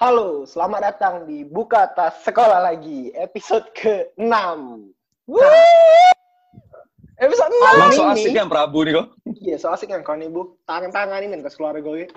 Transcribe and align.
Halo, 0.00 0.48
selamat 0.48 0.80
datang 0.80 1.14
di 1.28 1.44
Buka 1.44 1.92
Tas 1.92 2.24
Sekolah 2.24 2.64
lagi, 2.64 3.12
episode 3.12 3.68
ke-6. 3.76 4.32
Episode 7.20 7.52
6 7.52 7.60
Emang 7.68 7.92
ini. 7.92 7.98
so 8.00 8.08
asik 8.08 8.32
kan 8.32 8.48
Prabu 8.48 8.80
nih 8.88 8.96
kok. 8.96 9.12
Iya, 9.44 9.60
so 9.60 9.68
asik 9.68 9.92
kan 9.92 10.00
kau 10.00 10.16
nih, 10.16 10.32
Bu. 10.32 10.56
Tangan-tangan 10.64 11.20
ini 11.20 11.44
ke 11.44 11.52
keluarga 11.52 11.84
gue. 11.84 12.08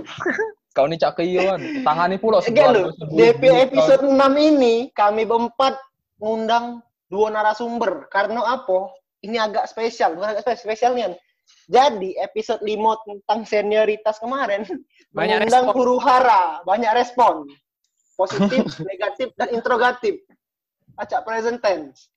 Kau 0.71 0.87
ini 0.87 0.95
cak 0.95 1.19
kan, 1.19 1.59
tangani 1.83 2.15
pulau 2.15 2.39
Oke 2.39 2.55
lu, 2.55 2.95
DP 3.19 3.51
episode 3.51 4.07
6 4.07 4.15
ini 4.39 4.87
kami 4.95 5.27
berempat 5.27 5.75
ngundang 6.23 6.79
dua 7.11 7.35
narasumber. 7.35 8.07
Karena 8.07 8.47
apa? 8.47 8.95
Ini 9.27 9.43
agak 9.43 9.67
spesial, 9.67 10.15
bukan 10.15 10.31
agak 10.31 10.47
spesial, 10.47 10.71
spesial 10.71 10.91
nih. 10.95 11.19
Jadi 11.67 12.15
episode 12.15 12.63
5 12.63 12.79
tentang 13.03 13.39
senioritas 13.43 14.23
kemarin 14.23 14.63
Banyak 15.11 15.43
mengundang 15.43 15.67
respon. 15.67 15.75
huru 15.75 15.97
hara, 15.99 16.63
banyak 16.63 16.91
respon. 16.95 17.43
Positif, 18.13 18.63
negatif, 18.91 19.33
dan 19.35 19.49
interrogatif. 19.51 20.21
Acak 20.95 21.25
present 21.25 21.57
tense. 21.57 22.13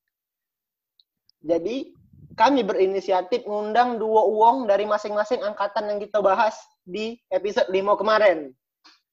Jadi 1.41 1.96
kami 2.36 2.60
berinisiatif 2.60 3.48
mengundang 3.48 3.96
dua 3.96 4.28
uang 4.28 4.69
dari 4.69 4.84
masing-masing 4.84 5.41
angkatan 5.41 5.88
yang 5.88 5.98
kita 5.98 6.20
bahas 6.20 6.52
di 6.84 7.16
episode 7.32 7.72
5 7.72 7.96
kemarin. 7.96 8.52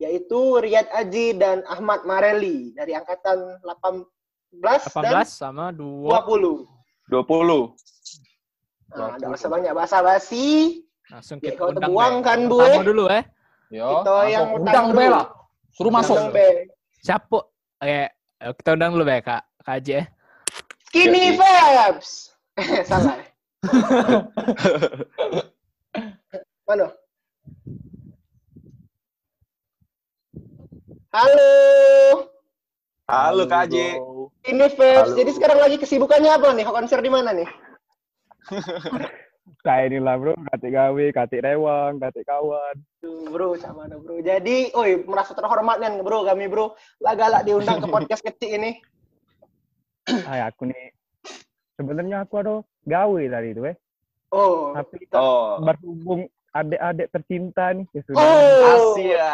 Yaitu 0.02 0.59
Riyad 0.59 0.92
Aji 0.92 1.40
dan 1.40 1.64
Ahmad 1.72 2.04
Mareli 2.04 2.76
dari 2.76 2.92
angkatan 2.92 3.64
18, 3.64 4.92
18 4.92 5.00
dan 5.00 5.23
sama 5.23 5.72
2. 5.72 6.12
20. 6.12 6.68
20. 7.08 7.72
Nah, 8.94 9.16
ada 9.16 9.26
usah 9.31 9.50
banyak 9.50 9.72
basa-basi. 9.72 10.81
Langsung 11.08 11.38
Ya, 11.40 11.56
kita 11.56 11.59
kau 11.59 11.70
undang 11.72 11.84
terbuang 11.88 12.16
Be. 12.20 12.26
kan, 12.28 12.39
Bu, 12.52 12.58
eh? 12.59 12.76
dulu 12.84 13.04
eh. 13.08 13.23
Yo, 13.72 13.88
Kita 13.88 14.14
yang 14.28 14.45
langsung 14.52 14.58
undang 14.59 14.88
dulu. 14.89 14.98
bela. 15.00 15.23
Suruh 15.73 15.94
masuk. 15.94 16.16
Undang, 16.20 16.36
Be. 16.36 16.48
Siapa? 17.04 17.36
Eh, 17.84 18.08
eh, 18.08 18.52
kita 18.56 18.80
undang 18.80 18.96
dulu 18.96 19.04
Be, 19.04 19.20
Kak. 19.20 19.44
Kak 19.59 19.76
Aji 19.76 20.00
eh. 20.00 20.08
Skinny. 20.88 21.36
Vibes. 21.36 22.32
Eh, 22.56 22.80
salah. 22.88 23.20
Mana? 26.64 26.88
Halo. 31.12 31.52
Halo 33.12 33.44
Kak 33.52 33.67
Aji. 33.67 34.00
Ini 34.48 34.66
Vibes. 34.72 35.12
Jadi 35.20 35.32
sekarang 35.36 35.60
lagi 35.60 35.76
kesibukannya 35.84 36.32
apa 36.32 36.56
nih? 36.56 36.64
Konser 36.64 37.04
di 37.04 37.12
mana 37.12 37.36
nih? 37.36 37.52
Kayak 39.64 39.95
inilah 39.95 40.16
bro, 40.19 40.33
katik 40.52 40.72
gawe, 40.75 41.06
katik 41.16 41.39
rewang, 41.39 41.95
katik 41.95 42.28
kawan. 42.28 42.75
Duh, 43.00 43.31
bro, 43.31 43.56
sama 43.56 43.88
mana 43.88 43.95
bro. 43.95 44.20
Jadi, 44.20 44.75
oi, 44.75 45.08
merasa 45.08 45.31
terhormat 45.31 45.80
nih 45.80 46.03
bro, 46.03 46.28
kami 46.28 46.52
bro. 46.52 46.75
Lah 47.00 47.16
galak 47.16 47.47
diundang 47.47 47.80
ke 47.80 47.88
podcast 47.88 48.20
kecil 48.28 48.59
ini. 48.59 48.83
Ay, 50.28 50.44
aku 50.44 50.67
nih, 50.67 50.92
sebenarnya 51.80 52.28
aku 52.28 52.44
ada 52.44 52.59
gawe 52.83 53.22
tadi 53.31 53.47
itu 53.55 53.64
eh. 53.64 53.75
Oh, 54.36 54.75
Tapi 54.75 55.08
Oh. 55.16 55.64
berhubung 55.64 56.27
adik-adik 56.52 57.08
tercinta 57.16 57.72
nih, 57.72 57.88
ya 57.95 58.02
sudah. 58.03 58.20
oh, 58.20 59.00
Asia. 59.00 59.31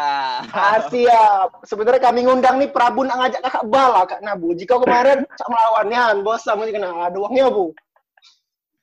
Siap. 0.94 1.48
Sebenarnya 1.66 2.06
kami 2.06 2.22
ngundang 2.22 2.62
nih 2.62 2.70
Prabu 2.70 3.02
nak 3.02 3.18
ngajak 3.18 3.42
kakak 3.50 3.66
bala 3.66 4.06
kak 4.06 4.22
Nabu. 4.22 4.54
Jika 4.54 4.78
kemarin 4.78 5.26
cak 5.42 5.48
melawannya, 5.50 6.22
bos 6.22 6.46
sama 6.46 6.70
juga 6.70 6.86
nah 6.86 7.10
ada 7.10 7.18
uangnya 7.18 7.50
bu. 7.50 7.74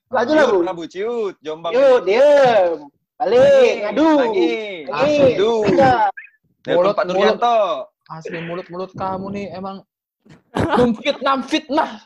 Laju 0.08 0.32
lah 0.32 0.44
bu. 0.48 0.52
Ciut, 0.52 0.64
Prabu 0.64 0.84
ciut, 0.88 1.36
Jombang. 1.44 1.72
Yuk 1.76 2.00
diem. 2.08 2.88
Balik, 3.18 3.74
ngadu. 3.84 4.08
Lagi. 4.24 4.54
Iya. 4.88 5.94
Mulut, 6.68 6.96
mulut. 6.96 7.06
Nuryanto. 7.08 7.58
Asli 8.08 8.40
mulut-mulut 8.40 8.92
kamu 8.96 9.28
nih 9.36 9.46
emang 9.52 9.84
memfitnah 10.56 11.44
fitnah. 11.44 12.00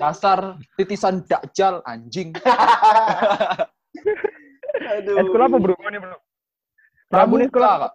Dasar 0.00 0.56
titisan 0.80 1.20
dakjal 1.28 1.84
anjing. 1.84 2.32
Aduh. 4.74 5.16
Eh, 5.18 5.24
sekolah 5.28 5.46
apa 5.50 5.56
bro? 5.60 5.74
Ini 5.76 5.98
bro. 6.00 6.16
Prabu 7.12 7.34
nih? 7.36 7.48
Kak. 7.52 7.92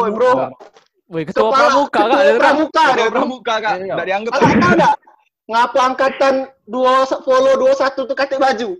Woi, 0.00 0.10
bro. 0.14 0.54
Woi, 1.12 1.22
ketua 1.28 1.50
pramuka 1.52 2.00
Kak. 2.02 2.18
ketua 2.18 2.38
pramuka. 2.40 2.84
Pramuka 3.12 3.54
Kak. 3.60 3.74
Iya. 3.78 3.92
Enggak 3.94 4.06
dianggap. 4.06 4.32
Kakak 4.32 4.54
tahu 4.56 4.72
nggak? 4.80 4.94
Ngapa 5.46 5.78
angkatan 5.94 6.50
dua 6.66 7.06
follow 7.22 7.54
dua 7.54 7.72
satu 7.78 8.02
tuh 8.02 8.18
katik 8.18 8.42
baju? 8.42 8.74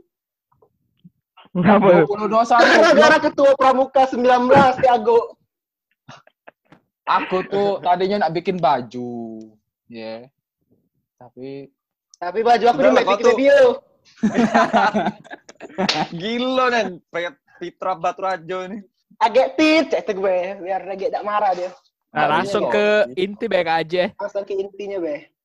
Kenapa? 1.55 2.05
2021. 2.05 2.59
Gara-gara 2.59 3.19
ketua 3.23 3.51
pramuka 3.57 4.03
19 4.05 4.83
Tiago. 4.83 5.39
Aku 7.07 7.47
tuh 7.47 7.79
tadinya 7.81 8.27
nak 8.27 8.35
bikin 8.35 8.59
baju. 8.59 9.41
Ya. 9.87 10.27
Tapi 11.17 11.71
Tapi 12.19 12.39
baju 12.43 12.65
aku 12.67 12.81
di 12.83 12.91
tuh- 12.91 13.31
Radio. 13.31 13.59
Gila 16.13 16.67
nen. 16.75 16.87
Pret 17.09 17.39
Fitra 17.63 17.95
Baturajo 17.97 18.59
ini. 18.69 18.79
Agak 19.17 19.57
tit, 19.57 19.89
cek 19.89 20.03
tuh 20.13 20.15
gue. 20.21 20.61
Biar 20.61 20.85
lagi 20.85 21.09
tak 21.09 21.25
marah 21.25 21.57
dia. 21.57 21.73
Nah, 22.13 22.27
langsung 22.41 22.69
ke 22.69 23.13
inti 23.17 23.49
Be, 23.49 23.65
eh. 23.65 24.09
Langsung 24.21 24.45
ke 24.45 24.53
intinya, 24.57 25.01
be. 25.01 25.36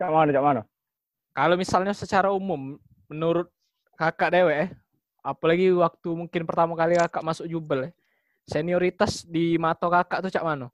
Cak 0.00 0.08
mana, 0.08 0.32
cak 0.32 0.46
mana? 0.48 0.62
Kalau 1.36 1.60
misalnya 1.60 1.92
secara 1.92 2.32
umum, 2.32 2.80
menurut 3.04 3.52
kakak 4.00 4.32
dewe 4.32 4.56
eh, 4.56 4.68
apalagi 5.20 5.68
waktu 5.76 6.08
mungkin 6.16 6.48
pertama 6.48 6.72
kali 6.72 6.96
kakak 6.96 7.20
masuk 7.20 7.44
jubel 7.44 7.84
eh, 7.84 7.92
senioritas 8.48 9.28
di 9.28 9.60
mata 9.60 9.92
kakak 9.92 10.24
tuh 10.24 10.32
cak 10.32 10.40
mana? 10.40 10.72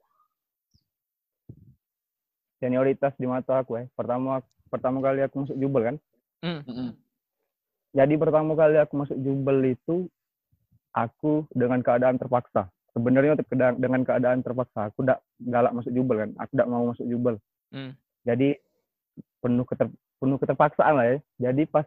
Senioritas 2.63 3.11
di 3.19 3.27
mata 3.27 3.59
aku 3.59 3.83
eh. 3.83 3.91
Pertama 3.99 4.39
pertama 4.71 5.03
kali 5.03 5.19
aku 5.27 5.43
masuk 5.43 5.59
jubel 5.59 5.81
kan. 5.83 5.95
mm-mm. 6.47 6.95
Jadi 7.91 8.13
pertama 8.15 8.55
kali 8.55 8.79
aku 8.79 8.93
masuk 8.95 9.17
jubel 9.19 9.59
itu 9.75 10.07
aku 10.95 11.43
dengan 11.51 11.83
keadaan 11.83 12.15
terpaksa. 12.15 12.71
Sebenarnya 12.95 13.35
dengan 13.75 14.07
keadaan 14.07 14.39
terpaksa 14.39 14.87
aku 14.87 15.03
tidak 15.03 15.19
galak 15.43 15.75
masuk 15.75 15.91
jubel 15.91 16.15
kan. 16.15 16.31
Aku 16.39 16.51
tidak 16.55 16.69
mau 16.71 16.87
masuk 16.87 17.03
jubel. 17.11 17.35
Hmm. 17.75 17.91
Jadi 18.23 18.55
penuh 19.41 19.65
keter, 19.67 19.87
penuh 20.19 20.37
keterpaksaan 20.39 20.93
lah 20.97 21.05
ya. 21.05 21.17
Jadi 21.49 21.65
pas 21.69 21.85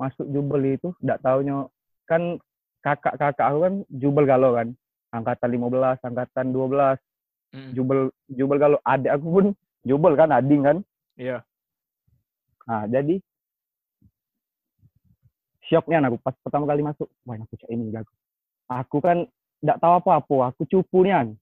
masuk 0.00 0.26
jubel 0.32 0.76
itu 0.78 0.90
tidak 1.02 1.22
taunya 1.22 1.66
kan 2.08 2.40
kakak-kakak 2.82 3.46
aku 3.46 3.58
kan 3.62 3.74
jubel 3.88 4.24
galau 4.26 4.54
kan. 4.56 4.74
Angkatan 5.12 5.50
15, 5.52 6.00
angkatan 6.02 6.46
12, 6.50 6.98
Hmm. 7.52 7.76
jubel 7.76 8.08
jubel 8.32 8.56
galau. 8.56 8.80
Adik 8.80 9.12
aku 9.12 9.26
pun 9.28 9.46
jubel 9.84 10.16
kan, 10.16 10.32
ading 10.32 10.64
kan. 10.64 10.78
Iya. 11.20 11.44
Nah, 12.64 12.88
jadi 12.88 13.20
shocknya 15.68 16.00
aku 16.08 16.16
pas 16.20 16.32
pertama 16.40 16.64
kali 16.64 16.80
masuk, 16.80 17.08
wah 17.28 17.36
aku 17.36 17.54
cak 17.60 17.68
ini 17.68 17.92
jago. 17.92 18.12
Aku 18.72 19.04
kan 19.04 19.28
tidak 19.60 19.78
tahu 19.84 19.92
apa-apa, 20.00 20.52
aku 20.52 20.64
cupu 20.64 21.04
nian. 21.04 21.36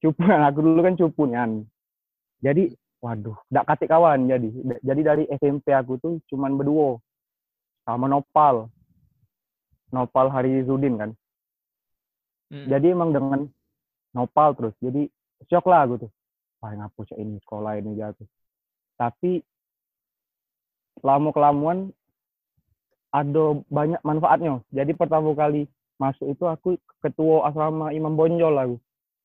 Cupu 0.00 0.24
aku 0.48 0.58
dulu 0.64 0.80
kan 0.80 0.96
cupu 0.96 1.22
nian. 1.28 1.68
Jadi, 2.42 2.74
waduh, 3.02 3.34
tidak 3.50 3.66
katik 3.66 3.90
kawan 3.90 4.30
jadi. 4.30 4.48
Jadi 4.80 5.00
dari 5.02 5.24
SMP 5.34 5.74
aku 5.74 5.98
tuh 5.98 6.22
cuman 6.30 6.54
berdua 6.54 7.02
sama 7.82 8.06
Nopal. 8.06 8.70
Nopal 9.92 10.32
Hari 10.32 10.64
Zudin 10.64 10.96
kan. 10.96 11.10
Hmm. 12.48 12.70
Jadi 12.70 12.94
emang 12.94 13.12
dengan 13.12 13.44
Nopal 14.14 14.54
terus. 14.56 14.72
Jadi 14.78 15.10
shock 15.50 15.66
lah 15.66 15.84
aku 15.84 16.06
tuh. 16.06 16.10
Wah, 16.62 16.72
ngapu 16.78 17.02
cak 17.02 17.18
ini 17.18 17.42
sekolah 17.42 17.82
ini 17.82 17.98
jago. 17.98 18.22
Tapi 18.94 19.42
lama 21.02 21.34
kelamuan 21.34 21.90
ada 23.10 23.58
banyak 23.66 24.00
manfaatnya. 24.06 24.62
Jadi 24.70 24.94
pertama 24.94 25.34
kali 25.34 25.66
masuk 25.98 26.30
itu 26.32 26.44
aku 26.46 26.78
ketua 27.02 27.50
asrama 27.50 27.90
Imam 27.90 28.14
Bonjol 28.14 28.54
aku. 28.56 28.76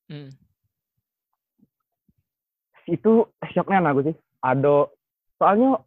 Hmm. 0.10 0.34
Itu 2.88 3.28
shocknya 3.52 3.84
aku 3.84 4.08
sih. 4.08 4.16
Ada 4.42 4.88
soalnya 5.38 5.84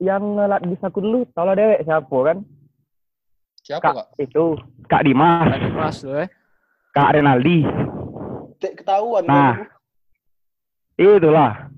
yang 0.00 0.38
ngelat 0.38 0.64
di 0.64 0.74
saku 0.80 1.02
dulu 1.02 1.26
tahu 1.36 1.44
lah 1.46 1.56
dewek 1.58 1.84
siapa 1.84 2.16
kan? 2.24 2.38
Siapa 3.62 3.82
Kak 3.84 3.94
kak? 3.94 4.06
itu 4.16 4.44
Kak 4.88 5.04
Dimas, 5.04 5.44
Kakak 5.44 5.70
kelas 5.76 5.96
tuh 6.00 6.14
eh. 6.24 6.28
Kak 6.96 7.12
Renaldi. 7.14 7.58
Cek 8.58 8.80
ketahuan. 8.80 9.28
Nah. 9.28 9.68
Itulah. 10.98 11.68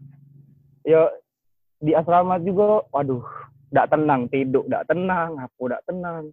Yo 0.86 1.10
di 1.80 1.92
asrama 1.92 2.40
juga, 2.40 2.84
waduh, 2.92 3.24
tidak 3.72 3.88
tenang, 3.92 4.20
tidur 4.28 4.64
tidak 4.68 4.84
tenang, 4.88 5.30
aku 5.40 5.68
tidak 5.68 5.82
tenang. 5.88 6.24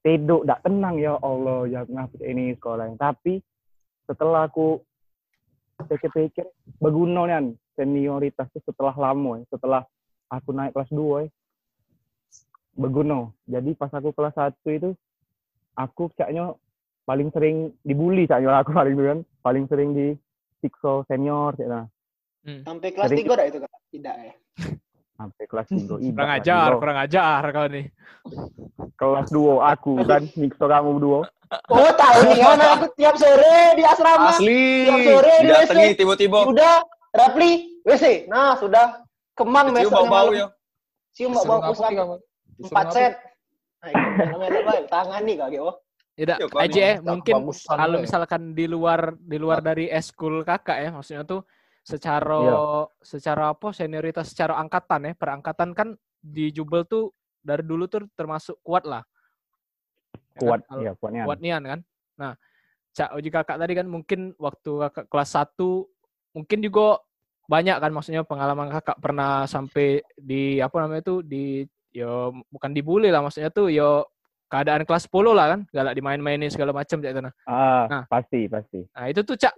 Tidur 0.00 0.40
tidak 0.44 0.60
tenang 0.62 0.94
ya 0.98 1.14
Allah, 1.18 1.60
ya 1.66 1.80
ngapa 1.86 2.18
ini 2.22 2.54
sekolah. 2.58 2.94
Tapi 2.94 3.42
setelah 4.06 4.46
aku 4.46 4.82
pikir-pikir, 5.86 6.46
berguna 6.80 7.28
nih 7.28 7.56
senioritas 7.76 8.48
itu 8.52 8.60
setelah 8.68 8.92
lama, 8.96 9.40
ya, 9.40 9.44
setelah 9.52 9.82
aku 10.28 10.52
naik 10.52 10.76
kelas 10.76 10.90
2 10.92 11.24
ya. 11.24 11.28
Berguna. 12.76 13.28
Jadi 13.48 13.70
pas 13.76 13.92
aku 13.92 14.12
kelas 14.12 14.34
1 14.36 14.56
itu, 14.72 14.90
aku 15.76 16.10
kayaknya 16.16 16.56
paling 17.08 17.28
sering 17.34 17.74
dibully 17.82 18.28
kayaknya 18.28 18.62
aku 18.62 18.70
paling 18.70 18.94
dulu 18.94 19.08
kan 19.10 19.20
paling 19.42 19.64
sering 19.66 19.90
di 19.96 20.14
sikso 20.62 21.02
senior 21.10 21.56
cak 21.58 21.66
nah 21.66 21.86
Hmm. 22.40 22.64
Sampai 22.64 22.96
kelas 22.96 23.12
3 23.12 23.36
dah 23.36 23.46
itu 23.52 23.58
kak? 23.60 23.72
Tidak 23.92 24.16
ya. 24.16 24.32
sampai 25.20 25.44
kelas 25.44 25.66
3 25.68 25.76
ibarat 26.08 26.16
Kurang 26.16 26.32
ajar, 26.32 26.68
kurang 26.80 26.98
ajar 26.98 27.42
kau 27.52 27.66
nih. 27.68 27.86
kelas 28.96 29.28
2 29.28 29.72
aku 29.76 29.92
kan 30.08 30.22
mixo 30.36 30.64
kamu 30.64 30.90
duo 30.96 31.20
Oh 31.50 31.90
tahu 31.98 32.30
nih 32.30 32.38
kan 32.46 32.62
aku 32.78 32.86
tiap 32.94 33.18
sore 33.18 33.74
di 33.74 33.82
asrama. 33.82 34.30
Asli. 34.30 34.86
Tiap 34.86 35.00
sore 35.02 35.34
di 35.42 35.46
Didatangi 35.50 35.82
WC. 35.90 35.98
tiba-tiba. 35.98 36.38
Udah, 36.46 36.74
Rapli, 37.10 37.50
WC. 37.82 38.30
Nah, 38.30 38.54
sudah 38.54 39.02
kemang 39.34 39.74
Cium 39.74 39.90
besoknya 39.90 39.98
bau-bau 39.98 40.30
ya. 40.30 40.46
Cium 41.10 41.34
Disuruh 41.34 41.50
bau 41.50 41.58
ngapa 41.58 41.74
pusat. 41.74 41.90
Empat 42.70 42.86
set. 42.94 43.12
Nah? 43.82 44.86
Tangan 44.86 45.22
nih 45.26 45.34
kak, 45.42 45.50
oh. 45.58 45.74
Tidak, 46.14 46.38
aja 46.52 46.68
nih, 46.68 46.84
eh, 46.84 46.96
mungkin 47.00 47.34
kalau 47.64 47.96
ya. 47.96 48.02
misalkan 48.04 48.42
di 48.52 48.68
luar 48.68 49.16
di 49.16 49.40
luar 49.40 49.64
dari 49.64 49.88
eskul 49.88 50.44
kakak 50.44 50.76
ya, 50.76 50.88
maksudnya 50.92 51.24
tuh 51.24 51.40
secara 51.90 52.38
Iya. 52.38 52.60
secara 53.02 53.44
apa 53.50 53.74
senioritas 53.74 54.30
secara 54.30 54.54
angkatan 54.56 55.10
ya, 55.10 55.12
perangkatan 55.14 55.74
kan 55.74 55.88
di 56.20 56.50
Jubel 56.50 56.86
tuh 56.86 57.10
dari 57.40 57.64
dulu 57.64 57.88
tuh 57.88 58.06
termasuk 58.14 58.60
kuat 58.62 58.84
lah. 58.84 59.02
Ya 60.36 60.38
kan? 60.38 60.40
kuat 60.46 60.60
Kalau- 60.64 60.82
ya 60.84 60.92
kuatnya 60.94 61.22
kuat 61.26 61.38
nian 61.40 61.62
kan. 61.62 61.80
Nah, 62.16 62.32
Cak 62.90 63.14
Uji 63.14 63.30
kakak 63.30 63.56
tadi 63.56 63.72
kan 63.74 63.86
mungkin 63.86 64.34
waktu 64.36 64.70
kakak 64.88 65.06
kelas 65.06 65.30
1 65.32 65.86
mungkin 66.34 66.58
juga 66.58 66.98
banyak 67.46 67.78
kan 67.78 67.90
maksudnya 67.90 68.22
pengalaman 68.22 68.70
kakak 68.70 68.98
pernah 68.98 69.46
sampai 69.46 70.02
di 70.14 70.58
apa 70.58 70.74
namanya 70.78 71.02
tuh 71.02 71.18
di 71.22 71.66
yo 71.90 72.30
bukan 72.46 72.70
dibully 72.70 73.10
lah 73.10 73.18
maksudnya 73.20 73.50
tuh 73.50 73.66
yo 73.66 74.06
keadaan 74.46 74.82
kelas 74.82 75.06
10 75.06 75.34
lah 75.34 75.54
kan 75.54 75.60
galak 75.70 75.94
dimain-mainin 75.94 76.50
segala 76.50 76.70
macam 76.70 76.98
Cak 76.98 77.10
itu 77.10 77.22
nah. 77.22 77.34
ah 77.46 77.86
Nah. 77.90 78.04
pasti 78.06 78.46
pasti 78.46 78.86
Nah, 78.90 79.06
itu 79.06 79.22
tuh 79.22 79.34
Cak 79.34 79.54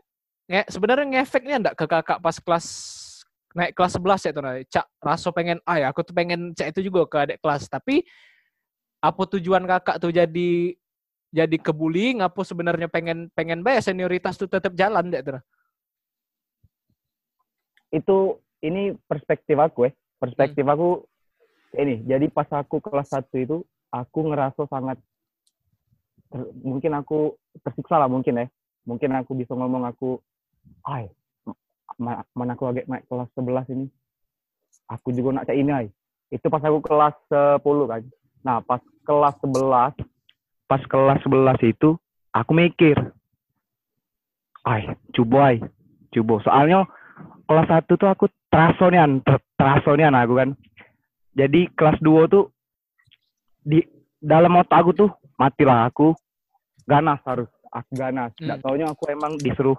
nge, 0.51 0.63
sebenarnya 0.71 1.07
ngefeknya 1.07 1.57
enggak 1.63 1.77
ke 1.79 1.85
kakak 1.87 2.19
pas 2.19 2.37
kelas 2.39 2.67
naik 3.53 3.73
kelas 3.77 3.93
11 4.01 4.27
ya 4.27 4.33
tuh 4.33 4.43
nah. 4.43 4.55
Cak 4.65 4.87
rasa 4.99 5.29
pengen 5.31 5.59
ah 5.69 5.77
ya? 5.77 5.87
Aku 5.93 6.01
tuh 6.05 6.17
pengen 6.17 6.57
Cak 6.57 6.73
itu 6.73 6.89
juga 6.89 7.05
ke 7.09 7.17
adik 7.29 7.39
kelas. 7.41 7.69
Tapi 7.69 8.05
apa 9.03 9.23
tujuan 9.37 9.65
kakak 9.67 10.01
tuh 10.01 10.13
jadi 10.15 10.51
jadi 11.33 11.57
kebullying 11.57 12.21
apa 12.21 12.41
sebenarnya 12.45 12.89
pengen 12.93 13.33
pengen 13.33 13.65
bayar 13.65 13.81
senioritas 13.81 14.37
tuh 14.37 14.49
tetap 14.49 14.77
jalan 14.77 15.09
deh 15.09 15.21
tuh. 15.25 15.41
nah. 15.41 15.45
itu 17.93 18.41
ini 18.65 18.97
perspektif 19.05 19.57
aku 19.61 19.89
ya. 19.89 19.93
Perspektif 20.17 20.65
aku 20.65 21.05
ini. 21.77 22.01
Jadi 22.09 22.33
pas 22.33 22.49
aku 22.49 22.81
kelas 22.81 23.13
1 23.13 23.29
itu 23.37 23.57
aku 23.93 24.19
ngerasa 24.33 24.65
sangat 24.65 24.97
ter- 26.33 26.53
mungkin 26.65 26.97
aku 26.97 27.37
tersiksa 27.61 28.01
lah 28.01 28.09
mungkin 28.09 28.41
ya. 28.41 28.47
Mungkin 28.89 29.13
aku 29.13 29.37
bisa 29.37 29.53
ngomong 29.53 29.85
aku 29.85 30.19
ay 30.89 31.11
ma- 31.99 32.25
mana 32.35 32.55
aku 32.59 32.67
agak 32.67 32.89
naik 32.89 33.07
kelas 33.07 33.29
11 33.37 33.71
ini. 33.75 33.87
Aku 34.91 35.15
juga 35.15 35.41
nak 35.41 35.47
cak 35.49 35.57
ini 35.57 35.73
ay 35.73 35.87
itu 36.33 36.47
pas 36.49 36.65
aku 36.65 36.81
kelas 36.81 37.17
10 37.29 37.91
kan. 37.91 38.03
Nah 38.43 38.59
pas 38.65 38.81
kelas 39.07 39.37
11 39.45 39.95
pas 40.67 40.83
kelas 40.89 41.21
11 41.29 41.61
itu 41.69 41.95
aku 42.33 42.51
mikir 42.57 42.97
ay 44.65 44.97
coba 45.13 45.53
ay 45.53 45.59
coba 46.15 46.35
soalnya 46.43 46.89
kelas 47.47 47.69
1 47.69 48.01
tuh 48.01 48.09
aku 48.09 48.27
terasonian 48.49 49.21
ter- 49.23 49.45
terasonian 49.57 50.17
aku 50.17 50.41
kan. 50.41 50.51
Jadi 51.37 51.69
kelas 51.77 52.01
2 52.01 52.29
tuh 52.29 52.53
di 53.63 53.81
dalam 54.19 54.59
otak 54.59 54.83
aku 54.83 54.91
tuh 54.93 55.11
matilah 55.39 55.89
aku. 55.89 56.13
Ganas 56.83 57.23
harus 57.25 57.49
aku 57.71 57.95
ganas. 57.95 58.35
Hmm. 58.37 58.51
nggak 58.51 58.59
taunya 58.61 58.87
aku 58.91 59.09
emang 59.09 59.39
disuruh 59.39 59.79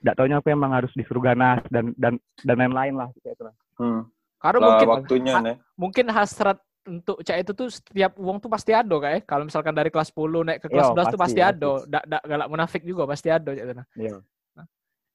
nggak 0.00 0.14
taunya 0.14 0.36
aku 0.38 0.48
emang 0.48 0.72
harus 0.72 0.92
disuruh 0.92 1.20
ganas 1.20 1.60
dan 1.68 1.90
dan 1.96 2.14
dan 2.40 2.56
lain-lain 2.56 2.94
lah 2.94 3.08
kayak 3.18 3.34
itu 3.34 3.42
lah. 3.44 3.54
Hmm. 3.76 4.00
Karena 4.36 4.58
Lah, 4.58 4.66
mungkin 4.68 4.88
waktunya 4.90 5.32
ha- 5.32 5.44
nih. 5.44 5.56
mungkin 5.74 6.06
hasrat 6.08 6.58
untuk 6.86 7.18
Cak 7.18 7.38
itu 7.40 7.50
tuh 7.50 7.66
setiap 7.66 8.14
uang 8.14 8.38
tuh 8.38 8.46
pasti 8.46 8.70
ada 8.70 8.94
kayak 8.94 9.26
kalau 9.26 9.42
misalkan 9.42 9.74
dari 9.74 9.90
kelas 9.90 10.12
10 10.12 10.46
naik 10.46 10.60
ke 10.62 10.68
kelas 10.70 10.86
Yo, 10.86 10.94
11 10.94 11.12
tuh 11.12 11.18
pasti 11.18 11.40
ada. 11.40 11.70
Dak 11.84 12.04
dak 12.06 12.22
galak 12.22 12.48
munafik 12.48 12.82
juga 12.82 13.02
pasti 13.04 13.28
ada 13.28 13.50
Cak 13.50 13.64
itu 13.64 13.74
nah. 13.74 13.86
Iya. 13.96 14.16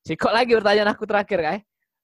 Sikok 0.02 0.34
lagi 0.34 0.52
pertanyaan 0.52 0.92
aku 0.92 1.06
terakhir 1.06 1.40
kayak. 1.40 1.62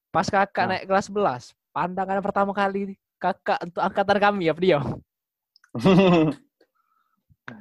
Pas 0.08 0.24
kakak 0.26 0.64
Nah. 0.64 0.70
naik 0.78 0.86
kelas 0.88 1.06
11, 1.10 1.44
pandangan 1.74 2.22
pertama 2.22 2.52
kali 2.54 2.96
kakak 3.18 3.60
untuk 3.60 3.82
angkatan 3.82 4.18
kami 4.22 4.48
ya 4.48 4.54
dia. 4.54 4.80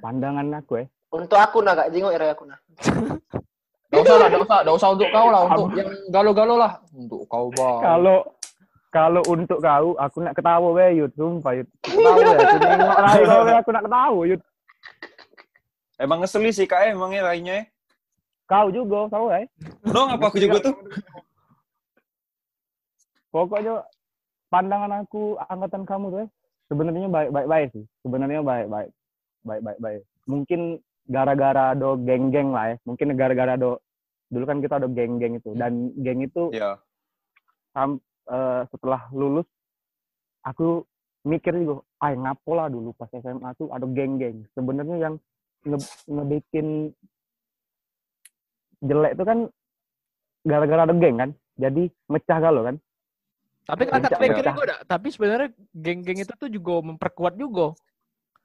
pandangan 0.05 0.47
aku 0.57 0.83
ya 0.83 0.87
Untuk 1.11 1.39
aku 1.39 1.59
nah 1.63 1.73
kak, 1.73 1.89
jengok 1.91 2.13
ya 2.13 2.31
aku 2.31 2.45
nah. 2.45 2.59
Gak 3.87 4.03
usah 4.03 4.17
lah, 4.19 4.29
gak 4.29 4.43
usah, 4.43 4.59
gak 4.67 4.77
usah 4.77 4.89
untuk 4.99 5.09
kau 5.15 5.29
lah, 5.31 5.41
untuk 5.47 5.71
yang 5.79 5.91
galau-galau 6.11 6.57
lah. 6.59 6.73
Untuk 6.91 7.23
kau 7.31 7.47
bang. 7.55 7.79
kalau 7.87 8.19
kalau 8.91 9.23
untuk 9.29 9.59
kau 9.61 9.93
aku 10.01 10.17
nak 10.25 10.35
ketawa 10.35 10.69
we 10.73 11.05
yut 11.05 11.13
sumpah 11.15 11.53
yut 11.53 11.69
ketawa 11.85 12.21
ya 12.25 12.37
aku 12.41 12.57
nengok 12.65 12.99
lagi 12.99 13.23
kau 13.29 13.43
we, 13.45 13.53
aku 13.53 13.71
nak 13.71 13.85
ketawa 13.85 14.21
yut 14.25 14.43
Emang 15.97 16.19
ngeseli 16.21 16.51
sih 16.53 16.69
kak 16.69 16.93
emangnya 16.93 17.25
lainnya. 17.25 17.65
kau 18.49 18.69
juga 18.69 19.09
kau 19.09 19.29
ya 19.33 19.45
Dong 19.85 20.09
apa 20.13 20.25
aku 20.29 20.39
juga 20.41 20.59
tuh? 20.61 20.75
pokoknya 23.31 23.85
pandangan 24.49 25.05
aku 25.05 25.37
angkatan 25.45 25.83
kamu 25.85 26.07
tuh 26.09 26.19
ya, 26.25 26.27
sebenarnya 26.73 27.09
baik 27.13 27.31
baik 27.33 27.69
sih. 27.77 27.85
Sebenarnya 28.01 28.41
baik 28.41 28.67
baik 28.73 28.89
baik 29.45 29.61
baik 29.63 29.79
baik 29.79 30.01
mungkin 30.27 30.81
gara-gara 31.07 31.73
do 31.73 31.95
geng-geng 31.99 32.51
lah 32.51 32.75
ya. 32.75 32.77
Mungkin 32.83 33.15
gara-gara 33.15 33.55
do 33.55 33.79
dulu 34.27 34.45
kan 34.45 34.59
kita 34.59 34.79
ada 34.79 34.89
geng-geng 34.89 35.39
itu. 35.39 35.55
Dan 35.55 35.95
geng 35.97 36.21
itu 36.21 36.51
Iya. 36.51 36.83
sam- 37.71 38.03
eh, 38.27 38.63
setelah 38.69 39.07
lulus 39.11 39.47
aku 40.43 40.83
mikir 41.23 41.55
juga 41.55 41.83
ah 41.99 42.15
ngapo 42.15 42.55
lah 42.55 42.67
dulu 42.67 42.91
pas 42.93 43.11
SMA 43.11 43.55
tuh 43.55 43.71
ada 43.71 43.87
geng-geng. 43.87 44.47
Sebenarnya 44.53 44.97
yang 44.99 45.15
nge- 45.63 45.95
ngebikin 46.07 46.67
jelek 48.83 49.15
itu 49.17 49.25
kan 49.25 49.39
gara-gara 50.43 50.83
ada 50.85 50.95
geng 50.95 51.17
kan? 51.19 51.31
Jadi 51.57 51.89
mecah 52.07 52.39
galau 52.39 52.63
kan? 52.63 52.77
Tapi 53.67 53.83
Pecah, 53.91 54.19
pikir 54.23 54.47
dak, 54.47 54.87
tapi 54.87 55.11
sebenarnya 55.11 55.51
geng-geng 55.75 56.23
itu 56.23 56.31
tuh 56.39 56.47
juga 56.47 56.87
memperkuat 56.87 57.35
juga. 57.35 57.75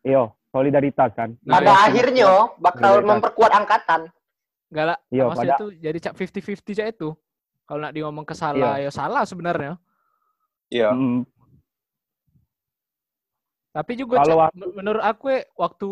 iyo 0.02 0.34
solidaritas 0.52 1.10
kan 1.12 1.30
Nah, 1.42 1.58
Pada 1.58 1.66
iya, 1.66 1.80
akhirnya 1.82 2.30
bakal 2.58 2.92
Solidaritas. 2.94 3.10
memperkuat 3.10 3.52
angkatan. 3.54 4.02
Galak 4.70 5.00
Iya, 5.08 5.24
maksudnya 5.26 5.48
pada- 5.50 5.62
tuh 5.62 5.70
jadi 5.74 5.98
cak 6.00 6.14
50-50 6.14 6.74
cak 6.74 6.88
itu. 6.90 7.10
Kalau 7.66 7.80
nak 7.82 7.92
di 7.92 8.00
ngomong 8.00 8.24
ke 8.24 8.32
salah 8.34 8.76
ya 8.78 8.88
salah 8.90 9.24
sebenarnya. 9.24 9.80
Iya. 10.68 10.92
Mm, 10.92 11.24
Tapi 13.72 13.96
juga 13.96 14.20
Kalau 14.20 14.36
Cak, 14.36 14.40
waktu- 14.42 14.58
men- 14.58 14.76
menurut 14.76 15.00
aku 15.02 15.26
ya, 15.30 15.40
waktu 15.56 15.88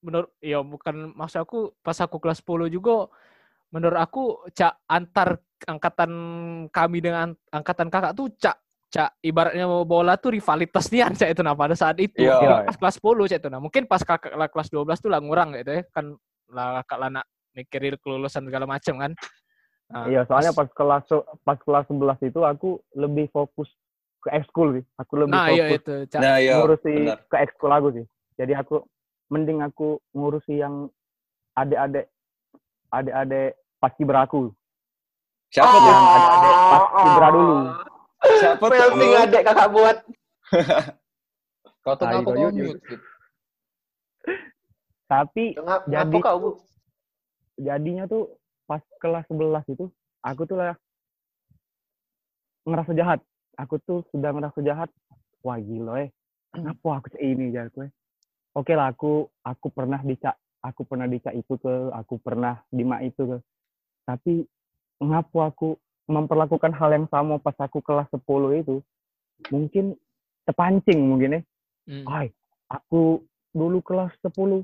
menurut 0.00 0.30
ya 0.38 0.58
bukan 0.62 0.94
maksud 1.12 1.38
aku 1.38 1.58
pas 1.78 1.98
aku 1.98 2.16
kelas 2.16 2.38
10 2.38 2.70
juga 2.70 3.12
menurut 3.68 3.98
aku 3.98 4.22
cak 4.50 4.80
antar 4.86 5.36
angkatan 5.60 6.10
kami 6.70 7.02
dengan 7.02 7.34
angkatan 7.50 7.90
kakak 7.90 8.14
tuh 8.14 8.32
cak 8.32 8.56
cak 8.88 9.20
ibaratnya 9.20 9.68
bola 9.84 10.16
tuh 10.16 10.32
rivalitas 10.32 10.88
nian 10.88 11.12
cak 11.12 11.28
itu 11.30 11.42
nah 11.44 11.52
pada 11.52 11.76
saat 11.76 12.00
itu 12.00 12.18
Iya. 12.18 12.40
Itu 12.64 12.72
pas 12.72 12.76
kelas 12.78 12.94
10 12.96 13.28
cak 13.28 13.38
itu 13.38 13.48
nah 13.48 13.60
mungkin 13.60 13.82
pas 13.84 14.00
kakak 14.00 14.32
lah 14.32 14.48
kelas 14.48 14.68
12 14.68 14.96
tuh 14.98 15.10
lah 15.12 15.20
ngurang 15.20 15.52
gitu 15.54 15.70
ya 15.70 15.82
kan 15.90 16.16
lah 16.48 16.80
kakak 16.80 16.98
lah 16.98 17.08
nak 17.12 17.26
mikirin 17.52 17.94
kelulusan 17.98 18.44
segala 18.44 18.64
macam 18.64 18.96
kan 18.98 19.12
Nah, 19.88 20.04
iya 20.04 20.20
soalnya 20.24 20.52
pas 20.52 20.68
kelas 20.68 21.04
pas 21.42 21.56
kelas 21.58 21.88
11 21.88 22.20
itu 22.22 22.44
aku 22.44 22.76
lebih 22.92 23.24
fokus 23.28 23.72
ke 24.18 24.28
ekskul 24.30 24.76
sih 24.76 24.84
aku 24.94 25.12
lebih 25.18 25.32
nah 25.32 25.48
iya 25.48 25.64
fokus 25.66 25.76
itu 25.78 25.94
cak 26.08 26.20
Nah, 26.20 26.36
iya. 26.38 26.52
ngurusi 26.56 26.92
benar. 26.94 27.18
ke 27.24 27.36
ekskul 27.38 27.70
aku 27.72 27.88
sih 27.92 28.04
jadi 28.36 28.52
aku 28.54 28.84
mending 29.28 29.60
aku 29.60 29.96
ngurusi 30.12 30.60
yang 30.60 30.92
adik-adik 31.54 32.04
adik-adik 32.88 33.52
paski 33.78 34.02
beraku 34.02 34.52
Siapa 35.48 35.72
tuh? 35.72 35.80
Yang 35.82 36.04
adik-adik 36.06 36.56
pas 36.60 36.82
Cibra 36.98 37.28
dulu. 37.30 37.56
Siapa 38.18 38.60
tuh? 38.60 38.72
Pelting 38.72 39.14
adek 39.16 39.42
kakak 39.44 39.68
buat. 39.70 39.96
Kau 41.84 41.94
tuh 41.94 42.04
ngaku 42.04 42.30
kau 42.34 42.50
mute. 42.50 42.96
Tapi 45.08 45.44
Ngap, 45.56 45.80
Jadi- 45.88 46.18
ngapa 46.20 46.26
kau 46.26 46.38
bu? 46.38 46.50
jadinya 47.58 48.06
tuh 48.06 48.38
pas 48.70 48.78
kelas 49.02 49.26
11 49.26 49.66
itu 49.66 49.90
aku 50.22 50.46
tuh 50.46 50.54
lah 50.54 50.78
ngerasa 52.62 52.94
jahat 52.94 53.18
aku 53.58 53.82
tuh 53.82 54.06
sudah 54.14 54.30
ngerasa 54.30 54.62
jahat 54.62 54.86
wah 55.42 55.58
gila 55.58 56.06
eh 56.06 56.14
kenapa 56.54 57.02
aku 57.02 57.10
kayak 57.10 57.24
ini 57.24 57.50
jadi 57.50 57.66
gue 57.74 57.90
oke 58.54 58.72
lah 58.78 58.94
aku 58.94 59.26
aku 59.42 59.74
pernah 59.74 59.98
dicak 60.06 60.38
aku 60.62 60.86
pernah 60.86 61.10
dicak 61.10 61.34
itu 61.34 61.58
ke 61.58 61.90
aku 61.90 62.14
pernah 62.22 62.62
dimak 62.70 63.10
itu 63.10 63.26
ke 63.26 63.36
tapi 64.06 64.46
ngapa 65.02 65.50
aku 65.50 65.74
memperlakukan 66.08 66.72
hal 66.72 66.90
yang 66.90 67.06
sama 67.06 67.36
pas 67.36 67.54
aku 67.56 67.78
kelas 67.78 68.08
10 68.10 68.24
itu 68.58 68.80
mungkin 69.48 69.92
terpancing 70.42 70.98
mungkin 70.98 71.38
ya 71.38 71.42
Hmm. 71.84 72.04
Hai, 72.04 72.28
aku 72.68 73.24
dulu 73.48 73.80
kelas 73.80 74.12
10 74.20 74.60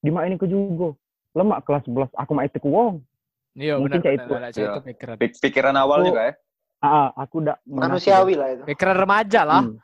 dimak 0.00 0.26
ini 0.26 0.34
ke 0.34 0.46
juga 0.46 0.98
lemak 1.30 1.62
kelas 1.62 1.86
11 1.86 2.10
aku 2.10 2.30
mak 2.32 2.50
itu 2.50 2.58
wong 2.64 3.06
iya 3.54 3.78
mungkin 3.78 4.02
benar 4.02 4.26
benar 4.26 4.50
itu. 4.50 4.50
Cak 4.50 4.58
Iya. 4.58 4.70
itu 4.72 4.80
pikiran 4.82 5.14
Pik- 5.14 5.38
Pikiran 5.38 5.74
awal 5.74 6.02
Aku- 6.02 6.08
juga 6.08 6.20
ya. 6.26 6.34
Ah, 6.80 7.14
aku 7.14 7.34
udah. 7.38 7.54
Manusiawi 7.62 8.34
lah 8.34 8.48
itu. 8.50 8.62
Pikiran 8.64 8.96
remaja 8.96 9.40
lah. 9.44 9.62
Hmm. 9.62 9.78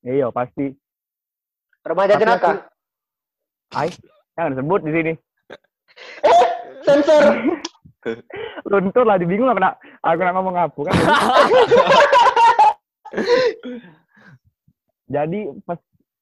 Iya, 0.00 0.30
pasti. 0.30 0.72
Remaja 1.82 2.12
Tapi 2.14 2.22
jenaka. 2.22 2.48
aku- 2.48 2.64
Ay, 3.74 3.88
jangan 4.32 4.52
sebut 4.56 4.80
di 4.80 4.90
sini. 4.90 5.12
Sensor. 6.80 7.22
Luntur 8.64 9.04
lah, 9.04 9.20
dibingung 9.20 9.52
lah. 9.52 9.76
Aku 10.00 10.20
nak 10.24 10.34
ngomong 10.36 10.56
apa 10.56 10.80
kan. 10.88 10.94
Jadi 15.14 15.50
pas 15.66 15.80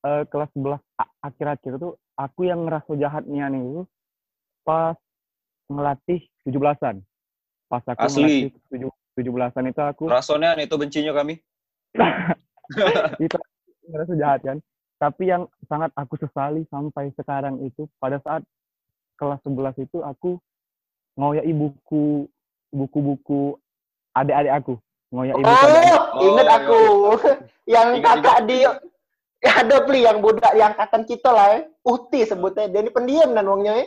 eh, 0.09 0.25
kelas 0.33 0.51
11 0.57 0.81
a- 0.97 1.15
akhir-akhir 1.29 1.73
tuh 1.77 2.01
aku 2.17 2.49
yang 2.49 2.65
ngerasa 2.65 2.97
jahatnya 2.97 3.53
nih 3.53 3.61
itu 3.61 3.83
pas 4.65 4.97
ngelatih 5.69 6.25
17-an. 6.49 7.05
Pas 7.69 7.85
aku 7.85 8.01
Asli. 8.09 8.49
ngelatih 8.49 8.51
tujuh 8.73 8.91
17-an 9.21 9.65
itu 9.69 9.83
aku 9.85 10.09
Rasonnya 10.09 10.57
itu 10.57 10.75
bencinya 10.81 11.13
kami. 11.13 11.37
itu 13.25 13.37
ngerasa 13.93 14.13
jahat 14.17 14.41
kan. 14.41 14.59
Tapi 14.99 15.31
yang 15.31 15.47
sangat 15.71 15.93
aku 15.95 16.19
sesali 16.19 16.67
sampai 16.73 17.13
sekarang 17.15 17.63
itu 17.63 17.87
pada 18.03 18.19
saat 18.25 18.43
kelas 19.21 19.39
11 19.47 19.85
itu 19.85 20.01
aku 20.03 20.41
ngoyai 21.19 21.51
buku 21.51 22.31
buku-buku 22.71 23.59
adik-adik 24.15 24.55
aku. 24.55 24.75
Ngoyai 25.11 25.35
buku 25.35 25.51
Oh, 25.51 26.23
ingat 26.23 26.47
Oh, 26.47 26.57
aku. 26.57 26.79
yang 27.75 27.89
Ingat, 27.99 28.23
kakak 28.23 28.39
di 28.47 28.59
ada 29.59 29.77
pli 29.83 30.07
yang 30.07 30.19
budak 30.23 30.55
yang 30.55 30.73
angkatan 30.73 31.03
kita 31.03 31.31
lah 31.31 31.47
ya. 31.53 31.61
Uti 31.83 32.23
sebutnya. 32.23 32.71
Dia 32.71 32.81
ini 32.81 32.91
pendiam 32.91 33.35
dan 33.35 33.45
wongnya 33.45 33.75
ya. 33.75 33.87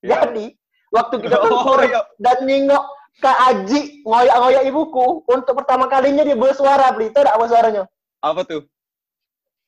Ya. 0.00 0.16
Jadi 0.24 0.56
waktu 0.88 1.14
kita 1.20 1.36
Oh, 1.36 1.76
iya. 1.84 2.00
dan 2.16 2.48
nengok 2.48 2.84
Kak 3.20 3.36
Aji 3.52 4.00
ngoyak-ngoyak 4.08 4.64
ibuku 4.64 5.28
untuk 5.28 5.52
pertama 5.52 5.84
kalinya 5.84 6.24
dia 6.24 6.32
bersuara 6.32 6.88
beli 6.96 7.12
itu 7.12 7.20
apa 7.20 7.44
suaranya 7.44 7.84
Apa 8.24 8.48
tuh? 8.48 8.64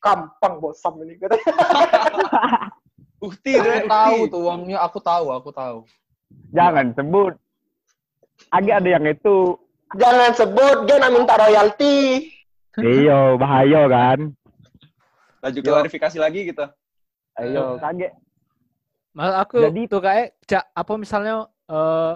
kampang 0.00 0.58
bosam 0.58 0.98
ini 1.04 1.14
katanya 1.20 1.52
Uhti. 3.22 3.54
Aku 3.54 3.86
tahu 3.86 4.18
tuh 4.26 4.40
uangnya, 4.50 4.82
aku 4.82 4.98
tahu, 4.98 5.30
aku 5.30 5.50
tahu. 5.54 5.86
Jangan 6.50 6.86
sebut. 6.92 7.32
Agak 8.48 8.82
ada 8.82 8.88
yang 8.90 9.06
itu. 9.06 9.56
jangan 9.92 10.32
sebut 10.32 10.88
dia 10.88 10.96
nak 10.96 11.12
minta 11.12 11.36
royalti 11.36 12.24
Iyo, 12.80 13.36
bahaya 13.36 13.84
kan. 13.84 14.32
Lanjut 15.44 15.60
Yo. 15.60 15.68
klarifikasi 15.68 16.16
lagi 16.16 16.48
gitu. 16.48 16.64
Ayo, 17.36 17.76
kaget. 17.76 18.12
Mas 19.12 19.36
aku 19.36 19.60
Jadi- 19.60 19.84
tuh 19.86 20.00
kayak 20.00 20.32
cak 20.48 20.64
apa 20.72 20.92
misalnya 20.96 21.44
eh 21.68 22.12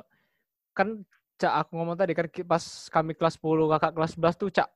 kan 0.72 1.04
cak 1.36 1.52
aku 1.60 1.76
ngomong 1.76 2.00
tadi 2.00 2.16
kan 2.16 2.24
ki- 2.24 2.48
pas 2.48 2.64
kami 2.88 3.12
kelas 3.12 3.36
10 3.36 3.68
kakak 3.68 3.92
kelas 3.92 4.16
11 4.16 4.40
tuh 4.40 4.48
cak 4.48 4.68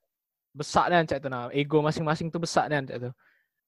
besar 0.52 0.92
nih 0.92 1.08
cak 1.08 1.18
itu 1.24 1.28
nah 1.32 1.48
ego 1.50 1.80
masing-masing 1.80 2.28
tuh 2.28 2.44
besar 2.44 2.68
nih 2.68 2.84
cak 2.84 2.98
itu. 3.00 3.10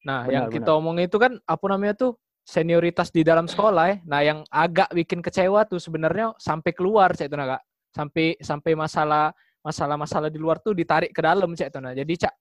Nah, 0.04 0.28
yang 0.28 0.50
Benar, 0.50 0.54
kita 0.60 0.70
omongin 0.76 1.08
itu 1.08 1.16
kan 1.16 1.40
apa 1.40 1.64
namanya 1.64 1.96
tuh 1.96 2.12
senioritas 2.42 3.08
di 3.08 3.22
dalam 3.22 3.46
sekolah 3.46 3.84
ya. 3.88 3.96
Nah, 4.04 4.20
yang 4.22 4.38
agak 4.50 4.90
bikin 4.92 5.22
kecewa 5.22 5.62
tuh 5.64 5.78
sebenarnya 5.78 6.34
sampai 6.37 6.70
keluar 6.75 7.14
cak 7.14 7.26
itu 7.30 7.37
nah 7.38 7.58
kak. 7.58 7.62
Sampai 7.92 8.26
sampai 8.40 8.72
masalah 8.75 9.30
masalah-masalah 9.62 10.26
di 10.26 10.42
luar 10.42 10.58
tuh 10.58 10.75
ditarik 10.75 11.14
ke 11.14 11.22
dalam 11.22 11.54
cak 11.54 11.68
itu 11.70 11.78
nah. 11.78 11.94
Jadi 11.94 12.14
cak 12.18 12.34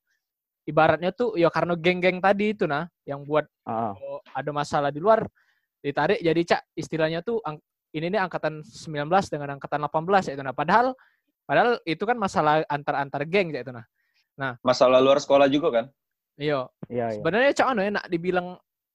ibaratnya 0.61 1.09
tuh 1.09 1.37
ya 1.37 1.49
karena 1.49 1.73
geng-geng 1.73 2.21
tadi 2.21 2.53
itu 2.53 2.69
nah 2.69 2.85
yang 3.01 3.25
buat 3.25 3.49
Ah, 3.65 3.97
kalau 3.97 4.21
ada 4.29 4.51
masalah 4.53 4.89
di 4.93 5.01
luar 5.01 5.25
ditarik 5.81 6.21
jadi 6.21 6.41
cak 6.45 6.61
istilahnya 6.77 7.25
tuh 7.25 7.41
ang- 7.41 7.57
ini 7.91 8.13
nih 8.13 8.21
angkatan 8.21 8.61
19 8.61 9.09
dengan 9.27 9.57
angkatan 9.57 9.81
18 9.81 10.29
ya 10.29 10.33
itu 10.37 10.43
nah 10.45 10.53
padahal 10.53 10.93
padahal 11.49 11.81
itu 11.81 12.03
kan 12.05 12.13
masalah 12.13 12.61
antar 12.69 12.93
antar 13.01 13.25
geng 13.25 13.49
ya 13.49 13.65
itu 13.65 13.73
nah 13.73 14.53
Masalah 14.61 15.01
luar 15.01 15.17
sekolah 15.17 15.49
juga 15.49 15.69
kan? 15.81 15.85
iya 16.37 16.65
iya, 16.89 17.09
iya. 17.09 17.17
sebenarnya 17.17 17.51
cak 17.57 17.67
anu 17.67 17.81
ya 17.81 17.91
nak 17.97 18.05
dibilang 18.05 18.47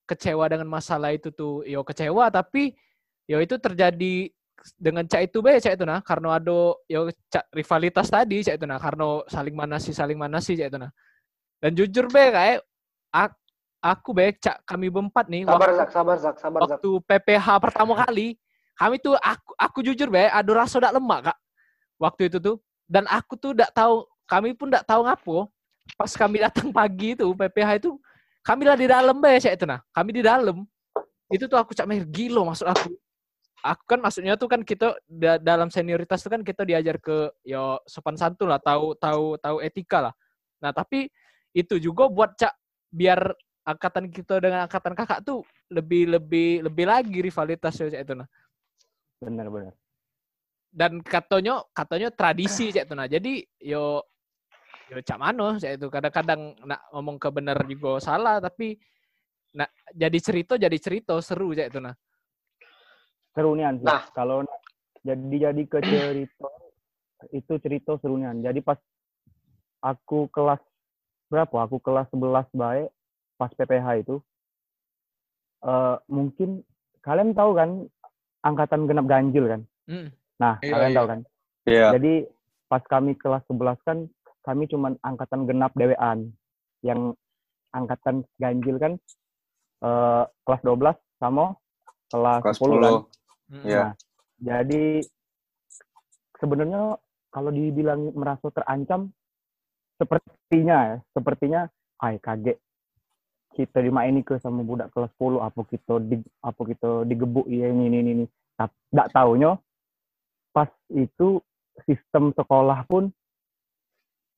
kecewa 0.07 0.47
dengan 0.47 0.65
masalah 0.71 1.11
itu 1.11 1.29
tuh. 1.29 1.67
Yo 1.67 1.83
kecewa 1.83 2.31
tapi 2.31 2.71
yo 3.27 3.43
itu 3.43 3.59
terjadi 3.59 4.31
dengan 4.79 5.05
cak 5.05 5.29
itu 5.29 5.37
be 5.43 5.59
cak 5.59 5.75
itu 5.75 5.85
nah. 5.85 5.99
Karena 5.99 6.39
ada 6.39 6.73
yo 6.87 7.11
cak 7.27 7.51
rivalitas 7.51 8.07
tadi 8.07 8.41
cak 8.41 8.55
itu 8.57 8.65
nah. 8.65 8.79
Karena 8.79 9.21
saling 9.27 9.53
manasi 9.53 9.91
saling 9.91 10.15
manasi 10.15 10.55
cak 10.55 10.71
itu 10.71 10.79
nah. 10.79 10.91
Dan 11.59 11.75
jujur 11.75 12.07
be 12.07 12.23
kayak 12.31 12.63
ak- 13.11 13.37
aku 13.83 14.09
be 14.15 14.31
cak 14.39 14.63
kami 14.63 14.87
berempat 14.87 15.27
nih 15.27 15.43
sabar 15.45 15.69
waktu- 15.69 15.79
zak 15.83 15.89
sabar 15.93 16.15
zak 16.17 16.37
sabar 16.39 16.59
zak. 16.65 16.79
waktu 16.79 16.89
PPH 17.05 17.47
pertama 17.61 17.93
kali 17.99 18.39
kami 18.73 18.95
tuh 18.97 19.13
aku 19.19 19.51
aku 19.57 19.79
jujur 19.85 20.09
be 20.09 20.25
ada 20.25 20.51
rasa 20.53 20.81
dak 20.81 20.95
lemak 20.95 21.29
kak 21.29 21.37
waktu 21.99 22.31
itu 22.31 22.39
tuh. 22.39 22.57
Dan 22.87 23.03
aku 23.11 23.35
tuh 23.35 23.51
dak 23.51 23.75
tahu 23.75 24.07
kami 24.23 24.55
pun 24.55 24.71
dak 24.71 24.87
tahu 24.87 25.03
ngapo 25.03 25.51
pas 25.95 26.11
kami 26.15 26.43
datang 26.43 26.67
pagi 26.71 27.15
itu 27.15 27.23
PPH 27.31 27.69
itu 27.83 27.95
kami 28.47 28.63
lah 28.63 28.79
di 28.79 28.87
dalam 28.87 29.19
be 29.19 29.35
cak 29.43 29.59
itu 29.59 29.65
nah. 29.67 29.83
Kami 29.91 30.15
di 30.15 30.23
dalam. 30.23 30.63
Itu 31.27 31.51
tuh 31.51 31.59
aku 31.59 31.75
cak 31.75 31.83
mer 31.83 32.07
gilo 32.07 32.47
maksud 32.47 32.63
aku. 32.63 32.95
Aku 33.59 33.83
kan 33.83 33.99
maksudnya 33.99 34.39
tuh 34.39 34.47
kan 34.47 34.63
kita 34.63 34.95
da- 35.03 35.41
dalam 35.41 35.67
senioritas 35.67 36.23
tuh 36.23 36.31
kan 36.31 36.39
kita 36.47 36.63
diajar 36.63 36.95
ke 37.03 37.27
yo 37.43 37.75
sopan 37.83 38.15
santun 38.15 38.47
lah 38.47 38.63
tahu 38.63 38.95
tahu 38.95 39.35
tahu 39.35 39.57
etika 39.59 40.07
lah. 40.07 40.13
Nah 40.63 40.71
tapi 40.71 41.11
itu 41.51 41.75
juga 41.75 42.07
buat 42.07 42.39
cak 42.39 42.55
biar 42.87 43.19
angkatan 43.67 44.07
kita 44.07 44.39
dengan 44.39 44.63
angkatan 44.63 44.95
kakak 44.95 45.19
tuh 45.27 45.43
lebih 45.67 46.07
lebih 46.15 46.63
lebih 46.63 46.85
lagi 46.87 47.19
rivalitas 47.19 47.75
ya 47.75 47.91
Cak, 47.91 48.01
itu 48.07 48.13
nah. 48.15 48.27
Benar, 49.19 49.51
benar. 49.51 49.73
dan 50.71 51.01
katanya 51.01 51.65
katanya 51.73 52.13
tradisi 52.13 52.69
cek 52.69 52.85
itu 52.87 52.93
nah. 52.95 53.09
Jadi 53.09 53.43
yo 53.59 53.99
yo 54.87 54.99
cak 55.03 55.19
mano 55.19 55.59
cek 55.59 55.79
itu 55.79 55.87
kadang-kadang 55.91 56.55
nak 56.63 56.81
ngomong 56.95 57.19
ke 57.19 57.27
benar 57.31 57.59
juga 57.67 57.99
salah 57.99 58.39
tapi 58.39 58.79
nak 59.55 59.71
jadi 59.91 60.19
cerita 60.19 60.53
jadi 60.55 60.77
cerita 60.79 61.19
seru 61.19 61.51
cek 61.51 61.69
itu 61.71 61.79
nah 61.83 61.95
Seru 63.37 63.53
nian 63.53 63.77
sih. 63.77 63.85
Nah. 63.85 64.01
Kalau 64.17 64.41
jadi 65.05 65.53
jadi 65.53 65.61
ke 65.69 65.77
cerita 65.85 66.49
itu 67.29 67.53
cerita 67.61 67.93
seru 68.01 68.17
nian. 68.17 68.41
Jadi 68.41 68.65
pas 68.65 68.81
aku 69.85 70.25
kelas 70.33 70.57
berapa? 71.29 71.69
Aku 71.69 71.77
kelas 71.77 72.09
11 72.09 72.49
baik 72.57 72.89
pas 73.37 73.53
PPH 73.53 73.87
itu 74.01 74.17
eh 75.69 75.95
mungkin 76.09 76.65
kalian 77.05 77.37
tahu 77.37 77.53
kan 77.53 77.85
angkatan 78.41 78.89
genap 78.89 79.05
ganjil 79.05 79.45
kan? 79.45 79.61
Mm. 79.85 80.09
Nah, 80.41 80.57
Iya, 80.65 80.73
kalian 80.73 80.89
iya. 80.89 80.97
tahu 80.97 81.05
kan? 81.05 81.19
Iya. 81.69 81.87
Jadi 81.93 82.13
pas 82.65 82.83
kami 82.89 83.13
kelas 83.21 83.45
11 83.45 83.77
kan 83.85 83.97
kami 84.47 84.71
cuman 84.71 84.95
angkatan 85.03 85.43
genap 85.43 85.75
dewean. 85.75 86.31
Yang 86.79 87.19
angkatan 87.75 88.23
ganjil 88.39 88.79
kan 88.79 88.93
eh 89.83 90.23
kelas 90.47 90.61
12 90.63 90.95
sama 91.19 91.53
kelas, 92.07 92.41
Kelas 92.41 92.57
10 92.63 92.79
kan. 92.79 92.93
10. 93.03 93.51
Mm. 93.51 93.63
Iya. 93.67 93.83
Nah, 93.83 93.91
jadi 94.39 94.83
sebenarnya 96.39 96.81
kalau 97.33 97.51
dibilang 97.51 98.15
merasa 98.15 98.47
terancam 98.55 99.11
sepertinya 99.99 100.77
ya, 100.93 100.97
sepertinya 101.11 101.61
ay 101.99 102.21
kaget 102.21 102.57
kita 103.57 103.81
dimaini 103.81 104.21
ke 104.21 104.37
sama 104.37 104.61
budak 104.61 104.93
kelas 104.93 105.09
10 105.17 105.41
apa 105.41 105.61
kita 105.65 105.97
di 106.05 106.21
apa 106.45 106.61
kita 106.61 106.89
digebuk 107.09 107.49
ya 107.49 107.73
ini 107.73 107.89
ini 107.89 107.99
ini. 108.21 108.25
Tapi 108.53 108.73
enggak 108.93 109.09
taunya 109.13 109.51
pas 110.53 110.69
itu 110.93 111.41
sistem 111.85 112.33
sekolah 112.33 112.85
pun 112.89 113.09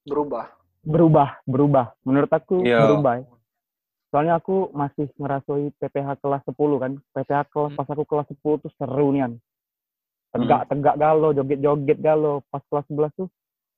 berubah 0.09 0.45
berubah, 0.79 1.43
berubah. 1.43 1.85
Menurut 2.07 2.31
aku 2.31 2.63
Iya. 2.63 2.87
berubah. 2.87 3.19
ya. 3.19 3.27
Soalnya 4.09 4.33
aku 4.41 4.73
masih 4.73 5.05
ngerasoi 5.13 5.69
PPH 5.77 6.17
kelas 6.17 6.41
10 6.47 6.79
kan. 6.81 6.97
PPH 7.13 7.41
kelas 7.51 7.71
Hmm. 7.71 7.77
pas 7.77 7.87
aku 7.87 8.03
kelas 8.07 8.27
10 8.31 8.57
tuh 8.57 8.71
seru 8.73 9.13
nian. 9.13 9.37
Tegak-tegak 10.31 10.95
galo, 10.97 11.29
joget-joget 11.29 11.99
galo. 11.99 12.41
Pas 12.49 12.63
kelas 12.65 12.85
11 12.89 13.11
tuh 13.13 13.27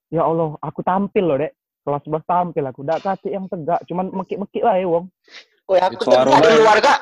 ya 0.08 0.24
Allah, 0.24 0.56
aku 0.60 0.80
tampil 0.80 1.24
loh, 1.26 1.36
Dek. 1.36 1.52
Kelas 1.82 2.02
11 2.06 2.24
tampil 2.24 2.64
aku. 2.64 2.80
Dak 2.80 3.02
kacik 3.02 3.32
yang 3.32 3.44
tegak, 3.50 3.80
cuman 3.84 4.06
mekik-mekik 4.14 4.62
lah 4.62 4.78
ya, 4.78 4.86
Wong. 4.88 5.10
oh 5.68 5.76
aku 5.78 5.94
Itu 5.94 6.04
tuh 6.06 6.16
aroma 6.16 6.42
di 6.42 6.48
ya. 6.48 6.58
luar 6.58 6.78
kak 6.82 6.98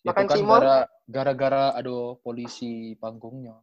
Makan 0.00 0.24
kan 0.26 0.88
gara-gara 1.04 1.76
ada 1.76 2.16
polisi 2.24 2.96
panggungnya. 2.96 3.60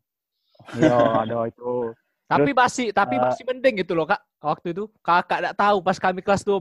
Iya, 0.78 1.26
ada 1.26 1.50
itu. 1.50 1.94
Tapi 2.28 2.52
masih 2.52 2.92
tapi 2.92 3.16
eh, 3.16 3.24
masih 3.24 3.44
mending 3.48 3.82
gitu 3.82 3.96
loh 3.96 4.04
kak 4.04 4.20
waktu 4.44 4.76
itu 4.76 4.92
kakak 5.00 5.40
tidak 5.40 5.56
tahu 5.56 5.78
pas 5.80 5.98
kami 5.98 6.20
kelas 6.20 6.44
12 6.44 6.60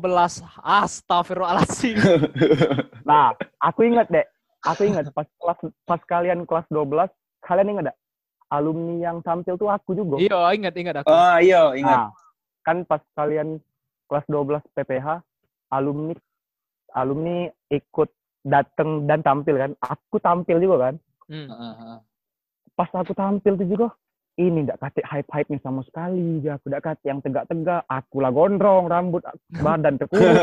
astagfirullahaladzim 0.63 1.99
Nah, 3.07 3.31
aku 3.63 3.87
ingat, 3.87 4.11
Dek. 4.11 4.27
Aku 4.67 4.83
ingat 4.83 5.07
pas 5.15 5.23
kelas 5.39 5.59
pas 5.87 6.01
kalian 6.11 6.43
kelas 6.43 6.67
12, 6.75 7.07
kalian 7.39 7.71
ingat 7.71 7.85
dak? 7.95 7.97
Alumni 8.51 8.99
yang 8.99 9.23
tampil 9.23 9.55
tuh 9.55 9.71
aku 9.71 9.95
juga. 9.95 10.19
iya 10.19 10.39
ingat 10.51 10.75
ingat 10.75 10.95
aku 11.03 11.11
Ah, 11.11 11.39
iya, 11.39 11.71
ingat. 11.79 11.99
Nah, 11.99 12.11
kan 12.67 12.83
pas 12.83 12.99
kalian 13.15 13.63
kelas 14.11 14.27
12 14.27 14.59
PPH, 14.75 15.23
alumni 15.71 16.15
alumni 16.95 17.47
ikut 17.71 18.11
datang 18.43 19.07
dan 19.07 19.23
tampil 19.23 19.55
kan. 19.55 19.71
Aku 19.79 20.19
tampil 20.19 20.59
juga 20.59 20.91
kan. 20.91 20.95
Hmm. 21.31 21.47
Heeh, 21.47 21.73
heeh. 21.79 21.99
Pas 22.75 22.91
aku 22.91 23.15
tampil 23.15 23.55
tuh 23.55 23.67
juga, 23.71 23.89
ini 24.37 24.69
ndak 24.69 24.77
kate 24.85 25.01
hype 25.01 25.29
hype 25.33 25.49
nya 25.49 25.59
sama 25.65 25.81
sekali 25.89 26.45
ya 26.45 26.61
aku 26.61 26.69
ndak 26.69 26.85
kate 26.85 27.05
yang 27.09 27.25
tegak 27.25 27.49
tegak 27.49 27.83
aku 27.89 28.21
lah 28.21 28.29
gondrong 28.29 28.85
rambut 28.85 29.25
badan 29.49 29.97
kekurus 29.97 30.37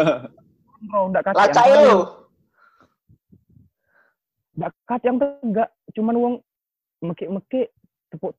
gondrong 0.82 1.08
ndak 1.14 1.24
kate 1.30 1.38
Lacai 1.38 1.70
yang 1.70 1.86
lu. 1.86 2.00
ndak 4.58 4.72
kate 4.90 5.06
yang 5.06 5.18
tegak 5.22 5.70
cuman 5.94 6.16
wong 6.18 6.34
mekik 7.06 7.30
mekik 7.30 7.68
tepuk 8.10 8.34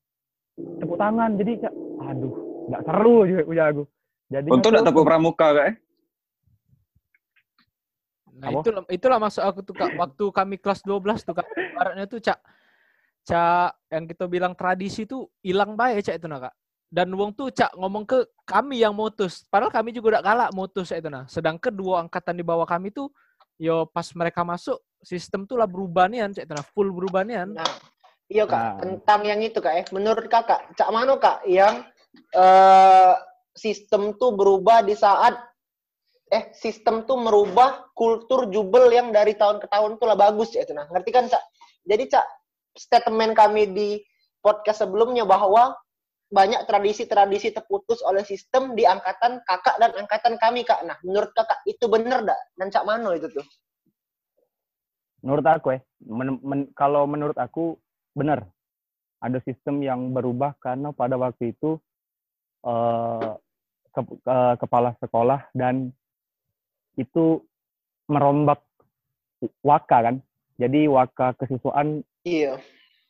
tepuk 0.83 0.99
tangan 0.99 1.39
jadi 1.39 1.71
aduh 2.03 2.35
ndak 2.67 2.83
seru 2.83 3.17
juga 3.23 3.43
punya 3.47 3.65
aku 3.71 3.83
jadi 4.35 4.49
Untung 4.51 4.73
enggak 4.75 4.87
tepuk 4.91 5.05
pramuka 5.07 5.49
kak. 5.55 5.67
eh. 5.71 5.77
Nah, 8.35 8.51
Apa? 8.51 8.67
itulah 8.67 8.83
itulah 8.91 9.19
maksud 9.23 9.47
aku 9.47 9.63
tuh 9.63 9.79
Kak. 9.79 9.95
Waktu 9.95 10.25
kami 10.35 10.59
kelas 10.59 10.83
12 10.83 11.23
tuh 11.23 11.39
Kak. 11.39 11.47
Ibaratnya 11.55 12.11
tuh 12.11 12.19
Cak 12.19 12.35
Cak 13.25 13.89
yang 13.89 14.05
kita 14.05 14.29
bilang 14.29 14.53
tradisi 14.53 15.09
tuh 15.09 15.33
hilang 15.41 15.75
bae 15.75 15.97
Cak 16.05 16.21
itu 16.21 16.29
nah 16.29 16.45
Kak. 16.45 16.55
Dan 16.93 17.11
wong 17.17 17.33
tuh 17.33 17.49
Cak 17.49 17.73
ngomong 17.75 18.05
ke 18.05 18.29
kami 18.45 18.85
yang 18.85 18.93
mutus. 18.93 19.49
Padahal 19.49 19.73
kami 19.73 19.97
juga 19.97 20.17
udah 20.17 20.23
galak 20.23 20.51
mutus 20.53 20.93
Cak 20.93 21.01
itu 21.01 21.09
nah. 21.09 21.25
Sedangkan 21.25 21.73
dua 21.73 22.05
angkatan 22.05 22.37
di 22.37 22.45
bawah 22.45 22.69
kami 22.69 22.93
tuh 22.93 23.09
yo 23.57 23.89
pas 23.89 24.05
mereka 24.13 24.45
masuk 24.45 24.77
sistem 25.01 25.49
tuh 25.49 25.57
lah 25.57 25.65
berubah 25.65 26.05
nian 26.07 26.37
Cak 26.37 26.45
itu 26.45 26.53
nah. 26.53 26.67
Full 26.77 26.93
berubah 26.93 27.25
nian. 27.25 27.57
Nah, 27.57 27.73
iya 28.29 28.45
kak, 28.45 28.61
Nah. 28.61 28.77
tentang 28.85 29.21
yang 29.25 29.41
itu 29.41 29.59
kak 29.59 29.73
eh. 29.73 29.87
Menurut 29.89 30.29
kakak, 30.29 30.77
cak 30.77 30.91
mana 30.93 31.17
kak 31.17 31.49
yang 31.49 31.81
eh 32.37 33.15
sistem 33.57 34.13
tuh 34.21 34.37
berubah 34.37 34.85
di 34.85 34.93
saat 34.93 35.33
eh 36.29 36.53
sistem 36.53 37.09
tuh 37.09 37.17
merubah 37.17 37.89
kultur 37.97 38.51
jubel 38.53 38.91
yang 38.91 39.15
dari 39.15 39.33
tahun 39.39 39.63
ke 39.63 39.71
tahun 39.71 39.97
tuh 39.97 40.07
lah 40.13 40.19
bagus 40.19 40.53
ya 40.53 40.61
itu 40.69 40.77
nah. 40.77 40.85
Ngerti 40.93 41.11
kan 41.11 41.25
cak? 41.33 41.43
Jadi 41.89 42.05
cak 42.13 42.27
statement 42.77 43.33
kami 43.39 43.71
di 43.71 43.89
podcast 44.43 44.85
sebelumnya 44.85 45.25
bahwa 45.25 45.75
banyak 46.35 46.67
tradisi-tradisi 46.67 47.55
terputus 47.55 48.03
oleh 48.03 48.27
sistem 48.27 48.75
di 48.75 48.83
angkatan 48.85 49.41
kakak 49.47 49.79
dan 49.79 49.95
angkatan 49.95 50.35
kami 50.37 50.67
kak. 50.67 50.83
Nah, 50.83 50.99
menurut 51.07 51.31
kakak 51.33 51.63
itu 51.65 51.87
bener 51.87 52.27
dak? 52.27 52.41
Dan 52.59 52.69
cak 52.75 52.85
mano 52.85 53.15
itu 53.15 53.31
tuh? 53.31 53.47
menurut 55.25 55.47
aku 55.49 55.69
ya 55.73 55.81
men- 56.05 56.43
men- 56.45 56.71
kalau 56.77 57.09
menurut 57.09 57.35
aku 57.41 57.81
benar 58.13 58.45
ada 59.25 59.41
sistem 59.41 59.81
yang 59.81 60.13
berubah 60.13 60.53
karena 60.61 60.93
pada 60.93 61.17
waktu 61.17 61.57
itu 61.57 61.81
eh, 62.69 63.33
ke- 63.97 64.21
ke- 64.21 64.57
kepala 64.61 64.93
sekolah 65.01 65.49
dan 65.57 65.89
itu 67.01 67.41
merombak 68.05 68.61
waka 69.65 70.13
kan 70.13 70.17
jadi 70.61 70.93
waka 70.93 71.33
kesiswaan 71.41 72.05
Iya, 72.25 72.57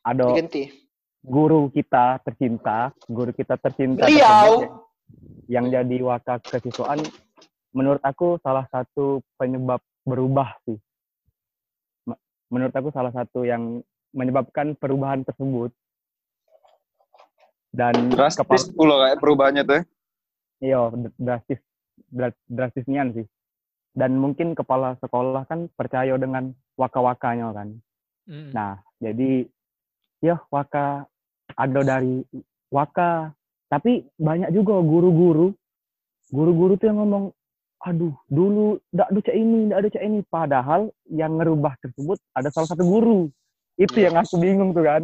ada 0.02 0.26
diganti. 0.26 0.74
guru 1.22 1.70
kita 1.70 2.18
tercinta 2.20 2.90
guru 3.06 3.30
kita 3.30 3.54
tercinta 3.56 4.04
Beliau. 4.04 4.26
tersebut 4.26 4.70
yang 5.46 5.70
jadi 5.70 5.96
waka 6.02 6.42
kesiswaan 6.42 6.98
menurut 7.70 8.02
aku 8.02 8.42
salah 8.42 8.66
satu 8.68 9.22
penyebab 9.34 9.78
berubah 10.02 10.58
sih 10.66 10.76
Me- 12.04 12.18
menurut 12.50 12.74
aku 12.74 12.90
salah 12.90 13.08
satu 13.08 13.46
yang 13.46 13.80
menyebabkan 14.10 14.74
perubahan 14.74 15.22
tersebut 15.22 15.70
dan 17.70 18.10
Drastis 18.10 18.66
pula 18.68 18.98
kayak 19.00 19.18
perubahannya 19.18 19.62
tuh. 19.62 19.74
eh. 19.76 19.84
iya 20.60 20.90
drastis 21.16 21.62
dra- 22.08 22.44
drastis 22.44 22.84
nian 22.84 23.14
sih 23.14 23.26
dan 23.92 24.18
mungkin 24.18 24.52
kepala 24.52 24.98
sekolah 24.98 25.46
kan 25.46 25.70
percaya 25.70 26.18
dengan 26.18 26.50
waka-wakanya 26.74 27.54
kan 27.54 27.78
Mm. 28.24 28.56
Nah, 28.56 28.80
jadi 29.02 29.48
ya 30.20 30.40
waka 30.48 31.06
ada 31.54 31.80
dari 31.84 32.24
waka, 32.72 33.30
tapi 33.70 34.02
banyak 34.18 34.50
juga 34.50 34.80
guru-guru, 34.82 35.54
guru-guru 36.32 36.74
tuh 36.74 36.86
yang 36.90 36.98
ngomong, 37.04 37.24
aduh 37.84 38.14
dulu 38.26 38.80
ndak 38.90 39.08
ada 39.12 39.20
cak 39.22 39.36
ini, 39.36 39.58
ndak 39.70 39.78
ada 39.78 39.88
cak 39.94 40.04
ini, 40.04 40.18
padahal 40.26 40.80
yang 41.06 41.38
ngerubah 41.38 41.78
tersebut 41.78 42.18
ada 42.34 42.48
salah 42.50 42.68
satu 42.74 42.82
guru. 42.82 43.30
Itu 43.78 43.98
yang 44.02 44.18
aku 44.18 44.38
bingung 44.38 44.74
tuh 44.74 44.86
kan. 44.86 45.02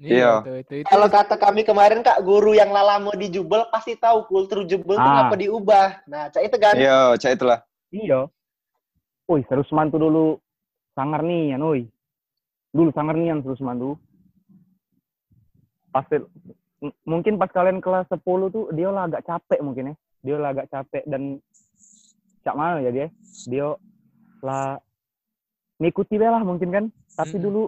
Iya. 0.00 0.40
Itu, 0.40 0.52
itu, 0.64 0.72
itu, 0.80 0.86
Kalau 0.88 1.08
kata 1.12 1.36
kami 1.36 1.60
kemarin 1.60 2.00
kak, 2.00 2.24
guru 2.24 2.56
yang 2.56 2.72
lama 2.72 3.12
di 3.12 3.28
Jubel 3.28 3.68
pasti 3.68 4.00
tahu 4.00 4.24
kultur 4.24 4.64
Jubel 4.64 4.96
itu 4.96 5.04
Ah. 5.04 5.28
ngapa 5.28 5.36
diubah. 5.36 5.88
Nah, 6.08 6.32
cak 6.32 6.42
itu 6.48 6.56
kan. 6.56 6.74
Iya, 6.76 7.20
cak 7.20 7.36
itulah. 7.36 7.60
Iya. 7.92 8.32
Woi, 9.28 9.44
terus 9.44 9.68
mantu 9.76 10.00
dulu 10.00 10.40
sangar 10.96 11.20
nih, 11.20 11.52
ya, 11.52 11.56
woi. 11.60 11.84
Dulu 12.70 12.90
sangar 12.94 13.18
nih 13.18 13.34
yang 13.34 13.42
terus 13.42 13.58
mantu. 13.58 13.98
Pasti 15.90 16.22
mungkin 17.04 17.36
pas 17.36 17.50
kalian 17.50 17.82
kelas 17.82 18.06
10 18.08 18.22
tuh 18.48 18.70
dia 18.72 18.88
lah 18.88 19.10
agak 19.10 19.26
capek 19.26 19.60
mungkin 19.60 19.92
ya. 19.92 19.94
Dia 20.22 20.36
lah 20.38 20.48
agak 20.54 20.70
capek 20.70 21.02
dan 21.10 21.42
cak 22.40 22.54
mana 22.56 22.78
ya 22.80 22.90
dia? 22.94 23.08
Dia 23.50 23.74
lah 24.40 24.78
ngikuti 25.82 26.14
be 26.14 26.28
lah 26.30 26.42
mungkin 26.46 26.70
kan. 26.70 26.84
Tapi 27.18 27.36
Mm-mm. 27.36 27.44
dulu 27.44 27.62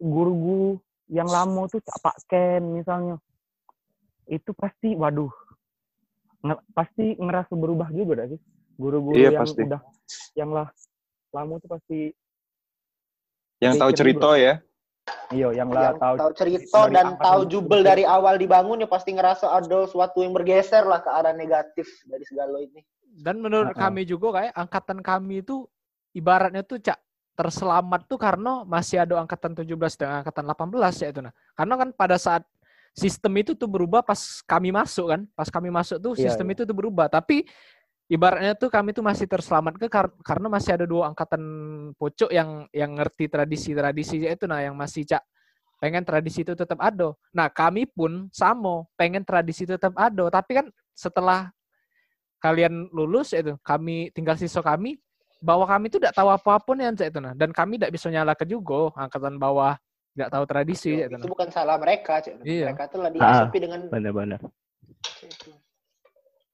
guru-guru 0.00 0.70
yang 1.08 1.30
lama 1.30 1.70
tuh 1.70 1.78
cak 1.80 1.98
Pak 2.02 2.16
Ken 2.26 2.62
misalnya. 2.74 3.16
Itu 4.26 4.50
pasti 4.52 4.94
waduh. 4.94 5.30
nge- 6.40 6.64
pasti 6.72 7.20
ngerasa 7.20 7.52
berubah 7.52 7.92
juga 7.92 8.24
dah 8.24 8.26
sih. 8.32 8.40
Guru-guru 8.80 9.14
Iya, 9.14 9.30
yang 9.36 9.44
pasti. 9.44 9.62
udah 9.62 9.80
yang 10.34 10.50
lah 10.50 10.66
lama 11.30 11.60
tuh 11.60 11.70
pasti 11.70 12.10
Yang 13.60 13.74
tahu 13.76 13.90
cerita 13.92 14.30
ya. 14.40 14.54
iya 15.34 15.48
yang 15.50 15.68
lah 15.74 15.96
tahu 15.98 16.14
tahu 16.22 16.32
cerita 16.38 16.86
dan 16.86 17.18
tahu 17.18 17.42
Jubel 17.50 17.82
dari 17.82 18.06
awal 18.06 18.38
dibangun 18.38 18.78
ya 18.78 18.86
pasti 18.86 19.10
ngerasa 19.10 19.48
ada 19.48 19.82
sesuatu 19.88 20.22
yang 20.22 20.30
bergeser 20.30 20.86
lah 20.86 21.02
ke 21.02 21.10
arah 21.10 21.34
negatif 21.34 21.86
dari 22.06 22.22
segala 22.24 22.62
ini. 22.62 22.80
Dan 23.10 23.42
menurut 23.42 23.74
Ha-ha. 23.74 23.90
kami 23.90 24.06
juga 24.06 24.38
kayak 24.38 24.54
angkatan 24.54 24.98
kami 25.02 25.42
itu 25.42 25.66
ibaratnya 26.14 26.62
tuh 26.62 26.78
cak 26.78 26.98
terselamat 27.34 28.06
tuh 28.06 28.18
karena 28.20 28.62
masih 28.68 29.02
ada 29.02 29.18
angkatan 29.18 29.56
17 29.56 29.66
dan 29.98 30.22
angkatan 30.22 30.44
18 30.46 31.02
ya 31.02 31.08
itu 31.10 31.20
nah. 31.24 31.34
Karena 31.58 31.74
kan 31.74 31.88
pada 31.90 32.16
saat 32.20 32.42
sistem 32.94 33.32
itu 33.40 33.54
tuh 33.56 33.66
berubah 33.66 34.04
pas 34.06 34.18
kami 34.46 34.70
masuk 34.70 35.10
kan. 35.10 35.20
Pas 35.34 35.48
kami 35.50 35.72
masuk 35.74 35.98
tuh 35.98 36.12
Iya, 36.14 36.30
sistem 36.30 36.46
iya. 36.50 36.54
itu 36.54 36.62
tuh 36.68 36.76
berubah. 36.76 37.06
Tapi 37.10 37.46
ibaratnya 38.10 38.58
tuh 38.58 38.66
kami 38.66 38.90
tuh 38.90 39.06
masih 39.06 39.30
terselamat 39.30 39.78
ke 39.78 39.86
kar- 39.86 40.18
karena 40.26 40.50
masih 40.50 40.74
ada 40.74 40.84
dua 40.84 41.14
angkatan 41.14 41.42
pocok 41.94 42.34
yang 42.34 42.66
yang 42.74 42.98
ngerti 42.98 43.30
tradisi-tradisi 43.30 44.26
itu 44.26 44.44
nah 44.50 44.58
yang 44.58 44.74
masih 44.74 45.06
cak 45.06 45.22
pengen 45.80 46.04
tradisi 46.04 46.44
itu 46.44 46.52
tetap 46.52 46.76
ada. 46.76 47.16
Nah, 47.32 47.48
kami 47.48 47.88
pun 47.88 48.28
sama, 48.28 48.84
pengen 49.00 49.24
tradisi 49.24 49.64
itu 49.64 49.80
tetap 49.80 49.96
ada, 49.96 50.28
tapi 50.28 50.60
kan 50.60 50.66
setelah 50.92 51.48
kalian 52.36 52.92
lulus 52.92 53.32
itu 53.32 53.56
kami 53.64 54.12
tinggal 54.12 54.36
siswa 54.36 54.60
kami 54.60 55.00
bahwa 55.40 55.64
kami 55.64 55.88
itu 55.88 55.96
tidak 55.96 56.12
tahu 56.12 56.28
nih 56.76 56.92
Cak, 56.92 57.08
itu 57.16 57.20
nah 57.20 57.32
dan 57.32 57.48
kami 57.52 57.80
tidak 57.80 57.96
bisa 57.96 58.12
nyalakan 58.12 58.48
juga 58.48 58.92
angkatan 58.96 59.40
bawah 59.40 59.76
tidak 60.12 60.28
tahu 60.28 60.44
tradisi 60.44 60.92
Cak, 60.92 61.00
itu 61.00 61.16
itu 61.16 61.24
nah. 61.24 61.32
bukan 61.32 61.48
salah 61.48 61.76
mereka, 61.80 62.20
Cik. 62.20 62.44
Iya. 62.44 62.66
Mereka 62.72 62.84
tuh 62.92 62.98
lah 63.00 63.10
diasupi 63.12 63.58
dengan 63.60 63.80
benar-benar 63.88 64.40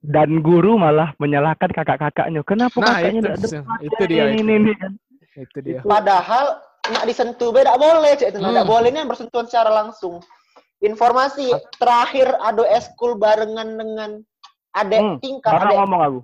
dan 0.04 0.44
guru 0.44 0.76
malah 0.76 1.16
menyalahkan 1.16 1.72
kakak-kakaknya. 1.72 2.40
Kenapa 2.44 2.76
Nah, 2.78 3.00
kakaknya 3.00 3.20
itu, 3.20 3.24
tidak 3.24 3.36
ada 3.36 3.48
itu 3.82 4.02
dia 4.06 4.24
ini, 4.28 4.36
itu, 4.36 4.44
ini, 4.44 4.52
ini, 4.54 4.72
kan? 4.76 4.92
itu 5.36 5.58
dia. 5.64 5.80
Padahal 5.82 6.44
nak 6.92 7.04
disentuh 7.08 7.50
beda 7.50 7.74
boleh, 7.76 8.12
Cik. 8.14 8.28
Itu 8.36 8.38
Hmm. 8.40 8.48
tidak 8.52 8.66
bolehnya 8.68 9.02
bersentuhan 9.08 9.46
secara 9.48 9.70
langsung. 9.72 10.22
Informasi 10.84 11.56
terakhir 11.80 12.36
ada 12.36 12.62
eskul 12.76 13.16
barengan 13.16 13.68
dengan 13.80 14.10
adek 14.76 15.00
Hmm, 15.00 15.16
tingkat 15.24 15.52
Karena 15.56 15.72
adek 15.72 15.78
ngomong 15.80 16.00
aku? 16.04 16.20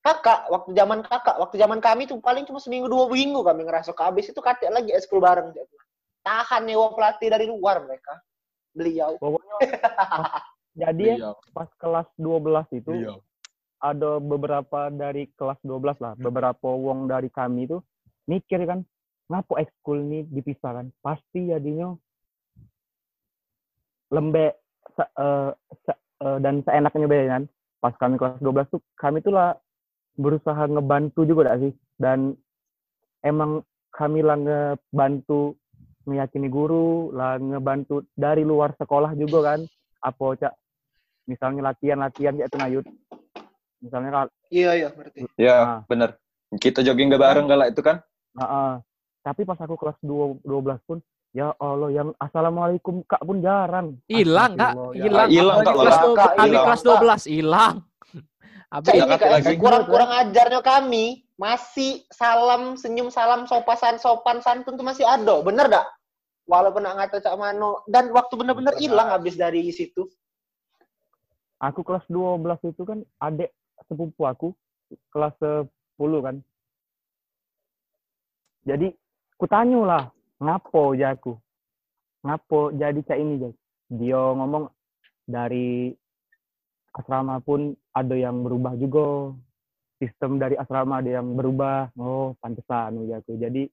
kakak 0.00 0.40
waktu 0.48 0.70
zaman 0.72 0.98
kakak. 1.04 1.36
Waktu 1.36 1.56
zaman 1.60 1.78
kami 1.84 2.08
tuh 2.08 2.16
paling 2.24 2.48
cuma 2.48 2.56
seminggu 2.56 2.88
dua 2.88 3.04
minggu 3.12 3.44
kami 3.44 3.68
ngerasa 3.68 3.92
habis 4.00 4.32
itu 4.32 4.40
katek 4.40 4.72
lagi 4.72 4.90
eskul 4.96 5.20
bareng 5.20 5.52
tahan 6.24 6.64
nyewa 6.68 6.96
pelatih 6.96 7.28
dari 7.28 7.44
luar 7.48 7.84
mereka. 7.84 8.16
Beliau. 8.72 9.20
Pokoknya 9.20 9.56
jadi 10.72 11.18
ya 11.18 11.32
pas 11.50 11.68
kelas 11.76 12.06
12 12.14 12.66
itu 12.72 12.92
Iya. 12.94 13.14
ada 13.80 14.20
beberapa 14.20 14.88
dari 14.88 15.26
kelas 15.34 15.58
12 15.62 15.98
lah 15.98 16.12
beberapa 16.14 16.68
wong 16.68 17.08
dari 17.08 17.26
kami 17.28 17.66
itu 17.66 17.80
mikir 18.24 18.62
kan 18.64 18.86
ngapa 19.26 19.62
ekskul 19.62 19.98
nih 20.02 20.26
dipisah 20.26 20.74
kan? 20.74 20.86
Pasti 21.00 21.46
jadinya 21.46 21.94
lembek 24.10 24.58
se- 24.94 25.12
eh, 25.14 25.50
se- 25.86 26.02
eh, 26.26 26.38
dan 26.42 26.66
seenaknya 26.66 27.06
kan. 27.06 27.42
Pas 27.78 27.94
kami 27.96 28.18
kelas 28.18 28.42
12 28.42 28.66
tuh 28.68 28.82
kami 28.98 29.22
tuh 29.22 29.32
lah 29.32 29.54
berusaha 30.18 30.66
ngebantu 30.66 31.24
juga 31.24 31.54
gak 31.54 31.62
sih? 31.62 31.72
Dan 31.96 32.34
emang 33.22 33.62
kami 33.94 34.20
lah 34.20 34.36
ngebantu 34.36 35.54
meyakini 36.10 36.50
guru 36.50 37.14
lah 37.14 37.38
ngebantu 37.38 38.02
dari 38.18 38.42
luar 38.42 38.74
sekolah 38.76 39.14
juga 39.14 39.54
kan 39.54 39.60
apa 40.00 40.24
cak 40.36 40.52
misalnya 41.24 41.60
latihan-latihan 41.66 42.34
ya 42.34 42.44
itu 42.44 42.56
nayut 42.56 42.86
misalnya 43.78 44.10
kal- 44.10 44.34
iya 44.48 44.70
iya 44.74 44.88
berarti 44.88 45.20
Ya, 45.34 45.56
Ah. 45.56 45.78
bener. 45.86 46.16
Kita 46.52 46.80
jogging 46.80 47.08
gak 47.08 47.22
bareng 47.22 47.46
galak 47.46 47.70
itu 47.70 47.80
kan? 47.80 48.02
Heeh. 48.32 48.72
tapi 49.20 49.44
pas 49.44 49.54
aku 49.54 49.76
kelas 49.76 50.00
2, 50.00 50.40
12 50.42 50.80
pun 50.82 50.96
ya 51.30 51.52
Allah 51.54 51.92
yang 51.92 52.08
assalamualaikum 52.16 53.04
kak 53.04 53.20
pun 53.20 53.38
jarang 53.38 54.00
Hilang, 54.06 54.56
Kak. 54.56 54.72
Ya 54.96 55.04
Hilang. 55.04 55.28
hilang, 55.28 55.58
Kak, 55.60 55.74
kelas 55.74 55.84
malah. 55.92 56.02
12 56.02 56.16
Kak, 56.16 56.30
Kami 56.32 56.46
hilang, 56.48 56.64
kelas 56.64 56.80
Kak. 56.80 56.88
12 56.90 57.22
hilang. 57.28 57.74
Nggak 58.70 59.18
kayak 59.18 59.34
lagi. 59.36 59.54
kurang 59.56 59.84
kurang 59.84 60.10
ajarnya 60.10 60.60
kami 60.62 61.04
masih 61.34 61.90
salam 62.08 62.62
senyum 62.74 63.08
salam 63.08 63.44
sopan 63.44 63.76
sopan 63.96 64.38
santun 64.38 64.74
tuh 64.74 64.86
masih 64.86 65.02
ada 65.02 65.40
bener 65.40 65.66
dak 65.66 65.84
walaupun 66.50 66.82
ngata 66.82 67.22
cak 67.22 67.38
mano 67.38 67.86
dan 67.86 68.10
waktu 68.10 68.34
bener-bener 68.34 68.74
hilang 68.82 69.14
habis 69.14 69.38
dari 69.38 69.70
situ 69.70 70.10
aku 71.60 71.84
kelas 71.84 72.02
12 72.10 72.72
itu 72.72 72.82
kan 72.82 72.98
adik 73.22 73.54
sepupu 73.86 74.24
aku 74.24 74.48
kelas 75.12 75.36
10 75.38 75.68
kan. 76.24 76.36
Jadi 78.64 78.92
ku 79.36 79.46
tanya 79.48 79.80
lah, 79.84 80.04
ngapo 80.40 80.96
ya 80.96 81.14
aku? 81.14 81.36
Ngapo 82.24 82.74
jadi 82.76 83.00
cak 83.04 83.18
ini 83.20 83.34
guys? 83.40 83.56
Dia 83.92 84.20
ngomong 84.36 84.68
dari 85.24 85.94
asrama 86.96 87.38
pun 87.40 87.76
ada 87.94 88.16
yang 88.16 88.42
berubah 88.42 88.74
juga. 88.76 89.36
Sistem 90.00 90.40
dari 90.40 90.56
asrama 90.56 91.04
ada 91.04 91.20
yang 91.20 91.36
berubah. 91.36 91.92
Oh, 91.96 92.32
pantesan 92.40 93.04
ya 93.08 93.20
aku. 93.20 93.36
Jadi 93.36 93.68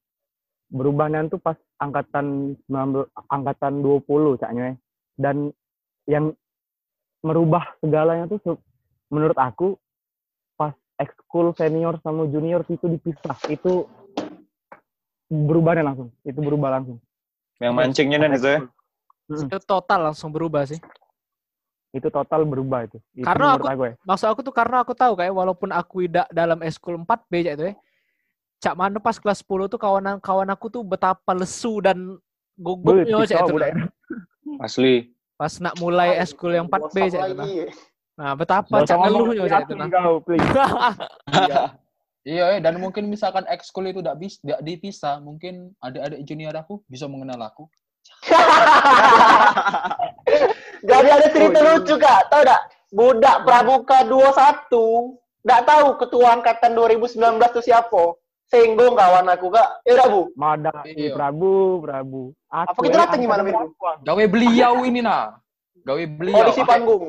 berubahnya 0.68 1.28
tuh 1.28 1.38
pas 1.38 1.56
angkatan 1.78 2.58
19 2.66 3.08
angkatan 3.28 3.74
20 3.80 4.04
caknya. 4.38 4.76
Dan 5.14 5.52
yang 6.06 6.32
merubah 7.20 7.74
segalanya 7.78 8.28
tuh 8.28 8.60
menurut 9.08 9.36
aku 9.36 9.76
pas 10.54 10.72
ekskul 10.96 11.52
senior 11.54 11.98
sama 12.00 12.28
junior 12.28 12.62
itu 12.64 12.86
dipisah 12.86 13.38
itu 13.48 13.88
berubahnya 15.28 15.84
langsung 15.84 16.10
itu 16.22 16.38
berubah 16.38 16.72
langsung 16.72 16.98
Yang 17.58 17.74
mancingnya 17.74 18.18
dan 18.18 18.32
itu 18.32 18.48
ya. 18.48 18.60
itu 19.28 19.58
total 19.62 20.00
langsung 20.08 20.30
berubah 20.30 20.64
sih. 20.64 20.80
itu 21.90 22.08
total 22.08 22.46
berubah 22.46 22.86
itu, 22.86 23.00
itu 23.16 23.26
Karena 23.26 23.56
menurut 23.58 23.64
aku- 23.64 23.74
aku 23.74 23.84
ya. 23.84 23.94
Maksud 24.06 24.28
aku 24.30 24.42
tuh 24.44 24.54
karena 24.54 24.78
aku 24.86 24.94
tahu 24.94 25.14
kayak 25.18 25.34
walaupun 25.34 25.70
aku 25.72 26.06
tidak 26.06 26.28
dalam 26.30 26.60
eskul 26.62 26.94
4B 26.96 27.32
cak 27.42 27.54
itu 27.58 27.64
ya. 27.64 27.76
Cak 28.58 28.74
mana 28.74 28.98
pas 28.98 29.18
kelas 29.22 29.46
10 29.46 29.70
tuh 29.70 29.78
kawan 29.78 30.18
kawan 30.18 30.50
aku 30.50 30.74
tuh 30.74 30.82
betapa 30.82 31.32
lesu 31.38 31.78
dan 31.78 32.18
gugupnya 32.58 33.22
cak 33.30 33.46
itu. 33.46 33.56
nah. 33.58 34.66
Asli. 34.66 35.14
Pas 35.38 35.54
nak 35.62 35.78
mulai 35.78 36.18
eskul 36.18 36.58
yang 36.58 36.66
4B 36.66 36.82
WhatsApp 36.82 37.14
cak 37.14 37.28
itu. 37.30 37.38
nah. 37.38 37.48
Nah, 38.18 38.32
betapa 38.34 38.76
cak 38.82 38.98
ngeluhnya 38.98 39.46
cak 39.46 39.62
itu. 39.70 39.74
nah. 39.78 39.90
Iya, 42.28 42.44
eh, 42.52 42.60
dan 42.60 42.76
mungkin 42.84 43.08
misalkan 43.08 43.48
ekskul 43.48 43.88
itu 43.88 44.04
tidak 44.04 44.20
bisa 44.20 44.36
tidak 44.44 44.60
dipisah, 44.68 45.24
mungkin 45.24 45.72
adik-adik 45.80 46.28
junior 46.28 46.52
aku 46.60 46.84
bisa 46.92 47.08
mengenal 47.08 47.40
aku. 47.40 47.72
Jadi 50.92 51.08
ada 51.08 51.28
cerita 51.32 51.60
Oh, 51.60 51.64
iya. 51.64 51.72
lucu 51.80 51.96
kak, 51.96 52.28
tau 52.28 52.44
dak? 52.44 52.68
Budak 52.92 53.48
Pramuka 53.48 54.04
21, 54.04 55.24
nggak 55.40 55.62
tahu 55.64 55.86
ketua 56.04 56.28
angkatan 56.36 56.72
2019 56.76 57.16
itu 57.40 57.62
siapa. 57.72 58.04
Singgung 58.48 58.96
kawan 58.96 59.28
aku 59.28 59.52
kak. 59.52 59.84
Ya 59.84 59.92
udah 59.94 60.08
bu, 60.08 60.22
Mada, 60.34 60.72
Iya. 60.88 61.12
Prabu, 61.12 61.84
Prabu. 61.84 62.32
Aku 62.48 62.72
Apa 62.72 62.80
kita 62.80 62.96
ya, 62.96 63.02
datang 63.04 63.20
gimana, 63.20 63.42
angkatan 63.44 63.60
Mir? 63.60 63.76
berapa? 63.76 63.92
Gawe 64.02 64.24
beliau 64.26 64.74
ini 64.84 65.00
nah. 65.04 65.36
Gawe 65.84 66.04
beliau. 66.08 66.38
polisi 66.42 66.60
Agak- 66.60 66.70
panggung. 66.70 67.04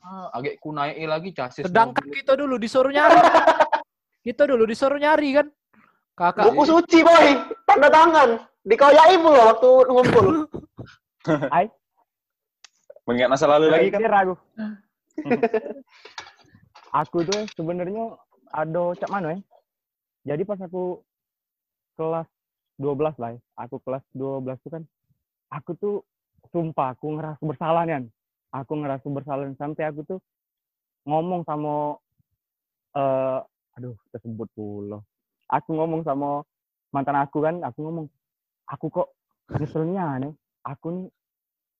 ah, 0.00 0.26
agak 0.30 0.54
ku 0.58 0.70
naik 0.70 0.94
lagi 1.00 1.30
chassis. 1.32 1.66
Sedangkan 1.66 2.06
kita 2.08 2.38
dulu 2.38 2.54
disuruh 2.56 2.88
nyari. 2.88 3.18
kita 4.26 4.46
dulu 4.46 4.62
disuruh 4.64 4.94
nyari 4.94 5.28
kan. 5.34 5.46
Kakak 6.14 6.46
Buku 6.46 6.62
suci 6.64 7.02
boy, 7.02 7.26
tanda 7.66 7.90
tangan. 7.90 8.30
Dikoyai 8.62 9.18
pula 9.18 9.50
waktu 9.50 9.70
ngumpul. 9.90 10.26
Mengingat 13.04 13.30
masa 13.30 13.50
lalu 13.50 13.66
lagi 13.68 13.90
kan. 13.90 13.98
Mikir 13.98 14.14
aku. 14.14 14.34
aku 17.02 17.18
tuh 17.26 17.40
sebenarnya 17.52 18.14
ada 18.48 18.94
cak 18.94 19.10
mana 19.10 19.34
ya? 19.34 19.38
Jadi 20.24 20.42
pas 20.48 20.58
aku 20.60 21.04
kelas 22.00 22.28
12 22.80 23.14
lah 23.20 23.30
ya. 23.36 23.40
Aku 23.60 23.76
kelas 23.84 24.04
12 24.16 24.56
tuh 24.64 24.70
kan 24.72 24.82
aku 25.52 25.70
tuh 25.78 25.96
sumpah 26.50 26.96
aku 26.96 27.20
ngerasa 27.20 27.42
bersalah 27.44 27.84
kan. 27.84 28.08
Aku 28.50 28.72
ngerasa 28.80 29.06
bersalah 29.08 29.46
sampai 29.60 29.84
aku 29.88 30.00
tuh 30.08 30.18
ngomong 31.04 31.44
sama 31.44 32.00
eh 32.96 33.40
aduh 33.76 33.96
tersebut 34.10 34.48
pula. 34.56 34.98
Aku 35.50 35.76
ngomong 35.76 36.06
sama 36.06 36.40
mantan 36.94 37.18
aku 37.18 37.42
kan, 37.42 37.60
aku 37.60 37.78
ngomong 37.84 38.06
aku 38.70 38.86
kok 38.88 39.08
nyeselnya 39.60 40.24
nih. 40.24 40.32
Aku 40.64 40.86
nih 40.88 41.06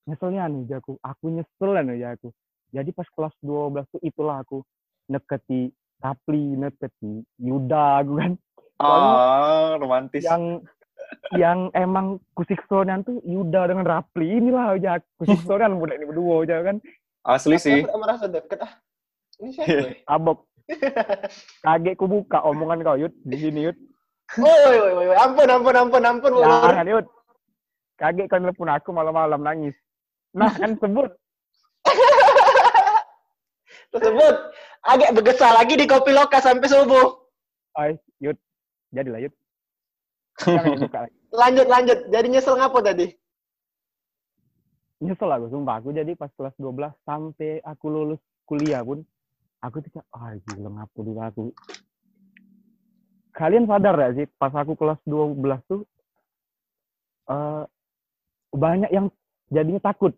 nyeselnya 0.05 0.45
nih 0.49 0.61
jaku 0.69 1.01
aku 1.01 1.33
nyesel 1.33 1.69
nih 1.81 1.97
ya 1.97 2.13
aku 2.13 2.29
jadi 2.69 2.89
pas 2.93 3.09
kelas 3.09 3.33
12 3.41 3.89
tuh 3.89 4.01
itulah 4.05 4.41
aku 4.45 4.61
neketi 5.09 5.73
Rapli 6.03 6.59
neketi 6.59 7.23
Yuda 7.39 8.03
aku 8.03 8.13
kan. 8.19 8.31
Ah, 8.81 9.79
romantis. 9.79 10.23
yang 10.27 10.59
yang 11.37 11.71
emang 11.71 12.19
kusiksonan 12.35 13.05
tuh 13.07 13.21
Yuda 13.23 13.71
dengan 13.71 13.85
Rapli 13.87 14.41
inilah 14.41 14.75
ya 14.77 14.99
kusiksonan 15.21 15.75
budak 15.79 16.01
ini 16.01 16.05
berdua 16.09 16.43
aja 16.43 16.57
kan. 16.65 16.77
Asli 17.25 17.57
sih. 17.57 17.81
Aku 17.85 17.97
merasa 17.97 18.25
deket 18.29 18.59
ah. 18.61 18.73
Ini 19.41 19.49
siapa? 19.51 19.67
ya? 19.67 19.91
abok 20.07 20.47
kaget 21.65 21.93
ku 21.99 22.05
buka 22.09 22.41
omongan 22.43 22.81
kau 22.83 22.97
Yud. 22.97 23.13
Di 23.25 23.37
sini 23.37 23.69
Yud. 23.69 23.77
Woi, 24.41 24.49
woi, 24.81 24.91
woi, 24.97 25.05
woi, 25.13 25.17
ampun, 25.21 25.45
ampun, 25.45 25.75
ampun, 25.77 26.01
ampun, 26.01 26.31
jangan 26.41 26.87
Yud. 26.89 27.05
Kaget 27.95 28.25
kau 28.27 28.41
telepon 28.41 28.73
aku 28.73 28.89
malam-malam 28.89 29.41
nangis. 29.41 29.77
Nah 30.35 30.51
kan 30.51 30.75
sebut 30.75 31.15
Tersebut 33.93 34.35
agak 34.85 35.09
bergesa 35.17 35.53
lagi 35.53 35.75
di 35.77 35.85
kopi 35.85 36.11
loka 36.13 36.39
sampai 36.39 36.69
subuh. 36.69 37.25
ay 37.75 37.99
Yud 38.23 38.37
jadilah 38.95 39.19
Yud 39.19 39.33
Lanjut, 41.35 41.67
lanjut. 41.67 41.99
Jadi 42.07 42.27
nyesel 42.31 42.55
ngapa 42.55 42.79
tadi? 42.79 43.11
nyesel 45.03 45.27
aku 45.27 45.51
sumpah 45.51 45.83
aku 45.83 45.91
jadi 45.91 46.11
pas 46.15 46.31
kelas 46.33 46.55
12 46.55 46.89
sampai 47.03 47.59
aku 47.61 47.85
lulus 47.91 48.21
kuliah 48.47 48.79
pun 48.79 49.03
aku 49.59 49.83
tuh 49.83 49.91
kayak 49.99 50.07
ah 50.15 50.31
gila 50.47 50.69
ngapa 50.71 50.99
dulu 51.03 51.21
aku 51.21 51.43
kalian 53.35 53.67
sadar 53.67 53.93
gak 53.99 54.13
sih 54.15 54.27
pas 54.39 54.53
aku 54.55 54.79
kelas 54.79 54.99
12 55.03 55.35
tuh 55.67 55.81
eh 57.27 57.63
banyak 58.55 58.89
yang 58.95 59.11
jadinya 59.51 59.83
takut 59.83 60.15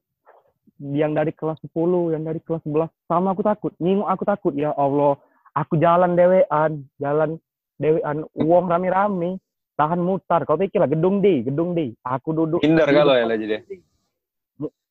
yang 0.79 1.17
dari 1.17 1.33
kelas 1.33 1.57
10 1.65 2.13
yang 2.13 2.23
dari 2.23 2.37
kelas 2.41 2.61
11 2.65 2.89
sama 3.09 3.33
aku 3.33 3.41
takut. 3.41 3.73
Nyinguk 3.81 4.07
aku 4.07 4.23
takut. 4.25 4.53
Ya 4.53 4.73
Allah 4.77 5.17
aku 5.57 5.77
jalan 5.81 6.13
dewean 6.13 6.85
jalan 7.01 7.41
dewean. 7.81 8.25
Uang 8.37 8.69
rame-rame. 8.69 9.41
Tahan 9.77 10.01
mutar. 10.01 10.41
Kau 10.45 10.57
pikir 10.57 10.81
lah 10.81 10.89
gedung 10.89 11.21
D 11.21 11.45
gedung 11.45 11.77
D. 11.77 11.93
Aku 12.01 12.33
duduk 12.33 12.61
Hindar 12.65 12.89
kalau 12.89 13.13
ya 13.13 13.25
lah 13.25 13.37
jadi. 13.37 13.61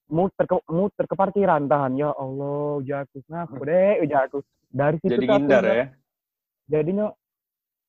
muter 0.06 0.46
ke 0.46 0.54
muter 0.70 1.04
ke 1.10 1.14
parkiran 1.18 1.66
tahan. 1.66 1.98
Ya 1.98 2.14
Allah 2.14 2.78
jaku 2.86 3.26
ngapa 3.26 3.58
deh 3.66 4.06
jaku 4.06 4.38
dari 4.70 4.96
situ 5.02 5.18
Jadi 5.18 5.26
aku 5.26 5.34
hindar 5.42 5.64
ya. 5.66 5.86
jadinya 6.70 7.06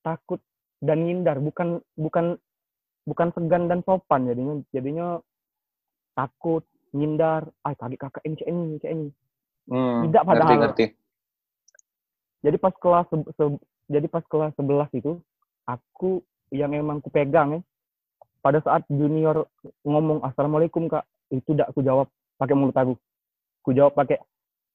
takut 0.01 0.41
dan 0.81 1.05
ngindar. 1.05 1.37
Bukan 1.37 1.77
bukan 1.93 2.37
bukan 3.05 3.27
segan 3.37 3.69
dan 3.69 3.85
sopan 3.85 4.25
jadinya. 4.25 4.53
Jadinya 4.73 5.07
takut 6.17 6.65
ngindar 6.91 7.47
ah 7.61 7.73
tadi 7.73 7.95
kakak 7.95 8.23
ini 8.23 8.35
cek 8.35 8.47
ini 8.47 8.77
cek 8.79 8.91
ini 8.91 9.07
Hmm, 9.67 10.07
Tidak 10.07 10.23
padahal. 10.23 10.47
ngerti, 10.47 10.55
ngerti. 10.63 10.85
jadi 12.39 12.55
pas 12.55 12.71
kelas 12.73 13.05
se- 13.09 13.31
se- 13.33 13.61
jadi 13.87 14.07
pas 14.07 14.23
kelas 14.23 14.55
11 14.55 14.87
itu 14.93 15.19
aku 15.65 16.23
yang 16.49 16.71
emang 16.71 17.03
ku 17.03 17.11
pegang 17.11 17.51
ya 17.51 17.61
pada 18.39 18.63
saat 18.63 18.87
junior 18.87 19.43
ngomong 19.83 20.23
assalamualaikum 20.23 20.87
kak 20.87 21.03
itu 21.27 21.51
tidak 21.51 21.67
aku 21.67 21.83
jawab 21.83 22.07
pakai 22.35 22.55
mulut 22.55 22.71
aku 22.73 22.95
ku 23.59 23.75
jawab 23.75 23.91
pakai 23.91 24.23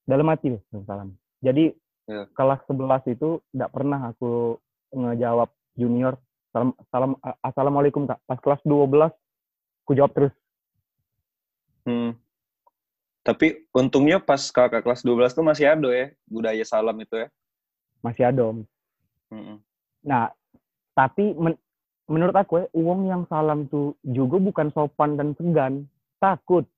dalam 0.05 0.29
hati 0.29 0.57
salam 0.85 1.16
jadi 1.40 1.72
Ya. 2.03 2.27
kelas 2.35 2.59
11 2.66 3.07
itu 3.07 3.38
tidak 3.48 3.70
pernah 3.70 4.11
aku 4.11 4.59
ngejawab 4.90 5.46
junior 5.72 6.18
salam, 6.51 6.75
salam 6.90 7.14
assalamualaikum 7.40 8.05
kak 8.05 8.18
pas 8.27 8.37
kelas 8.37 8.59
12 8.66 9.09
ku 9.87 9.94
jawab 9.94 10.11
terus 10.11 10.35
Hmm. 11.83 12.14
Tapi 13.23 13.66
untungnya 13.71 14.18
pas 14.18 14.42
kakak 14.51 14.83
kelas 14.83 15.03
12 15.03 15.31
tuh 15.31 15.47
masih 15.47 15.71
ada 15.71 15.88
ya 15.90 16.11
budaya 16.27 16.64
salam 16.66 16.95
itu 16.99 17.14
ya. 17.16 17.29
masih 18.03 18.27
ada 18.27 18.42
om 18.42 18.66
Hmm. 19.31 19.62
Nah, 20.03 20.29
tapi 20.92 21.33
men- 21.33 21.57
menurut 22.05 22.37
aku 22.37 22.61
ya, 22.61 22.66
uang 22.77 23.09
yang 23.09 23.23
salam 23.31 23.64
tuh 23.64 23.97
juga 24.05 24.37
bukan 24.37 24.68
sopan 24.71 25.16
dan 25.16 25.33
segan, 25.33 25.88
takut. 26.21 26.68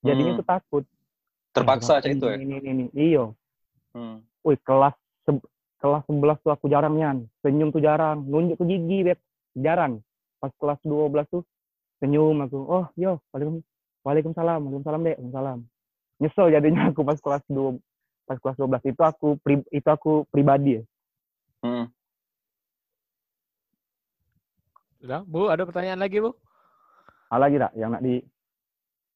Jadinya 0.00 0.36
Hmm. 0.36 0.38
tuh 0.38 0.46
takut. 0.46 0.84
Terpaksa 1.50 1.98
cak 1.98 2.14
itu 2.14 2.22
ya. 2.22 2.38
Ini, 2.38 2.54
ini, 2.54 2.68
ini. 2.70 2.84
Iyo. 2.94 3.34
Hmm. 3.90 4.22
Wih, 4.46 4.60
kelas 4.62 4.94
kelas 5.82 6.06
11 6.06 6.38
tuh 6.38 6.54
aku 6.54 6.70
jarang 6.70 6.94
nyan. 6.94 7.26
Senyum 7.42 7.74
tuh 7.74 7.82
jarang. 7.82 8.22
Nunjuk 8.22 8.62
ke 8.62 8.64
gigi, 8.70 8.98
Beb. 9.02 9.18
Jarang. 9.52 9.98
pas 10.38 10.50
kelas 10.58 10.78
12 10.82 11.26
tuh 11.30 11.42
senyum 11.98 12.34
aku 12.42 12.58
oh 12.66 12.90
yo 12.98 13.22
waalaikum 13.30 13.62
waalaikumsalam 14.02 14.60
waalaikumsalam 14.60 15.00
dek 15.00 15.16
waalaikumsalam 15.16 15.58
nyesel 16.18 16.46
jadinya 16.48 16.82
aku 16.88 17.02
pas 17.02 17.18
kelas 17.18 17.42
2 17.46 17.78
pas 18.22 18.38
kelas 18.38 18.56
12 18.56 18.90
itu 18.90 19.02
aku 19.02 19.28
pri- 19.38 19.68
itu 19.70 19.88
aku 19.88 20.26
pribadi 20.28 20.78
ya 20.78 20.84
Hmm. 21.62 21.86
Udah, 24.98 25.22
Bu, 25.22 25.46
ada 25.46 25.62
pertanyaan 25.62 26.02
lagi, 26.02 26.18
Bu? 26.18 26.34
Ada 27.30 27.38
lagi 27.38 27.56
tak 27.58 27.72
yang 27.74 27.94
nak 27.94 28.02
di 28.02 28.18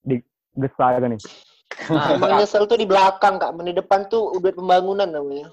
di 0.03 0.23
gesa 0.55 0.95
kan 0.95 1.11
nih 1.11 1.19
Nah, 1.91 2.15
Emang 2.15 2.39
nyesel 2.39 2.65
tuh 2.65 2.79
di 2.79 2.87
belakang, 2.87 3.37
Kak. 3.37 3.51
Di 3.61 3.75
depan 3.75 4.07
tuh 4.07 4.31
udah 4.31 4.55
pembangunan 4.55 5.11
namanya. 5.11 5.51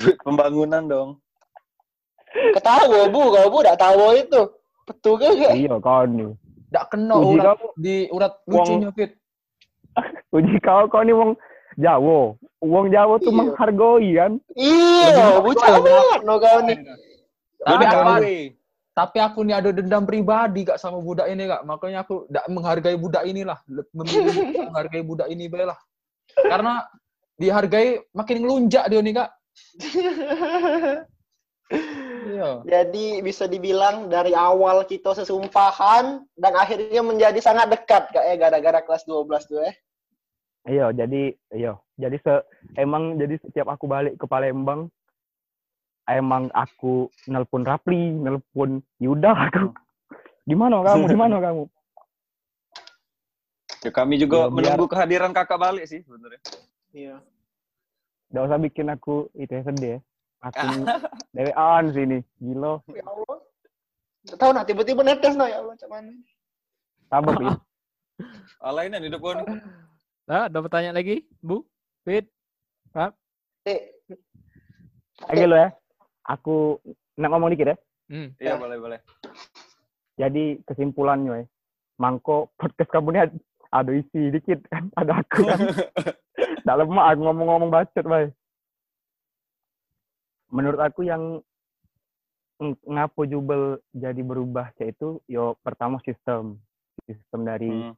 Duit 0.00 0.16
pembangunan 0.26 0.82
dong. 0.84 1.10
Ketawa, 2.56 3.04
Bu. 3.08 3.22
Kalau 3.32 3.48
Bu 3.48 3.60
udah 3.60 3.76
tahu 3.76 4.16
itu. 4.16 4.40
Betul 4.88 5.20
kan? 5.20 5.32
Kak? 5.36 5.52
iya 5.54 5.74
kan 5.76 6.08
nih 6.08 6.32
Nggak 6.68 6.84
kena 6.92 7.14
uji 7.16 7.32
urat 7.32 7.44
kamu 7.48 7.66
di 7.80 7.96
urat 8.12 8.32
lucunya, 8.44 8.90
Fit. 8.92 9.10
uji 10.36 10.56
kau 10.60 10.84
kau 10.86 11.02
nih 11.02 11.16
wong 11.16 11.32
Jawa 11.78 12.34
wong 12.60 12.86
Jawa 12.90 13.14
tuh 13.22 13.30
Iya. 13.30 13.38
menghargai 13.38 14.10
kan 14.18 14.32
Iya, 14.52 15.40
bocah 15.40 15.74
banget 15.78 16.20
no 16.26 16.34
kau 16.42 16.58
nih. 16.66 16.78
Tapi 17.58 17.84
aku, 17.86 18.12
tapi 18.94 19.18
aku 19.18 19.38
nih 19.46 19.54
ada 19.58 19.70
dendam 19.74 20.02
pribadi 20.06 20.62
kak 20.66 20.78
sama 20.78 20.98
budak 21.02 21.26
ini 21.30 21.46
kak. 21.46 21.62
Makanya 21.66 22.06
aku 22.06 22.26
tidak 22.30 22.44
menghargai 22.50 22.96
budak 22.98 23.22
inilah. 23.26 23.58
Memilih 23.68 24.34
menghargai 24.70 25.02
budak 25.02 25.28
ini 25.30 25.46
bae 25.50 25.66
lah. 25.66 25.78
Karena 26.34 26.86
dihargai 27.38 28.02
makin 28.14 28.36
ngelunjak 28.42 28.84
dia 28.90 29.00
nih 29.02 29.14
kak. 29.18 29.30
Iya. 32.28 32.50
Jadi 32.64 33.20
bisa 33.20 33.44
dibilang 33.44 34.08
dari 34.08 34.32
awal 34.32 34.84
kita 34.84 35.12
sesumpahan 35.12 36.24
dan 36.34 36.52
akhirnya 36.54 37.00
menjadi 37.00 37.38
sangat 37.38 37.68
dekat 37.68 38.08
Kak 38.08 38.24
ya 38.24 38.34
gara-gara 38.36 38.80
kelas 38.80 39.04
12 39.04 39.44
tuh 39.44 39.60
ya. 39.60 39.72
iya 40.68 40.86
jadi 40.92 41.32
iya 41.48 41.72
jadi 41.96 42.16
se 42.20 42.34
emang 42.76 43.16
jadi 43.16 43.40
setiap 43.40 43.72
aku 43.72 43.88
balik 43.88 44.20
ke 44.20 44.28
Palembang 44.28 44.92
emang 46.04 46.52
aku 46.52 47.08
nelpon 47.24 47.64
Rapli 47.64 48.12
nelpon 48.12 48.84
Yuda 49.00 49.32
aku 49.48 49.72
di 50.44 50.52
mana 50.52 50.84
kamu 50.84 51.04
di 51.08 51.16
mana 51.16 51.36
kamu 51.46 51.64
Ya 53.78 53.90
kami 53.94 54.18
juga 54.18 54.36
Ya, 54.36 54.42
biar- 54.44 54.74
menunggu 54.74 54.90
kehadiran 54.90 55.30
kakak 55.30 55.56
balik 55.56 55.86
sih 55.86 56.02
sebenarnya. 56.02 56.42
Iya. 56.90 57.16
Gak 58.28 58.44
usah 58.44 58.58
bikin 58.58 58.90
aku 58.90 59.30
itu 59.32 59.54
ya 59.54 59.62
sedih 59.62 59.90
ya. 59.94 60.00
Aku 60.38 60.66
dewean 61.34 61.84
sini. 61.90 62.18
Gila. 62.38 62.78
Ya 62.94 63.04
Allah. 63.04 63.36
Tahu 64.28 64.50
nah 64.52 64.62
tiba-tiba 64.62 65.02
netes 65.02 65.34
no 65.34 65.48
ya 65.48 65.58
Allah 65.58 65.74
cak 65.74 65.88
mana. 65.88 66.12
Sabar, 67.08 67.34
Pi. 67.34 67.46
Alainan 68.68 69.00
di 69.00 69.10
depan. 69.10 69.40
Nah, 70.28 70.50
ada 70.50 70.58
pertanyaan 70.60 70.98
lagi, 70.98 71.24
Bu? 71.40 71.64
Fit? 72.04 72.28
Eh, 73.64 73.80
Oke 75.24 75.44
lo 75.46 75.56
ya. 75.56 75.68
Aku 76.28 76.76
nak 77.16 77.30
ngomong 77.32 77.54
dikit 77.54 77.72
ya. 77.72 77.76
Hmm. 78.08 78.28
Iya 78.36 78.60
boleh 78.60 78.76
boleh. 78.76 79.00
Jadi 80.18 80.60
kesimpulannya 80.66 81.42
ya. 81.42 81.46
Mangko 81.98 82.52
podcast 82.54 82.90
kamu 82.92 83.10
ini 83.10 83.20
ad- 83.24 83.44
ada 83.72 83.90
isi 83.92 84.30
dikit 84.30 84.60
kan. 84.68 84.92
Ada 84.94 85.24
aku 85.24 85.40
kan. 85.42 85.58
Nggak 86.64 86.76
lemah 86.84 87.04
aku 87.08 87.20
ngomong-ngomong 87.24 87.70
bacot, 87.72 88.04
bay. 88.04 88.26
Menurut 90.48 90.80
aku 90.80 91.04
yang 91.04 91.44
ng- 92.58 92.80
ngapo 92.82 93.22
jubel 93.22 93.62
jadi 93.92 94.18
berubah 94.18 94.72
yaitu 94.76 95.22
yo 95.24 95.54
pertama 95.60 96.00
sistem 96.02 96.58
sistem 97.04 97.40
dari 97.42 97.70
Hmm, 97.70 97.94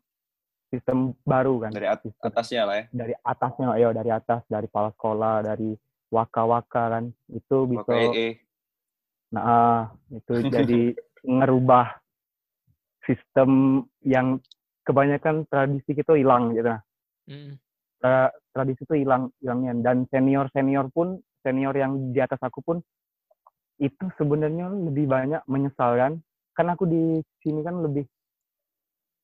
sistem 0.68 0.96
baru 1.22 1.54
kan 1.60 1.72
dari 1.72 1.88
at- 1.88 2.04
Sistem- 2.04 2.28
atasnya 2.28 2.62
lah 2.64 2.76
ya. 2.76 2.84
dari 2.92 3.14
atasnya 3.16 3.66
ya 3.74 3.88
dari 3.90 4.10
atas 4.10 4.40
dari 4.46 4.66
kepala 4.66 4.92
sekolah 4.92 5.34
dari 5.42 5.70
waka-waka 6.10 6.82
kan 6.90 7.04
itu 7.28 7.56
bisa 7.66 7.86
Pakai 7.86 8.04
EE. 8.10 8.28
nah 9.30 9.42
ah, 9.42 9.80
itu 10.10 10.32
jadi 10.44 10.80
ngerubah 11.38 11.86
sistem 13.00 13.50
yang 14.02 14.42
kebanyakan 14.82 15.46
tradisi 15.46 15.94
kita 15.94 16.14
hilang 16.14 16.52
gitu 16.52 16.68
nah 16.68 16.82
Hmm. 17.24 17.54
Tra- 17.96 18.34
tradisi 18.50 18.82
itu 18.82 18.94
hilang 18.98 19.30
hilangnya 19.38 19.72
dan 19.80 20.02
senior 20.06 20.50
senior 20.50 20.90
pun 20.90 21.22
senior 21.40 21.72
yang 21.72 22.12
di 22.12 22.20
atas 22.20 22.40
aku 22.40 22.60
pun 22.60 22.76
itu 23.76 24.04
sebenarnya 24.16 24.68
lebih 24.68 25.08
banyak 25.08 25.40
menyesal 25.46 25.96
kan 25.96 26.12
kan 26.52 26.66
aku 26.68 26.84
di 26.84 27.02
sini 27.40 27.60
kan 27.60 27.80
lebih 27.80 28.04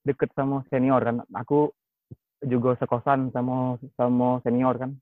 deket 0.02 0.33
sama 0.33 0.64
senior 0.68 1.02
kan 1.02 1.20
aku 1.33 1.68
juga 2.40 2.76
sekosan 2.76 3.29
sama 3.31 3.76
sama 3.94 4.40
senior 4.40 4.76
kan 4.76 4.92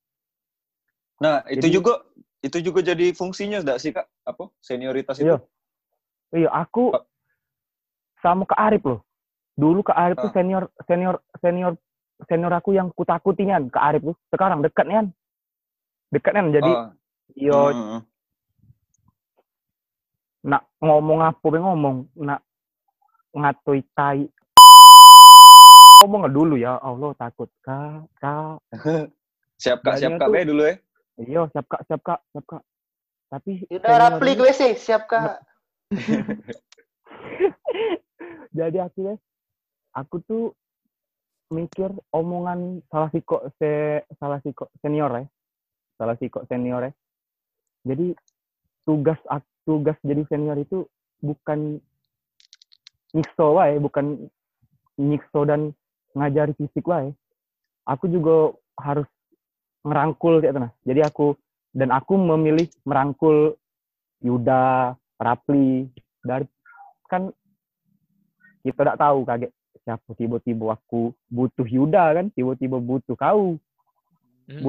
Nah 1.14 1.46
itu 1.46 1.70
Jadi- 1.70 1.74
juga 1.78 1.94
itu 2.42 2.58
juga 2.60 2.80
jadi 2.82 3.14
fungsinya 3.14 3.62
enggak 3.62 3.78
sih 3.78 3.94
kak? 3.94 4.04
Apa 4.26 4.50
senioritas 4.58 5.16
itu? 5.16 5.30
Iya. 5.30 5.38
Iya, 6.34 6.50
aku 6.50 6.90
Pak. 6.90 7.06
sama 8.18 8.42
Kak 8.44 8.58
Arif 8.58 8.82
loh. 8.82 9.00
Dulu 9.54 9.86
Kak 9.86 9.94
Arif 9.94 10.18
tuh 10.18 10.28
Ah. 10.28 10.34
senior 10.34 10.64
senior 10.84 11.14
senior 11.38 11.72
senior 12.26 12.52
aku 12.52 12.74
yang 12.74 12.90
kutakutian 12.90 13.70
Kak 13.70 13.94
Arif 13.94 14.02
tuh. 14.02 14.16
Sekarang 14.28 14.58
dekat 14.60 14.84
nih 14.84 14.96
kan. 14.98 15.06
Dekat 16.10 16.32
kan. 16.34 16.46
Jadi 16.50 16.70
Oh, 16.74 16.90
yo 17.34 17.74
hmm, 17.74 18.00
nak 20.46 20.62
ngomong 20.78 21.20
apa 21.24 21.46
be? 21.50 21.58
Ngomong, 21.58 21.96
nak 22.20 22.40
ngatoi 23.34 23.80
tai. 23.96 24.22
Ngomong 26.02 26.30
dulu 26.30 26.54
ya 26.54 26.78
Allah 26.78 27.10
takut. 27.18 27.50
Kak 27.64 28.06
kak. 28.22 28.60
Siap 29.54 29.86
kak, 29.86 30.02
siap 30.02 30.18
kak 30.18 30.28
be 30.34 30.42
dulu 30.44 30.66
ya. 30.66 30.74
iya 31.14 31.46
siap 31.54 31.70
kak 31.70 31.86
siap 31.86 32.02
kak 32.02 32.20
siap 32.34 32.44
kak. 32.44 32.62
Tapi 33.30 33.62
Udah 33.70 33.94
rapli 34.02 34.34
gue 34.34 34.50
sih, 34.50 34.74
siap 34.74 35.06
Kak. 35.10 35.42
jadi 38.58 38.82
akhirnya 38.82 39.18
aku 39.94 40.22
tuh 40.26 40.44
mikir 41.54 41.90
omongan 42.10 42.82
salah 42.90 43.10
si 43.14 43.22
kok 43.22 43.46
se 43.58 44.02
salah 44.18 44.42
si 44.42 44.50
kok 44.54 44.74
senior 44.82 45.10
ya. 45.14 45.24
Salah 45.98 46.18
si 46.18 46.26
kok 46.26 46.50
senior 46.50 46.90
ya 46.90 46.92
jadi 47.84 48.16
tugas 48.88 49.20
tugas 49.64 49.96
jadi 50.04 50.24
senior 50.28 50.56
itu 50.60 50.88
bukan 51.24 51.80
nyikso 53.14 53.56
wae 53.56 53.78
bukan 53.80 54.28
nyikso 54.98 55.46
dan 55.46 55.72
ngajari 56.14 56.52
fisik 56.58 56.86
wae. 56.86 57.14
Aku 57.84 58.08
juga 58.08 58.56
harus 58.80 59.08
ngerangkul 59.84 60.40
kayak 60.40 60.56
nah 60.56 60.72
jadi 60.88 61.04
aku 61.06 61.36
dan 61.76 61.92
aku 61.92 62.16
memilih 62.16 62.66
merangkul 62.88 63.56
Yuda 64.24 64.96
Rapli 65.20 65.84
dari 66.24 66.48
kan 67.12 67.28
kita 68.64 68.80
tidak 68.80 68.96
tahu 68.96 69.18
kaget 69.28 69.52
siapa 69.84 70.10
tiba-tiba 70.16 70.72
aku 70.72 71.12
butuh 71.28 71.68
Yuda 71.68 72.16
kan 72.16 72.26
tiba-tiba 72.32 72.80
butuh 72.80 73.12
kau. 73.14 73.60
Hmm. 74.48 74.60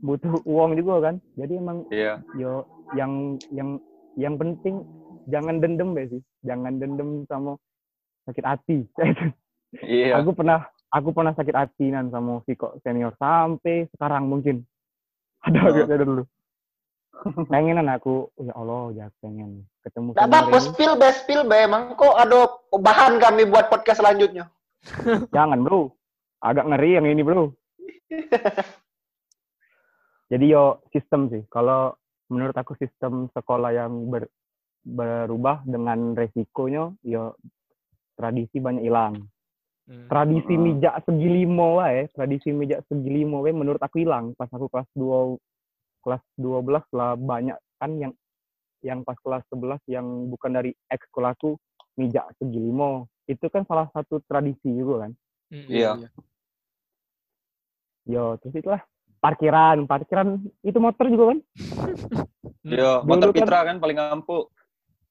Butuh 0.00 0.40
uang 0.44 0.74
juga 0.74 1.10
kan 1.10 1.14
jadi 1.36 1.60
emang 1.60 1.84
Iya. 1.92 2.24
yo 2.34 2.64
yang 2.96 3.36
yang 3.52 3.76
yang 4.16 4.34
penting 4.36 4.82
jangan 5.28 5.60
dendam 5.60 5.92
be 5.92 6.08
sih 6.08 6.22
jangan 6.42 6.80
dendam 6.80 7.24
sama 7.28 7.56
sakit 8.24 8.44
hati 8.44 8.78
Iya. 9.86 10.18
aku 10.18 10.34
pernah 10.34 10.66
aku 10.90 11.14
pernah 11.14 11.30
sakit 11.30 11.54
hati 11.54 11.92
nan 11.92 12.10
sama 12.10 12.42
si 12.42 12.56
kok 12.56 12.80
senior 12.82 13.14
sampai 13.16 13.86
sekarang 13.94 14.26
mungkin 14.26 14.64
ada 15.46 15.58
Oh. 15.62 15.84
ada 15.86 16.04
dulu 16.04 16.24
pengenan 17.46 17.92
aku 17.92 18.32
ya 18.40 18.56
Allah 18.56 18.82
ya 18.96 19.06
pengen 19.20 19.68
ketemu 19.84 20.16
senior 20.16 20.24
apa-apa, 20.24 20.56
spill 20.56 20.96
be, 20.96 21.08
spill 21.12 21.44
be. 21.44 21.56
Emang 21.60 21.92
kok 21.92 22.16
ada 22.16 22.48
bahan 22.72 23.20
kami 23.20 23.44
buat 23.44 23.68
podcast 23.68 24.00
selanjutnya. 24.00 24.48
Jangan 25.28 25.60
bro, 25.60 25.92
agak 26.40 26.64
ngeri 26.64 26.96
yang 26.96 27.04
ini 27.04 27.20
bro. 27.20 27.52
Jadi 30.30 30.46
yo 30.46 30.78
sistem 30.94 31.26
sih. 31.26 31.42
Kalau 31.50 31.98
menurut 32.30 32.54
aku 32.54 32.78
sistem 32.78 33.26
sekolah 33.34 33.74
yang 33.74 34.06
ber- 34.06 34.30
berubah 34.86 35.66
dengan 35.66 36.14
resikonya, 36.14 36.94
yo 37.02 37.34
tradisi 38.14 38.62
banyak 38.62 38.86
hilang. 38.86 39.26
Hmm. 39.90 40.06
Tradisi 40.06 40.54
Mm-mm. 40.54 40.78
mijak 40.78 41.02
segi 41.02 41.28
limo 41.28 41.82
wae, 41.82 42.06
tradisi 42.14 42.54
mijak 42.54 42.86
segi 42.86 43.10
limo 43.10 43.42
wae 43.42 43.50
menurut 43.50 43.82
aku 43.82 44.06
hilang 44.06 44.38
pas 44.38 44.46
aku 44.46 44.70
kelas 44.70 44.86
2 44.94 45.34
kelas 46.06 46.22
12 46.38 46.86
lah 46.94 47.18
banyak 47.18 47.58
kan 47.82 47.90
yang 47.98 48.12
yang 48.86 49.02
pas 49.02 49.18
kelas 49.20 49.42
11 49.50 49.82
yang 49.90 50.06
bukan 50.30 50.56
dari 50.56 50.70
ex 50.88 51.04
sekolahku 51.10 51.58
mijak 51.98 52.30
segi 52.38 52.56
limo. 52.56 53.10
Itu 53.26 53.50
kan 53.50 53.66
salah 53.66 53.90
satu 53.90 54.22
tradisi 54.24 54.70
juga 54.70 55.06
kan. 55.06 55.12
Hmm, 55.50 55.66
Iya. 55.66 55.90
Yo, 58.08 58.38
terus 58.40 58.54
itulah 58.56 58.82
parkiran, 59.20 59.84
parkiran 59.84 60.28
itu 60.64 60.78
motor 60.80 61.06
juga 61.06 61.24
kan? 61.36 61.38
Iya, 62.60 63.00
motor 63.00 63.32
kan- 63.32 63.36
Pitra 63.40 63.60
kan 63.64 63.76
paling 63.80 63.96
ampuh. 63.96 64.44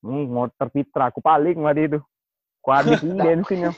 Hmm, 0.05 0.29
motor 0.29 0.69
Fitra 0.69 1.09
aku 1.09 1.17
paling 1.19 1.57
mati 1.57 1.89
itu. 1.89 1.99
Ku 2.61 2.69
habisin 2.69 3.17
bensinnya. 3.25 3.73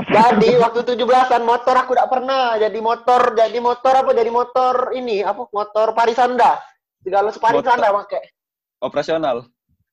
Jadi 0.00 0.56
waktu 0.56 0.80
17-an 0.96 1.44
motor 1.44 1.76
aku 1.76 1.92
tidak 1.92 2.08
pernah 2.08 2.56
jadi 2.56 2.78
motor, 2.80 3.36
jadi 3.36 3.58
motor 3.60 3.92
apa? 4.00 4.10
Jadi 4.16 4.30
motor 4.32 4.74
ini 4.96 5.20
apa? 5.20 5.44
Motor 5.44 5.92
Parisanda. 5.92 6.56
Segala 7.04 7.30
Parisanda 7.30 7.92
pakai. 7.92 8.22
Operasional. 8.80 9.36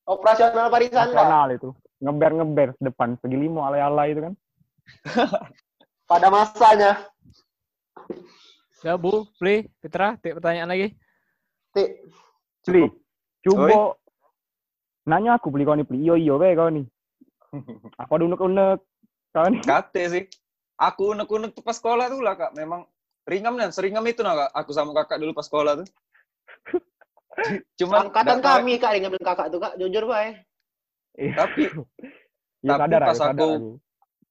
Operasional 0.08 0.72
Parisanda. 0.72 1.12
Nasional 1.12 1.48
itu. 1.54 1.70
Ngeber-ngeber 2.00 2.80
depan 2.80 3.20
segi 3.20 3.36
limo 3.36 3.62
alay-alay 3.62 4.16
itu 4.16 4.22
kan. 4.24 4.34
Pada 6.10 6.32
masanya. 6.32 7.04
Ya 8.80 8.96
Bu, 8.96 9.28
Pli, 9.36 9.68
Fitra, 9.84 10.16
tik 10.24 10.40
pertanyaan 10.40 10.72
lagi. 10.72 10.96
Ti, 11.76 11.84
Pli, 12.64 12.88
coba 13.44 14.00
nanya 15.04 15.36
aku 15.36 15.52
beli 15.52 15.68
kau 15.68 15.76
nih, 15.76 15.84
Pli. 15.84 16.00
Iyo, 16.00 16.16
iyo, 16.16 16.40
be 16.40 16.56
kau 16.56 16.72
nih. 16.72 16.86
Apa 18.02 18.12
ada 18.16 18.24
unek-unek? 18.24 18.80
Kau 19.36 19.48
nih. 19.52 19.62
Kate 19.68 20.04
sih. 20.08 20.24
Aku 20.80 21.12
unek-unek 21.12 21.52
tuh 21.52 21.64
pas 21.66 21.76
sekolah 21.76 22.08
tuh 22.08 22.24
lah 22.24 22.40
kak. 22.40 22.56
Memang 22.56 22.88
ringam 23.28 23.60
dan 23.60 23.76
seringam 23.76 24.06
itu 24.08 24.24
nah 24.24 24.48
kak. 24.48 24.52
Aku 24.64 24.72
sama 24.72 24.96
kakak 24.96 25.20
dulu 25.20 25.36
pas 25.36 25.44
sekolah 25.44 25.84
tuh. 25.84 25.88
Cuman 27.84 28.08
angkatan 28.08 28.40
kami 28.40 28.80
kak 28.80 28.96
yang 28.96 29.12
ngambil 29.12 29.24
kakak 29.28 29.48
tuh 29.52 29.60
kak, 29.60 29.76
jujur. 29.76 30.08
Iya. 30.08 31.36
Tapi 31.36 31.62
Iya, 32.64 32.76
tapi 32.80 32.92
sadar 32.96 33.02
pas 33.04 33.18
sadar 33.20 33.44
aku- 33.60 33.76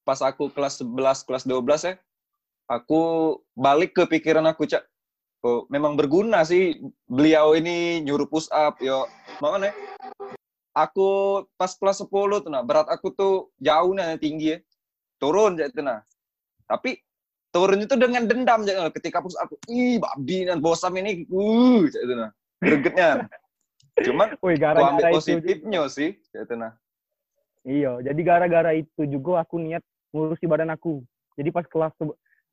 pas 0.01 0.19
aku 0.25 0.43
kelas 0.49 0.73
11, 0.81 1.21
kelas 1.21 1.43
12 1.45 1.81
ya, 1.85 1.93
aku 2.69 3.01
balik 3.57 3.97
ke 3.97 4.05
pikiran 4.05 4.45
aku, 4.45 4.69
Cak. 4.69 4.85
Oh, 5.39 5.63
memang 5.71 5.95
berguna 5.95 6.43
sih 6.43 6.77
beliau 7.07 7.55
ini 7.55 8.03
nyuruh 8.05 8.27
push 8.29 8.51
up, 8.53 8.77
yo. 8.83 9.07
Makanya 9.39 9.71
aku 10.75 11.41
pas 11.57 11.71
kelas 11.73 12.03
10 12.05 12.45
tuh 12.45 12.51
nah, 12.51 12.61
berat 12.61 12.87
aku 12.91 13.09
tuh 13.15 13.49
jauh 13.57 13.91
nih 13.95 14.19
tinggi 14.21 14.47
ya. 14.53 14.57
Turun 15.17 15.57
Cak 15.57 15.73
itu 15.73 15.81
nah. 15.81 16.03
Tapi 16.69 17.01
turun 17.49 17.81
itu 17.81 17.95
dengan 17.97 18.29
dendam 18.29 18.67
Cak. 18.67 18.93
ketika 18.99 19.23
push 19.23 19.39
up, 19.39 19.49
ih 19.71 19.97
babi 19.97 20.45
dan 20.45 20.61
bosam 20.61 20.93
ini, 20.99 21.25
uh, 21.31 21.87
Cak 21.87 22.01
itu 22.03 22.13
nah. 22.13 22.31
Gregetnya. 22.59 23.09
Cuman 23.99 24.35
Wih, 24.43 24.55
aku 24.55 24.59
gara-gara 24.59 24.91
ambil 24.91 25.07
itu. 25.07 25.15
positifnya 25.15 25.81
sih, 25.87 26.19
Cak 26.35 26.51
itu 26.51 26.55
nah. 26.59 26.75
Iya, 27.63 27.99
jadi 28.03 28.21
gara-gara 28.23 28.71
itu 28.75 29.07
juga 29.07 29.43
aku 29.43 29.55
niat 29.59 29.83
ngurusi 30.11 30.47
badan 30.47 30.71
aku. 30.71 30.99
Jadi 31.39 31.49
pas 31.55 31.63
kelas 31.63 31.95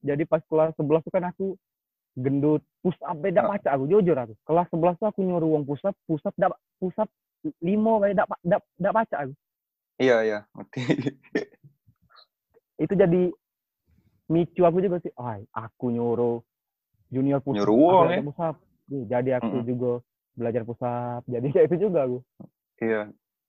jadi 0.01 0.23
pas 0.25 0.43
kelas 0.45 0.73
11 0.77 1.05
tuh 1.05 1.13
kan 1.13 1.25
aku 1.27 1.47
gendut, 2.17 2.65
push 2.81 2.97
up 3.05 3.17
beda 3.17 3.45
Ah. 3.45 3.49
baca 3.53 3.69
aku 3.77 3.85
jujur 3.87 4.17
aku. 4.17 4.35
Kelas 4.43 4.67
11 4.73 4.97
tuh 4.97 5.07
aku 5.07 5.21
nyuruh 5.21 5.49
uang 5.53 5.65
push 5.65 5.85
up, 5.85 5.93
push 6.05 6.25
up 6.25 6.33
dak 6.35 6.53
push 6.77 6.97
up 6.97 7.09
limo 7.61 8.01
kayak 8.01 8.17
dak 8.17 8.27
dak 8.41 8.61
dak 8.75 8.93
baca 8.93 9.17
aku. 9.21 9.33
Iya, 9.97 10.17
iya. 10.25 10.39
Ngerti. 10.53 10.81
Itu 12.77 12.93
jadi 12.93 13.23
micu 14.29 14.63
aku 14.63 14.79
juga 14.81 15.01
sih. 15.01 15.13
Ay, 15.17 15.45
aku 15.53 15.89
nyuruh 15.89 16.41
junior 17.09 17.41
push 17.41 17.57
Nyuruh 17.57 17.77
uang, 17.77 18.07
ya. 18.11 18.21
push 18.25 18.41
up. 18.43 18.57
Jadi 18.87 19.31
aku 19.33 19.57
Mm-mm. 19.61 19.67
juga 19.67 19.91
belajar 20.33 20.63
push 20.65 20.83
up. 20.85 21.23
Jadi 21.25 21.47
kayak 21.55 21.67
itu 21.69 21.77
juga 21.89 22.05
aku. 22.05 22.19
Iya. 22.81 23.03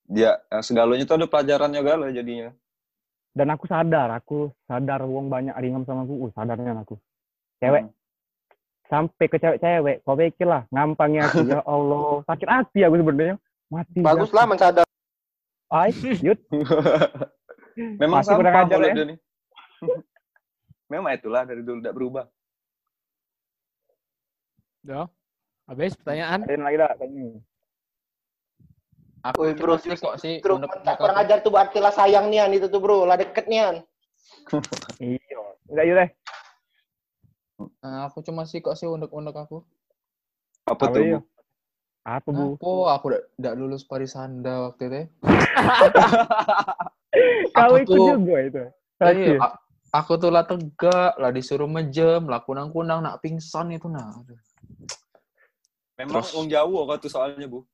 Dia 0.07 0.31
eh, 0.39 0.63
segalanya 0.63 1.03
tuh 1.03 1.19
ada 1.19 1.27
pelajarannya 1.27 1.81
gala 1.83 2.07
jadinya. 2.11 2.51
Dan 3.37 3.53
aku 3.53 3.69
sadar, 3.69 4.09
aku 4.09 4.49
sadar 4.65 5.05
uang 5.05 5.29
banyak 5.29 5.53
ringan 5.61 5.85
sama 5.85 6.09
aku. 6.09 6.25
Uh, 6.25 6.31
sadarnya 6.33 6.73
aku. 6.73 6.97
Cewek 7.61 7.85
Hmm. 7.85 7.93
sampai 8.89 9.25
ke 9.29 9.37
cewek-cewek, 9.37 10.01
kau 10.01 10.17
pikir 10.17 10.47
lah, 10.47 10.65
ngampangnya 10.73 11.29
aku, 11.29 11.45
ya 11.53 11.61
Allah, 11.61 12.23
sakit 12.25 12.47
hati 12.49 12.79
aku 12.81 12.97
sebenarnya, 12.97 13.35
mati. 13.69 13.99
Bagus 14.01 14.31
aku. 14.31 14.37
lah 14.41 14.45
mensadar. 14.49 14.85
Ay, 15.67 15.91
yut, 16.23 16.39
Memang 18.01 18.25
Masih 18.25 18.33
kurang 18.39 18.53
sampah 18.57 18.65
ajar, 18.73 18.79
ya? 18.89 18.93
dia 18.95 19.05
nih. 19.13 19.17
Memang 20.93 21.11
itulah 21.13 21.43
dari 21.45 21.61
dulu 21.61 21.77
tidak 21.83 21.93
berubah. 21.93 22.25
Ya. 24.81 25.05
Habis 25.67 25.93
pertanyaan. 25.99 26.47
ada 26.47 26.53
yang 26.55 26.63
lagi 26.65 26.77
dah, 26.79 26.89
tanya. 26.95 27.25
Aku 29.25 29.43
Wih, 29.43 29.53
bro, 29.57 29.75
sih 29.75 29.89
kok 29.93 30.15
sih 30.21 30.39
Bro, 30.39 30.61
tak 30.85 30.95
kurang 30.97 31.17
ajar 31.17 31.41
tuh 31.41 31.49
berarti 31.49 31.81
lah 31.81 31.89
sayang 31.89 32.29
nian 32.29 32.53
itu 32.53 32.67
tuh 32.67 32.77
bro, 32.77 33.03
lah 33.03 33.17
deket 33.17 33.49
nian. 33.49 33.81
Iya, 34.97 35.37
enggak 35.67 35.83
yuk 35.85 35.95
deh. 35.95 36.09
Nah, 37.81 38.07
aku 38.07 38.21
cuma 38.21 38.45
sih 38.45 38.59
kok 38.59 38.73
sih 38.73 38.85
unek-unek 38.85 39.35
aku. 39.35 39.61
Apa 40.63 40.87
Apa 40.87 40.93
tuh? 40.93 41.01
iya? 41.01 41.19
Bu? 41.19 41.25
Apa 42.07 42.27
bu? 42.29 42.45
Apa 42.55 42.69
aku 42.93 43.05
udah 43.35 43.51
lulus 43.53 43.83
Parisanda 43.83 44.69
waktu 44.69 44.81
itu. 44.85 44.95
ya. 44.95 45.03
Kau 47.51 47.61
aku 47.65 47.75
ikut 47.81 47.89
tuh- 47.89 48.07
juga 48.13 48.35
itu. 48.39 48.61
Iya, 48.97 49.37
aku 49.91 50.11
tuh 50.15 50.29
lah 50.29 50.43
tegak, 50.43 51.13
lah 51.17 51.29
disuruh 51.29 51.67
mejem, 51.67 52.25
lah 52.25 52.41
kunang-kunang, 52.41 53.01
nak 53.01 53.19
pingsan 53.19 53.73
itu 53.73 53.89
nah. 53.89 54.13
Memang 55.97 56.21
Terus- 56.21 56.31
Wong 56.31 56.47
Jawa 56.47 56.79
kok 56.93 56.97
tuh 57.05 57.11
soalnya, 57.11 57.45
Bu. 57.49 57.65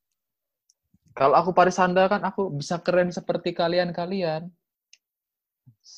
Kalau 1.14 1.36
aku 1.38 1.54
Parisanda 1.54 2.10
kan 2.10 2.22
aku 2.26 2.50
bisa 2.50 2.82
keren 2.82 3.14
seperti 3.14 3.54
kalian-kalian. 3.54 4.50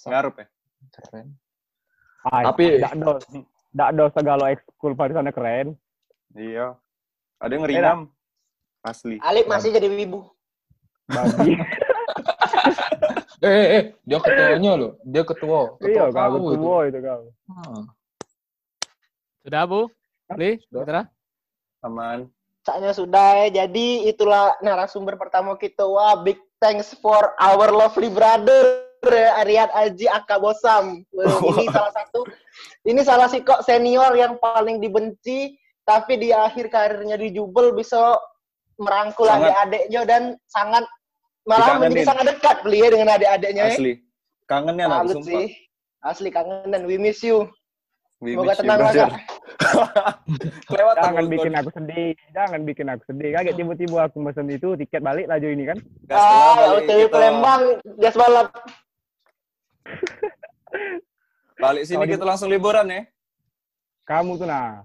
Ngarep 0.06 0.36
ya. 0.44 0.48
Keren. 0.92 1.28
Ay, 2.28 2.44
Tapi- 2.44 2.76
enggak 2.78 2.94
do, 3.00 3.12
enggak 3.72 3.90
do 3.96 4.06
segala 4.12 4.44
ekskul 4.52 4.94
pada 4.94 5.14
sana 5.16 5.32
keren. 5.32 5.68
Iya. 6.36 6.76
Ada 7.40 7.52
yang 7.56 7.64
ngeringam. 7.64 8.00
Asli. 8.84 9.18
Alip 9.24 9.48
masih 9.48 9.72
jadi 9.72 9.88
wibu. 9.88 10.28
Babi. 11.08 11.54
Eh, 13.46 13.52
eh, 13.52 13.68
eh, 13.78 13.84
dia 14.02 14.18
ketuanya 14.18 14.74
loh. 14.74 14.92
Dia 15.06 15.22
ketua. 15.22 15.78
iya, 15.86 16.10
Ketua 16.10 16.10
kau 16.10 16.34
kau 16.34 16.50
itu. 16.50 16.64
tua 16.66 16.80
itu 16.90 17.00
kau. 17.04 17.22
Ah. 17.52 17.84
Sudah, 19.46 19.62
Bu? 19.70 19.82
Pli, 20.34 20.58
Sudah. 20.66 21.06
Aman. 21.86 22.26
Caknya 22.66 22.92
sudah 22.98 23.46
ya. 23.46 23.64
Jadi 23.64 24.10
itulah 24.10 24.58
narasumber 24.60 25.16
pertama 25.16 25.54
kita. 25.56 25.86
Wah, 25.86 26.18
big 26.18 26.42
thanks 26.58 26.98
for 26.98 27.38
our 27.38 27.70
lovely 27.70 28.10
brother 28.10 28.82
Ariad 29.06 29.70
Aji 29.70 30.10
Aka 30.10 30.42
Bosam. 30.42 31.06
Wah, 31.14 31.38
ini 31.62 31.70
salah 31.70 31.94
satu 31.94 32.20
ini 32.90 33.02
salah 33.06 33.28
si 33.30 33.46
kok 33.46 33.62
senior 33.62 34.18
yang 34.18 34.42
paling 34.42 34.82
dibenci 34.82 35.54
tapi 35.86 36.18
di 36.18 36.34
akhir 36.34 36.74
karirnya 36.74 37.14
di 37.14 37.30
Jubel 37.30 37.78
bisa 37.78 38.18
merangkul 38.82 39.30
adik-adiknya 39.30 40.02
dan 40.10 40.22
sangat 40.50 40.84
malah 41.46 41.78
menjadi 41.78 42.10
sangat 42.10 42.26
dekat 42.34 42.58
beli 42.66 42.82
ya 42.82 42.90
dengan 42.90 43.08
adik-adiknya. 43.14 43.64
ya. 43.70 43.74
Asli. 43.78 43.94
Kangennya 44.50 44.86
nah, 44.90 45.06
sumpah. 45.06 45.26
sih. 45.26 45.48
Asli 46.02 46.30
kangen 46.34 46.74
dan 46.74 46.90
we 46.90 46.98
miss 46.98 47.22
you. 47.22 47.46
We 48.22 48.34
Semoga 48.34 48.58
miss 48.58 48.58
you, 48.58 48.62
tenang 48.66 48.80
lah, 48.82 49.12
Kelewatan 50.70 51.02
Jangan 51.02 51.26
bikin 51.32 51.54
aku 51.56 51.70
sedih, 51.72 52.12
jangan 52.36 52.60
bikin 52.68 52.88
aku 52.92 53.04
sedih. 53.08 53.30
Kaget 53.32 53.54
tiba-tiba 53.56 53.98
aku 54.08 54.18
pesen 54.28 54.48
itu 54.52 54.70
tiket 54.76 55.02
balik 55.02 55.26
laju 55.32 55.48
ini 55.48 55.64
kan. 55.70 55.78
Gas 56.06 56.20
lah 56.20 56.36
Ah, 56.36 56.76
OTW 56.76 57.00
kita. 57.08 57.14
Palembang, 57.14 57.62
gas 57.98 58.16
balap. 58.20 58.48
Balik 61.64 61.88
sini 61.88 62.04
di- 62.04 62.12
kita 62.18 62.28
langsung 62.28 62.52
liburan 62.52 62.92
ya. 62.92 63.08
Kamu 64.04 64.36
tuh 64.38 64.46
nah, 64.46 64.84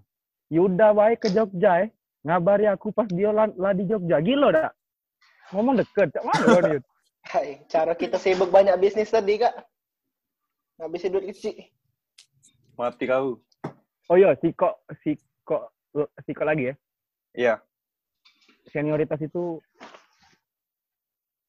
Yuda 0.48 0.94
baik 0.94 1.26
ke 1.26 1.28
Jogja 1.34 1.86
eh. 1.86 1.90
Ngabari 2.20 2.68
aku 2.68 2.92
pas 2.92 3.08
dia 3.08 3.32
lah, 3.32 3.48
lah 3.58 3.72
di 3.74 3.84
Jogja. 3.90 4.20
Gila 4.22 4.52
dak? 4.52 4.72
Ngomong 5.50 5.82
deket, 5.82 6.14
cak 6.14 6.22
mana 6.22 6.44
kau? 6.46 6.62
Yud? 6.62 6.84
Hai, 7.30 7.60
cara 7.68 7.92
kita 7.92 8.16
sibuk 8.16 8.48
banyak 8.48 8.74
bisnis 8.80 9.12
tadi, 9.12 9.36
Kak. 9.36 9.52
Ngabisin 10.80 11.12
duit 11.12 11.36
kecil. 11.36 11.68
Mati 12.80 13.04
kau. 13.04 13.36
Oh 14.10 14.18
iya, 14.18 14.34
si 14.42 14.50
kok, 14.50 14.82
si 15.06 15.14
kok, 15.46 15.70
si 16.26 16.34
kok 16.34 16.42
lagi 16.42 16.66
ya. 16.66 16.74
Iya. 17.38 17.54
Senioritas 18.74 19.22
itu 19.22 19.62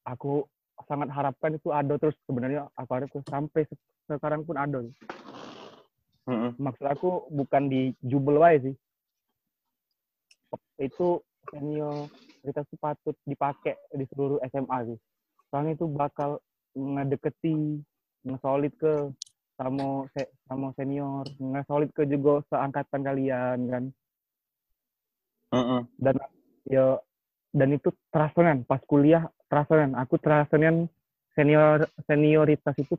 aku 0.05 0.45
sangat 0.86 1.09
harapkan 1.09 1.57
itu 1.57 1.74
ada 1.74 1.97
terus 1.97 2.14
sebenarnya 2.30 2.70
aku 2.78 2.89
harap 2.93 3.09
sampai 3.26 3.66
se- 3.66 3.82
sekarang 4.05 4.45
pun 4.45 4.62
ada. 4.62 4.86
Mm-mm. 6.30 6.53
Maksud 6.62 6.86
aku 6.86 7.26
bukan 7.34 7.66
di 7.66 7.97
jubel 8.05 8.38
wae 8.38 8.62
sih. 8.62 8.76
Itu 10.78 11.26
senioritas 11.49 12.66
itu 12.70 12.78
patut 12.78 13.18
dipakai 13.26 13.74
di 13.97 14.05
seluruh 14.14 14.38
SMA 14.53 14.86
sih. 14.86 14.97
Soalnya 15.49 15.74
itu 15.74 15.89
bakal 15.89 16.38
ngedeketi, 16.78 17.82
ngesolid 18.22 18.74
ke 18.78 19.09
sama 19.62 20.09
se- 20.18 20.34
sama 20.49 20.74
senior, 20.74 21.30
ngesolid 21.38 21.93
ke 21.93 22.09
juga 22.09 22.41
seangkatan 22.49 23.01
kalian 23.05 23.59
kan. 23.70 23.84
Mm-mm. 25.51 25.84
dan 25.99 26.16
ya 26.64 26.95
dan 27.51 27.76
itu 27.76 27.91
terasakan 28.07 28.64
pas 28.64 28.80
kuliah 28.88 29.28
terasakan 29.51 29.99
aku 29.99 30.16
terasakan 30.16 30.88
senior 31.36 31.84
senioritas 32.07 32.72
itu 32.80 32.95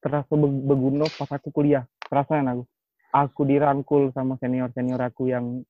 terasa 0.00 0.32
be- 0.32 0.64
berguna 0.64 1.12
pas 1.12 1.28
aku 1.28 1.52
kuliah 1.52 1.84
terasakan 2.08 2.48
aku 2.56 2.64
aku 3.12 3.40
dirangkul 3.44 4.08
sama 4.16 4.40
senior 4.40 4.72
senior 4.72 4.96
aku 5.04 5.28
yang 5.28 5.60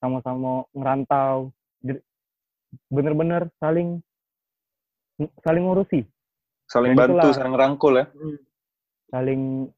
sama-sama 0.00 0.64
ngerantau 0.72 1.52
bener-bener 2.88 3.52
saling 3.60 4.00
saling 5.44 5.68
ngurusi, 5.68 6.08
Saling 6.64 6.96
Ya, 6.96 6.98
bantu, 7.04 7.28
itulah. 7.28 7.36
saling 7.36 7.54
rangkul 7.60 7.92
ya. 8.00 8.04
Saling 9.12 9.68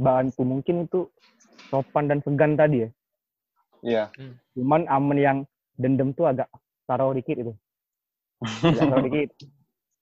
bantu. 0.00 0.40
Mungkin 0.42 0.88
itu 0.88 1.12
sopan 1.68 2.08
dan 2.08 2.24
segan 2.24 2.56
tadi 2.56 2.88
ya. 2.88 2.90
Iya. 3.84 4.04
Cuman 4.56 4.88
aman 4.88 5.18
yang 5.20 5.38
dendam 5.76 6.16
tuh 6.16 6.32
agak 6.32 6.48
taruh 6.88 7.12
dikit 7.12 7.36
itu. 7.36 7.52
Agak 8.40 8.88
taruh 8.88 9.04
dikit. 9.04 9.28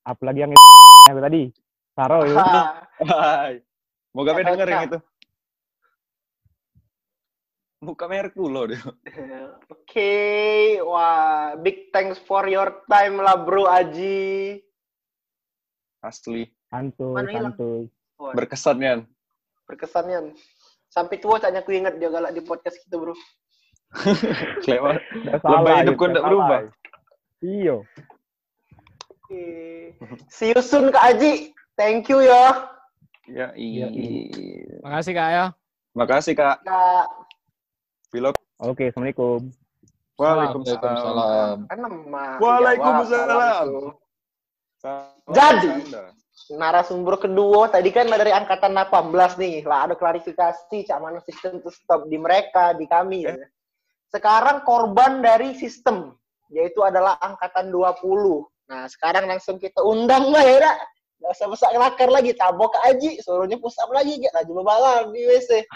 Apalagi 0.07 0.47
yang 0.47 0.53
itu 0.55 1.20
tadi. 1.20 1.43
Taruh 1.99 2.22
itu. 2.22 2.39
Moga 4.14 4.32
Kata 4.34 4.47
denger 4.55 4.68
yang 4.70 4.84
itu. 4.86 4.99
Buka 7.78 8.11
merek 8.11 8.34
dulu 8.34 8.74
dia. 8.74 8.82
Oke, 9.70 10.11
wah, 10.82 11.55
big 11.62 11.95
thanks 11.95 12.18
for 12.18 12.43
your 12.51 12.82
time 12.91 13.22
lah 13.22 13.39
bro 13.39 13.70
Aji. 13.70 14.59
Asli. 16.03 16.51
Santuy, 16.74 17.14
Mana 17.14 17.55
santuy. 18.19 18.27
Wah, 18.27 18.35
Berkesan 18.35 18.77
ya. 18.83 18.95
berkesannya. 19.69 20.19
Sampai 20.89 21.21
tua 21.21 21.37
caknya 21.39 21.61
aku 21.61 21.77
ingat 21.77 22.01
dia 22.01 22.09
galak 22.09 22.33
di 22.33 22.41
podcast 22.41 22.81
kita 22.83 22.97
bro. 22.99 23.12
Udah 24.64 25.41
Lebay 25.41 25.75
hidup 25.85 25.95
itu, 25.95 26.01
kau 26.01 26.09
nggak 26.09 26.25
berubah. 26.25 26.61
Iya. 27.45 27.77
Oke. 29.12 29.45
See 30.33 30.51
you 30.57 30.61
soon 30.64 30.89
Kak 30.89 31.14
Aji. 31.14 31.53
Thank 31.77 32.09
you 32.09 32.25
ya. 32.25 32.73
Ya, 33.29 33.53
iya. 33.55 33.87
Makasih 34.81 35.12
Kak 35.12 35.29
ya. 35.31 35.45
Makasih, 35.93 36.33
Kak. 36.33 36.64
Kak. 36.64 37.07
Pilot. 38.09 38.35
Oke, 38.64 38.89
assalamualaikum. 38.89 39.53
Waalaikumsalam. 40.16 40.81
Waalaikumsalam. 40.81 41.57
Nama. 41.69 42.25
Waalaikumsalam. 42.41 43.66
Jadi. 45.29 45.69
Narasumber 46.55 47.20
kedua 47.20 47.68
tadi 47.68 47.93
kan 47.93 48.09
dari 48.09 48.32
angkatan 48.32 48.72
18 48.72 49.12
nih 49.41 49.66
lah 49.66 49.91
ada 49.91 49.95
klarifikasi 49.99 50.76
cak 50.86 50.99
mana 51.03 51.20
sistem 51.24 51.61
to 51.61 51.68
stop 51.68 52.07
di 52.09 52.16
mereka 52.16 52.72
di 52.78 52.89
kami 52.89 53.28
ya. 53.28 53.36
Sekarang 54.09 54.64
korban 54.64 55.20
dari 55.20 55.53
sistem 55.59 56.16
yaitu 56.49 56.80
adalah 56.80 57.20
angkatan 57.20 57.68
20. 57.68 58.01
Nah, 58.68 58.84
sekarang 58.89 59.28
langsung 59.28 59.61
kita 59.61 59.80
undang 59.84 60.32
lah 60.32 60.45
ya. 60.45 60.72
Nggak 61.18 61.34
usah 61.34 61.49
besar 61.51 61.70
kelakar 61.74 62.09
lagi, 62.14 62.30
tabok 62.39 62.78
ke 62.78 62.78
Aji, 62.95 63.11
suruhnya 63.20 63.59
push 63.59 63.74
up 63.82 63.91
lagi, 63.91 64.22
gak 64.22 64.32
laju 64.39 64.53
balang 64.62 65.11
di 65.11 65.26
WC. 65.26 65.66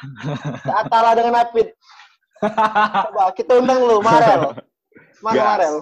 Seatala 0.62 1.12
dengan 1.18 1.42
Apit. 1.42 1.74
Coba 3.10 3.34
kita 3.34 3.58
undang 3.58 3.82
lu, 3.82 3.98
Marel. 3.98 4.54
Mana 5.18 5.34
Gas. 5.34 5.42
Marel? 5.42 5.76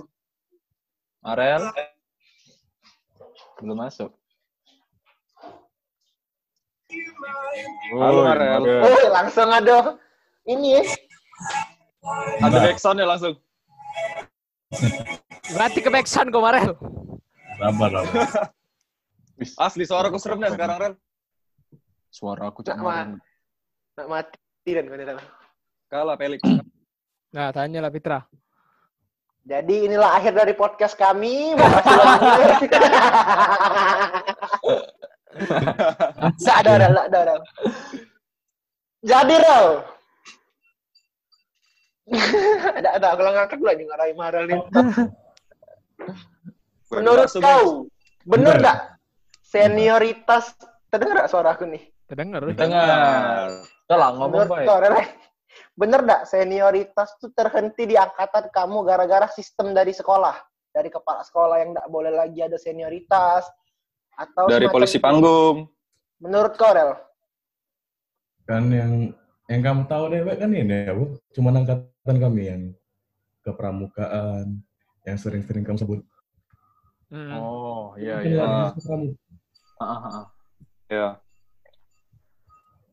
Marel? 1.21 1.63
Belum 3.61 3.77
masuk. 3.77 4.11
Halo, 7.95 8.27
Marel. 8.27 8.63
Oh, 8.67 9.07
langsung 9.15 9.47
ada 9.47 9.95
ini 10.47 10.79
ya. 10.79 10.83
Ada 12.43 12.59
backsound 12.67 12.99
ya 12.99 13.07
langsung. 13.07 13.35
Berarti 15.55 15.79
ke 15.79 15.91
backsound 15.91 16.35
kok 16.35 16.43
Marel. 16.43 16.75
Sabar, 17.61 17.91
sabar. 17.95 18.27
Asli 19.67 19.89
suara 19.89 20.13
aku 20.13 20.21
serem 20.21 20.43
dah 20.43 20.53
sekarang, 20.53 20.77
Ren. 20.77 20.95
Suara 22.13 22.51
aku 22.51 22.67
cak 22.67 22.77
Ma. 22.77 23.07
Nak 23.97 24.07
mati 24.11 24.71
dan 24.75 24.91
kau. 24.91 25.23
Kalah, 25.91 26.17
Felix. 26.19 26.43
Nah, 27.31 27.55
tanya 27.55 27.87
lah 27.87 27.93
Fitra. 27.95 28.27
Jadi 29.47 29.89
inilah 29.89 30.21
akhir 30.21 30.37
dari 30.37 30.53
podcast 30.53 30.99
kami. 30.99 31.57
Ada, 36.61 36.91
ada, 36.91 37.07
ada. 37.07 37.35
Jadi, 39.01 39.35
Rel. 39.39 39.67
ada, 42.79 42.89
ada. 42.99 43.09
Kalau 43.15 43.31
ngangkat 43.33 43.61
lagi 43.63 43.83
ngarahin 43.87 44.17
marah 44.19 44.43
nih. 44.45 44.61
Menurut 46.91 47.31
kau, 47.39 47.87
bener 48.27 48.59
Bener. 48.59 48.63
nggak 48.67 48.79
senioritas? 49.47 50.59
Terdengar 50.91 51.23
nggak 51.23 51.31
suara 51.31 51.55
aku 51.55 51.71
nih? 51.71 51.87
Terdengar. 52.11 52.43
Dengar. 52.51 53.63
Udah 53.87 53.99
lah 53.99 54.11
ngomong 54.19 54.51
Menurut 54.51 54.51
baik. 54.51 55.15
bener 55.79 56.03
nggak 56.03 56.23
senioritas 56.29 57.15
tuh 57.23 57.31
terhenti 57.31 57.89
di 57.89 57.97
angkatan 57.97 58.51
kamu 58.51 58.83
gara-gara 58.83 59.31
sistem 59.31 59.71
dari 59.71 59.95
sekolah? 59.95 60.35
Dari 60.75 60.91
kepala 60.91 61.23
sekolah 61.23 61.63
yang 61.63 61.79
nggak 61.79 61.87
boleh 61.87 62.11
lagi 62.11 62.43
ada 62.43 62.59
senioritas? 62.59 63.47
Atau 64.21 64.53
Dari 64.53 64.69
polisi 64.69 65.01
itu? 65.01 65.05
panggung. 65.05 65.65
Menurut 66.21 66.53
kau, 66.61 66.69
Rel? 66.77 66.93
Kan 68.45 68.69
yang 68.69 69.17
yang 69.49 69.61
kamu 69.65 69.83
tahu 69.89 70.13
deh, 70.13 70.21
kan 70.37 70.53
ini 70.53 70.85
ya, 70.85 70.93
Bu. 70.93 71.17
Cuma 71.33 71.49
angkatan 71.57 72.17
kami 72.21 72.43
yang 72.45 72.63
kepramukaan, 73.41 74.61
yang 75.09 75.17
sering-sering 75.17 75.65
kamu 75.65 75.81
sebut. 75.81 76.01
Hmm. 77.09 77.33
Oh, 77.35 77.97
iya 77.97 78.21
iya. 78.23 78.71
Ah, 79.81 79.85
ah, 79.89 80.05
ah. 80.05 80.27
Ya. 80.93 81.09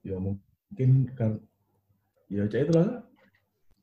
Ya 0.07 0.15
mungkin 0.17 1.11
kan, 1.13 1.43
ya 2.31 2.47
cak 2.47 2.71
itulah. 2.71 3.03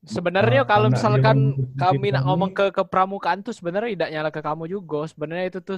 Sebenarnya 0.05 0.65
Ah, 0.65 0.69
kalau 0.69 0.87
misalkan 0.89 1.37
kami 1.77 2.13
nak 2.13 2.25
ngomong 2.25 2.51
ke 2.53 2.73
kepramukaan 2.73 3.41
tuh 3.45 3.53
sebenarnya 3.53 3.93
tidak 3.93 4.09
nyala 4.13 4.29
ke 4.33 4.41
kamu 4.41 4.63
juga. 4.69 5.05
Sebenarnya 5.09 5.45
itu 5.53 5.59
tuh 5.61 5.77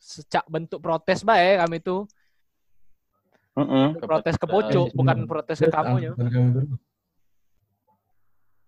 secak 0.00 0.48
bentuk 0.48 0.80
protes 0.80 1.20
baik 1.20 1.60
kami 1.60 1.78
tuh. 1.84 2.08
Mm-mm. 3.52 4.00
Protes 4.00 4.40
ke 4.40 4.46
Eh, 4.48 4.50
pojok, 4.50 4.86
cuma 4.90 4.96
bukan 4.96 5.18
protes 5.28 5.58
ke 5.60 5.68
kami 5.68 6.08
terus. 6.08 6.72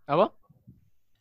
Apa? 0.05 0.27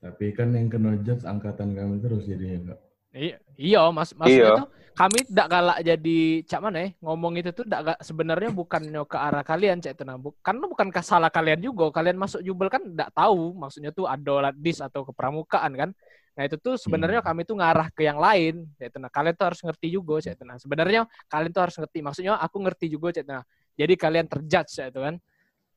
Tapi 0.02 0.26
kan 0.36 0.52
yang 0.52 0.68
kena 0.68 0.98
judge 1.00 1.24
angkatan 1.24 1.72
kami 1.78 2.02
terus 2.04 2.28
jadinya 2.28 2.58
enggak. 2.76 2.80
Iya, 3.12 3.36
iya 3.60 3.82
mas, 3.92 4.16
maksudnya 4.16 4.56
Iya. 4.56 4.60
tuh 4.64 4.68
kami 4.96 5.20
tidak 5.28 5.48
galak 5.52 5.78
jadi 5.84 6.20
cak 6.48 6.62
mana 6.64 6.78
ya 6.80 6.88
ngomong 7.04 7.34
itu 7.40 7.52
tuh 7.52 7.68
tidak 7.68 8.00
sebenarnya 8.00 8.50
bukannya 8.56 9.02
ke 9.04 9.18
arah 9.20 9.44
kalian 9.44 9.84
cak 9.84 10.00
itu 10.00 10.04
nah 10.08 10.16
Bu- 10.16 10.36
karena 10.40 10.64
bukan 10.68 10.88
ke 10.92 11.00
salah 11.04 11.28
kalian 11.28 11.60
juga 11.60 11.92
kalian 11.92 12.16
masuk 12.16 12.40
jubel 12.40 12.72
kan 12.72 12.84
tidak 12.84 13.12
tahu 13.12 13.52
maksudnya 13.56 13.92
tuh 13.92 14.08
ada 14.08 14.52
ladis 14.52 14.80
atau 14.80 15.04
kepramukaan 15.04 15.72
kan 15.76 15.90
nah 16.32 16.48
itu 16.48 16.56
tuh 16.56 16.80
sebenarnya 16.80 17.20
Hmm. 17.20 17.28
kami 17.34 17.42
tuh 17.44 17.56
ngarah 17.60 17.88
ke 17.92 18.08
yang 18.08 18.16
lain. 18.16 18.64
Cak 18.80 18.88
itu 18.96 18.98
nah 19.04 19.12
kalian 19.12 19.36
tuh 19.36 19.46
harus 19.52 19.60
ngerti 19.62 19.88
juga 19.92 20.14
cak 20.24 20.34
itu 20.40 20.44
nah. 20.48 20.58
Sebenarnya 20.58 21.02
kalian 21.28 21.52
tuh 21.52 21.64
harus 21.68 21.76
ngerti. 21.76 22.00
Maksudnya 22.00 22.34
aku 22.40 22.58
ngerti 22.64 22.86
juga 22.88 23.08
cak 23.12 23.24
itu 23.28 23.32
nah. 23.36 23.46
Jadi 23.76 23.94
kalian 24.00 24.26
terjudge 24.32 24.72
cak 24.72 24.88
itu 24.96 25.00
kan. 25.04 25.16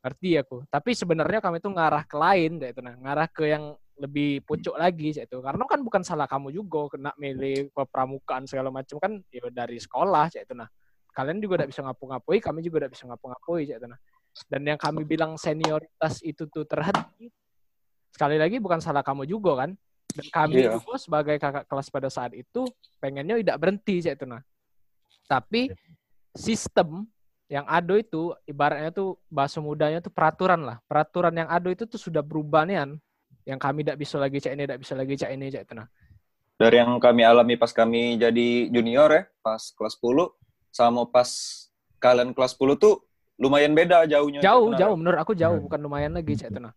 Ngerti 0.05 0.31
aku. 0.39 0.57
Tapi 0.71 0.91
sebenarnya 0.95 1.41
kami 1.43 1.59
tuh 1.59 1.71
ngarah 1.75 2.03
ke 2.07 2.17
lain 2.17 2.51
cak 2.63 2.71
itu 2.71 2.81
nah. 2.87 2.95
Ngarah 2.95 3.29
ke 3.29 3.45
yang 3.51 3.65
lebih 3.99 4.47
pucuk 4.47 4.75
lagi 4.79 5.11
cak 5.11 5.27
itu. 5.27 5.39
Karena 5.43 5.65
kan 5.67 5.81
bukan 5.83 6.03
salah 6.07 6.31
kamu 6.31 6.55
juga 6.55 6.95
kena 6.95 7.11
milih 7.19 7.75
pramukaan 7.91 8.47
segala 8.47 8.71
macam 8.71 9.03
kan 9.03 9.19
ya 9.35 9.43
dari 9.51 9.83
sekolah 9.83 10.31
cak 10.31 10.47
itu 10.47 10.55
nah. 10.55 10.71
Kalian 11.15 11.43
juga 11.43 11.63
tidak 11.63 11.75
bisa 11.75 11.83
ngapu-ngapui 11.83 12.39
kami 12.39 12.59
juga 12.63 12.87
tidak 12.87 12.93
bisa 12.95 13.05
ngapu-ngapui 13.11 13.63
cak 13.67 13.77
itu 13.83 13.89
nah. 13.91 13.99
Dan 14.47 14.63
yang 14.67 14.79
kami 14.79 15.03
bilang 15.03 15.35
senioritas 15.35 16.23
itu 16.23 16.47
tuh 16.47 16.63
terhenti 16.67 17.31
sekali 18.15 18.39
lagi 18.39 18.63
bukan 18.63 18.79
salah 18.79 19.03
kamu 19.03 19.27
juga 19.27 19.67
kan 19.67 19.75
dan 20.15 20.27
kami 20.31 20.63
Iya. 20.63 20.79
juga 20.79 20.97
sebagai 20.97 21.37
kakak 21.37 21.65
kelas 21.67 21.89
pada 21.89 22.09
saat 22.09 22.33
itu 22.33 22.63
pengennya 22.99 23.37
tidak 23.37 23.57
berhenti 23.59 23.99
cak 24.01 24.15
itu 24.15 24.27
nah 24.27 24.43
tapi 25.25 25.73
sistem 26.33 27.07
yang 27.47 27.67
ada 27.67 27.95
itu 27.95 28.33
ibaratnya 28.45 28.91
tuh 28.91 29.21
bahasa 29.29 29.61
mudanya 29.61 30.01
tuh 30.01 30.09
peraturan 30.09 30.65
lah 30.65 30.77
peraturan 30.85 31.35
yang 31.35 31.47
ada 31.47 31.69
itu 31.69 31.85
tuh 31.85 32.01
sudah 32.01 32.21
berubah 32.21 32.65
nih 32.65 32.97
yang 33.45 33.59
kami 33.59 33.85
tidak 33.85 34.01
bisa 34.01 34.17
lagi 34.17 34.39
cak 34.39 34.53
ini 34.53 34.63
tidak 34.65 34.81
bisa 34.81 34.95
lagi 34.95 35.15
cak 35.15 35.31
ini 35.31 35.47
cak 35.51 35.63
itu 35.65 35.75
nah 35.75 35.89
Dari 36.55 36.79
yang 36.79 37.03
kami 37.03 37.27
alami 37.27 37.59
pas 37.59 37.75
kami 37.75 38.15
jadi 38.15 38.71
junior 38.71 39.11
ya, 39.11 39.23
pas 39.43 39.75
kelas 39.75 39.99
10, 39.99 40.31
sama 40.71 41.03
pas 41.03 41.27
kalian 41.99 42.31
kelas 42.31 42.55
10 42.55 42.79
tuh 42.79 43.03
lumayan 43.35 43.75
beda 43.75 44.07
jauhnya. 44.07 44.39
jauh 44.39 44.71
jauh 44.71 44.95
menurut 44.95 45.19
aku 45.19 45.35
jauh 45.35 45.59
Hmm. 45.59 45.67
bukan 45.67 45.81
lumayan 45.83 46.15
lagi 46.15 46.39
cak 46.39 46.55
itu 46.55 46.61
nah 46.63 46.71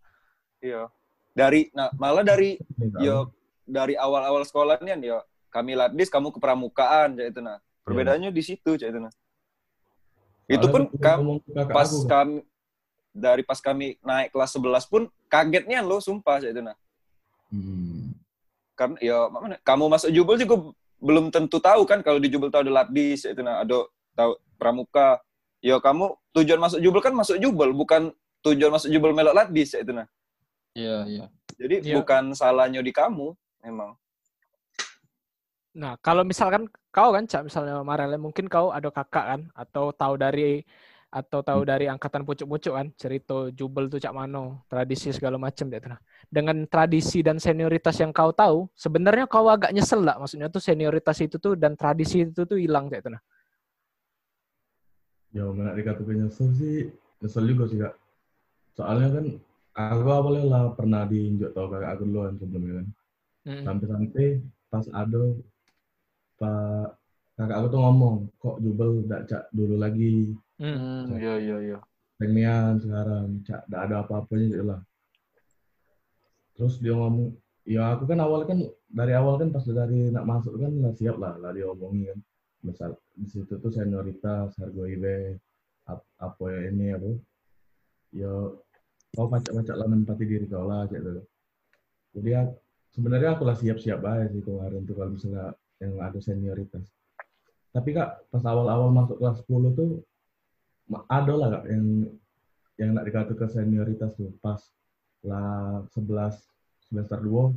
Iya. 0.57 0.89
Dari, 1.37 1.69
nah 1.69 1.93
malah 2.01 2.25
dari, 2.25 2.57
Ini 2.57 2.97
tahu. 2.97 3.01
yo, 3.05 3.17
dari 3.61 3.93
awal-awal 3.93 4.41
sekolah 4.41 4.81
nih, 4.81 4.97
yo, 5.05 5.21
kami 5.53 5.77
ladis, 5.77 6.09
kamu 6.09 6.33
kepramukaan, 6.33 7.13
cak 7.13 7.27
itu 7.29 7.41
nah. 7.45 7.61
Perbedaannya 7.85 8.33
di 8.33 8.41
situ, 8.41 8.73
cak 8.73 8.89
itu 8.89 8.97
nah. 8.97 9.13
Itu 10.49 10.65
pun 10.73 10.89
kam- 10.97 11.43
pas 11.69 11.85
aku, 11.85 12.09
kami 12.09 12.41
dari 13.17 13.41
pas 13.41 13.57
kami 13.57 13.97
naik 14.05 14.29
kelas 14.29 14.53
11 14.53 14.85
pun 14.85 15.09
kagetnya 15.27 15.81
lo 15.81 15.97
sumpah 15.97 16.37
cak 16.37 16.53
itu 16.53 16.61
nah. 16.61 16.77
Hmm. 17.49 18.13
Karena 18.77 18.97
ya 19.01 19.17
mana 19.27 19.57
kamu 19.65 19.89
masuk 19.89 20.09
jubel 20.13 20.37
juga 20.37 20.55
belum 20.97 21.33
tentu 21.33 21.57
tahu 21.57 21.81
kan 21.89 22.05
kalau 22.05 22.21
di 22.21 22.29
jubel 22.29 22.53
tahu 22.53 22.69
ada 22.69 22.85
ladis 22.85 23.25
cak 23.25 23.33
itu 23.33 23.41
nah, 23.41 23.65
ada 23.65 23.89
tahu 24.13 24.31
pramuka. 24.55 25.19
Ya 25.59 25.81
kamu 25.81 26.13
tujuan 26.37 26.61
masuk 26.61 26.79
jubel 26.79 27.01
kan 27.01 27.13
masuk 27.17 27.41
jubel 27.41 27.73
bukan 27.73 28.13
tujuan 28.45 28.69
masuk 28.69 28.93
jubel 28.93 29.11
melok 29.11 29.33
ladis 29.33 29.73
cak 29.73 29.81
itu 29.81 29.91
nah. 29.91 30.07
Iya, 30.77 30.97
iya. 31.09 31.25
Jadi 31.57 31.75
Iya. 31.81 31.95
bukan 31.97 32.37
salahnya 32.37 32.85
di 32.85 32.93
kamu 32.93 33.33
memang. 33.65 33.97
Nah, 35.77 35.97
kalau 36.01 36.21
misalkan 36.21 36.69
kau 36.93 37.13
kan, 37.13 37.25
Cak, 37.25 37.49
misalnya 37.49 37.81
Marel, 37.81 38.13
mungkin 38.21 38.45
kau 38.45 38.69
ada 38.69 38.89
kakak 38.93 39.25
kan, 39.25 39.41
atau 39.57 39.89
tahu 39.93 40.13
dari 40.17 40.61
atau 41.07 41.39
tahu 41.39 41.63
Hmm. 41.63 41.69
dari 41.71 41.85
angkatan 41.87 42.27
pucuk-pucuk 42.27 42.73
kan, 42.75 42.87
cerita 42.99 43.47
jubel 43.55 43.87
tuh 43.87 44.01
Cak 44.01 44.11
Mano, 44.11 44.67
tradisi 44.67 45.07
segala 45.13 45.39
macam 45.39 45.69
gitu. 45.71 45.87
Nah, 45.87 46.01
dengan 46.27 46.67
tradisi 46.67 47.23
dan 47.23 47.39
senioritas 47.39 47.95
yang 48.01 48.11
kau 48.11 48.33
tahu, 48.35 48.67
sebenarnya 48.75 49.23
kau 49.29 49.47
agak 49.47 49.71
nyesel 49.71 50.03
lah, 50.03 50.19
maksudnya 50.19 50.51
tuh 50.51 50.59
senioritas 50.59 51.17
itu 51.23 51.39
tuh 51.39 51.55
dan 51.55 51.79
tradisi 51.79 52.25
itu 52.27 52.43
tuh 52.43 52.59
hilang 52.59 52.91
kayak 52.91 53.07
itu 53.07 53.09
nah. 53.15 53.23
Ya, 55.31 55.45
mana 55.47 55.77
dikatakan 55.77 56.27
nyesel 56.27 56.49
sih, 56.57 56.91
nyesel 57.23 57.43
juga 57.47 57.63
sih 57.71 57.79
kak. 57.79 57.93
Soalnya 58.75 59.09
kan 59.13 59.25
aku 59.77 60.09
awalnya 60.09 60.43
lah 60.49 60.63
pernah 60.73 61.05
diinjak 61.05 61.53
tau 61.53 61.69
kakak 61.69 61.93
aku 61.93 62.03
duluan 62.09 62.33
sebelumnya 62.41 62.73
kan. 62.81 62.87
Mm. 63.45 63.63
Sampai-sampai 63.63 64.27
pas 64.67 64.85
ada 64.91 65.23
pak 66.37 66.87
kakak 67.37 67.57
aku 67.61 67.67
tuh 67.69 67.81
ngomong 67.85 68.15
kok 68.41 68.57
jubel 68.65 69.05
gak 69.05 69.29
cak 69.29 69.43
dulu 69.53 69.77
lagi 69.77 70.33
Mm. 70.57 70.73
Hmm, 70.73 71.21
iya 71.21 71.37
iya 71.37 71.57
iya. 71.61 71.79
pengen 72.17 72.81
sekarang 72.81 73.45
cak 73.45 73.61
gak 73.69 73.81
ada 73.85 74.01
apa-apanya 74.01 74.45
gitu 74.49 74.65
lah. 74.65 74.81
Terus 76.57 76.81
dia 76.81 76.97
ngomong 76.97 77.37
ya 77.61 77.93
aku 77.93 78.09
kan 78.09 78.17
awal 78.25 78.41
kan 78.49 78.57
dari 78.89 79.13
awal 79.13 79.37
kan 79.37 79.53
pas 79.53 79.61
dari 79.61 80.09
nak 80.09 80.25
masuk 80.25 80.57
kan 80.57 80.73
lah 80.81 80.97
siap 80.97 81.21
lah 81.21 81.37
lah 81.37 81.53
dia 81.53 81.69
omongin 81.69 82.15
kan 82.15 82.19
misal 82.65 82.89
di 83.13 83.27
situ 83.29 83.53
tuh 83.59 83.69
senioritas 83.69 84.55
harga 84.57 84.83
IB 84.87 85.05
ap- 85.85 86.09
apa 86.17 86.43
ya 86.49 86.61
ini 86.73 86.85
apa 86.95 87.09
ya 88.15 88.33
kau 89.15 89.27
pacak-pacak 89.31 89.75
lah 89.75 89.87
menempati 89.87 90.23
diri 90.27 90.45
kau 90.49 90.67
lah 90.67 90.87
kayak 90.89 91.03
gitu 91.05 91.21
jadi 92.17 92.29
ya, 92.33 92.41
sebenarnya 92.97 93.37
aku 93.37 93.43
lah 93.45 93.53
siap-siap 93.53 94.01
aja 94.01 94.25
sih 94.33 94.41
kemarin 94.41 94.81
tuh 94.89 94.95
kalau 94.97 95.13
misalnya 95.13 95.53
yang 95.77 96.01
ada 96.01 96.17
senioritas. 96.17 96.85
Tapi 97.69 97.93
kak 97.93 98.25
pas 98.33 98.41
awal-awal 98.41 98.89
masuk 98.89 99.21
kelas 99.21 99.45
10 99.45 99.77
tuh 99.77 100.01
ada 101.05 101.33
lah 101.37 101.47
kak 101.59 101.63
yang 101.69 101.85
yang 102.81 102.89
nak 102.97 103.05
dikatakan 103.05 103.49
senioritas 103.53 104.17
tuh 104.17 104.33
pas 104.41 104.57
lah 105.21 105.85
11 105.93 106.89
semester 106.89 107.21
2 107.21 107.53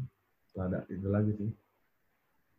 lah 0.61 0.64
ada 0.68 0.80
itu 0.92 1.09
lagi 1.09 1.32
sih. 1.40 1.51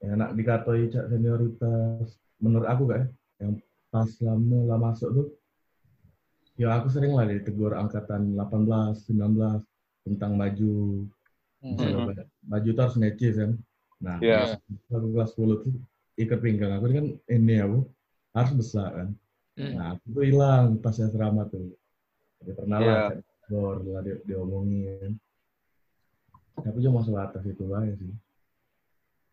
Yang 0.02 0.18
nak 0.18 0.32
dikatai 0.34 0.90
cak 0.90 1.06
senioritas 1.14 2.18
menurut 2.42 2.66
aku 2.66 2.90
kak 2.90 2.98
ya 2.98 3.08
yang 3.46 3.54
pas 3.94 4.10
lama 4.26 4.60
lah 4.66 4.80
masuk 4.82 5.10
tuh 5.14 5.28
ya 6.62 6.78
aku 6.78 6.94
sering 6.94 7.18
lah 7.18 7.26
ditegur 7.26 7.74
angkatan 7.74 8.38
18 8.38 9.02
19 9.10 9.66
tentang 10.06 10.38
baju 10.38 11.06
Hmm. 11.62 11.78
Misalnya 11.78 12.26
baju 12.42 12.70
tuh 12.74 12.82
harus 12.82 12.98
necis 12.98 13.36
kan 13.38 13.52
nah 14.02 14.18
Iya. 14.18 14.58
aku 14.90 15.08
kelas 15.14 15.30
10 15.38 15.62
tuh 15.62 15.74
ikat 16.18 16.42
pinggang 16.42 16.74
aku 16.74 16.90
ini 16.90 16.96
kan 16.98 17.08
ini 17.30 17.56
aku 17.62 17.78
harus 18.34 18.54
besar 18.58 18.90
kan 18.98 19.10
Mm. 19.54 19.74
nah 19.78 19.86
aku 19.94 20.06
tuh 20.10 20.24
hilang 20.26 20.82
pas 20.82 20.98
asrama 20.98 21.46
tuh 21.46 21.70
jadi 22.42 22.52
pernah 22.58 22.78
Iya. 22.82 22.90
lah 22.90 23.02
bor 23.46 23.78
lah 23.84 24.02
dia, 24.02 24.18
diomongin 24.26 25.22
tapi 26.56 26.78
cuma 26.82 27.02
masalah 27.02 27.30
atas 27.30 27.44
itu 27.46 27.62
aja 27.70 27.94
sih 27.94 28.10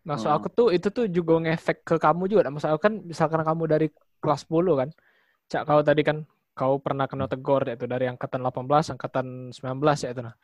Maksud 0.05 0.29
Hmm. 0.29 0.37
aku 0.37 0.49
tuh 0.49 0.68
itu 0.72 0.89
tuh 0.89 1.05
juga 1.05 1.37
ngefek 1.37 1.85
ke 1.85 1.97
kamu 1.97 2.33
juga. 2.33 2.49
Maksud 2.49 2.68
aku 2.72 2.81
kan 2.81 2.95
misalkan 3.05 3.45
kamu 3.45 3.62
dari 3.68 3.87
kelas 4.20 4.49
10 4.49 4.72
kan. 4.76 4.89
Cak 5.49 5.68
kau 5.68 5.85
tadi 5.85 6.01
kan 6.01 6.24
kau 6.59 6.83
pernah 6.83 7.07
kena 7.07 7.31
tegur 7.31 7.63
yaitu 7.63 7.87
dari 7.87 8.11
angkatan 8.11 8.43
18, 8.43 8.99
angkatan 8.99 9.27
19 9.55 9.79
ya 10.03 10.11
itu 10.11 10.23
nah. 10.27 10.35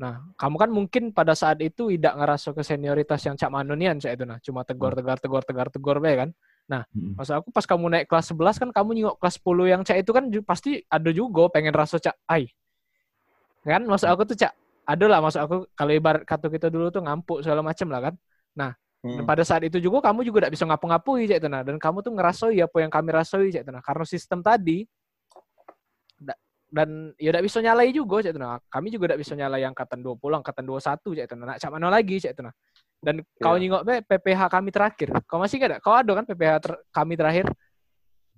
Nah, 0.00 0.14
kamu 0.38 0.56
kan 0.56 0.70
mungkin 0.72 1.02
pada 1.12 1.36
saat 1.36 1.60
itu 1.60 1.92
tidak 1.92 2.16
ngerasa 2.16 2.56
ke 2.56 2.62
senioritas 2.64 3.20
yang 3.26 3.34
Cak 3.36 3.50
Manunian 3.50 3.98
Cak 3.98 4.14
itu 4.14 4.24
nah. 4.24 4.38
Cuma 4.38 4.62
tegur 4.62 4.94
tegur 4.94 5.18
tegur 5.18 5.42
tegur 5.42 5.68
tegur 5.68 5.96
be 5.98 6.12
kan. 6.14 6.30
Mm-mm. 6.70 7.18
Maksud 7.18 7.34
aku 7.34 7.48
pas 7.50 7.66
kamu 7.66 7.84
naik 7.90 8.06
kelas 8.06 8.30
11 8.30 8.62
kan 8.62 8.68
kamu 8.70 8.90
nyingok 8.94 9.16
kelas 9.18 9.36
10 9.42 9.72
yang 9.74 9.82
Cak 9.82 9.98
itu 9.98 10.10
kan 10.14 10.24
pasti 10.46 10.70
ada 10.86 11.10
juga 11.10 11.50
pengen 11.50 11.74
rasa 11.74 11.98
Cak 11.98 12.16
ai. 12.30 12.46
Kan 13.66 13.84
maksud 13.90 14.06
aku 14.06 14.22
tuh 14.30 14.38
Cak 14.38 14.54
ada 14.86 15.04
lah 15.10 15.18
maksud 15.18 15.40
aku 15.42 15.56
kalau 15.74 15.92
ibarat 15.92 16.22
kata 16.22 16.46
kita 16.48 16.70
dulu 16.70 16.88
tuh 16.88 17.02
ngampuk 17.02 17.42
segala 17.42 17.60
macam 17.60 17.90
lah 17.90 18.00
kan. 18.08 18.14
Dan 19.00 19.24
Hmm. 19.24 19.24
pada 19.24 19.40
saat 19.40 19.64
itu 19.64 19.80
juga 19.80 20.12
kamu 20.12 20.28
juga 20.28 20.44
tidak 20.44 20.60
bisa 20.60 20.68
ngapu-ngapui 20.68 21.24
cek 21.24 21.40
tenang 21.40 21.64
dan 21.64 21.76
kamu 21.80 22.04
tuh 22.04 22.12
ngerasoi 22.12 22.60
apa 22.60 22.76
yang 22.84 22.92
kami 22.92 23.08
rasoi 23.16 23.48
cek 23.48 23.64
tenang 23.64 23.80
karena 23.80 24.04
sistem 24.04 24.44
tadi 24.44 24.84
dan 26.70 27.10
ya 27.18 27.34
tidak 27.34 27.44
bisa 27.50 27.58
nyalai 27.58 27.90
juga 27.90 28.22
cek 28.22 28.34
tenang 28.38 28.62
kami 28.70 28.86
juga 28.94 29.04
tidak 29.10 29.20
bisa 29.26 29.34
nyalai 29.34 29.62
angkatan 29.66 29.98
20 30.06 30.22
angkatan 30.38 30.64
21 30.64 31.18
cek 31.18 31.26
tenang 31.26 31.46
nak 31.50 31.58
cak 31.58 31.70
mana 31.74 31.86
lagi 31.90 32.16
cek 32.22 32.34
tenang 32.38 32.54
dan 33.02 33.14
kau 33.42 33.54
Iya. 33.56 33.60
nyingok 33.66 33.82
be 33.82 33.94
PPH 34.04 34.40
kami 34.52 34.68
terakhir. 34.68 35.08
Kau 35.24 35.40
masih 35.40 35.56
gak 35.56 35.72
ada 35.72 35.78
kau 35.80 35.96
ada 35.96 36.12
kan 36.20 36.24
PPH 36.28 36.54
ter- 36.60 36.80
kami 36.92 37.16
terakhir? 37.16 37.48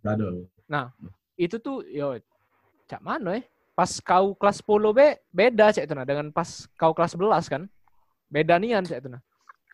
Ada. 0.06 0.28
Itu 1.34 1.58
tuh 1.58 1.82
yo 1.90 2.14
cak 2.86 3.02
mana 3.02 3.42
eh. 3.42 3.44
Pas 3.74 3.90
kau 3.98 4.38
kelas 4.38 4.62
10 4.62 4.94
be 4.94 5.18
beda 5.34 5.74
cek 5.74 5.90
tenang 5.90 6.06
dengan 6.06 6.26
pas 6.30 6.46
kau 6.78 6.94
kelas 6.94 7.18
11 7.18 7.50
kan. 7.50 7.62
Beda 8.30 8.56
nian 8.62 8.86
cek 8.86 9.02
tenang 9.02 9.22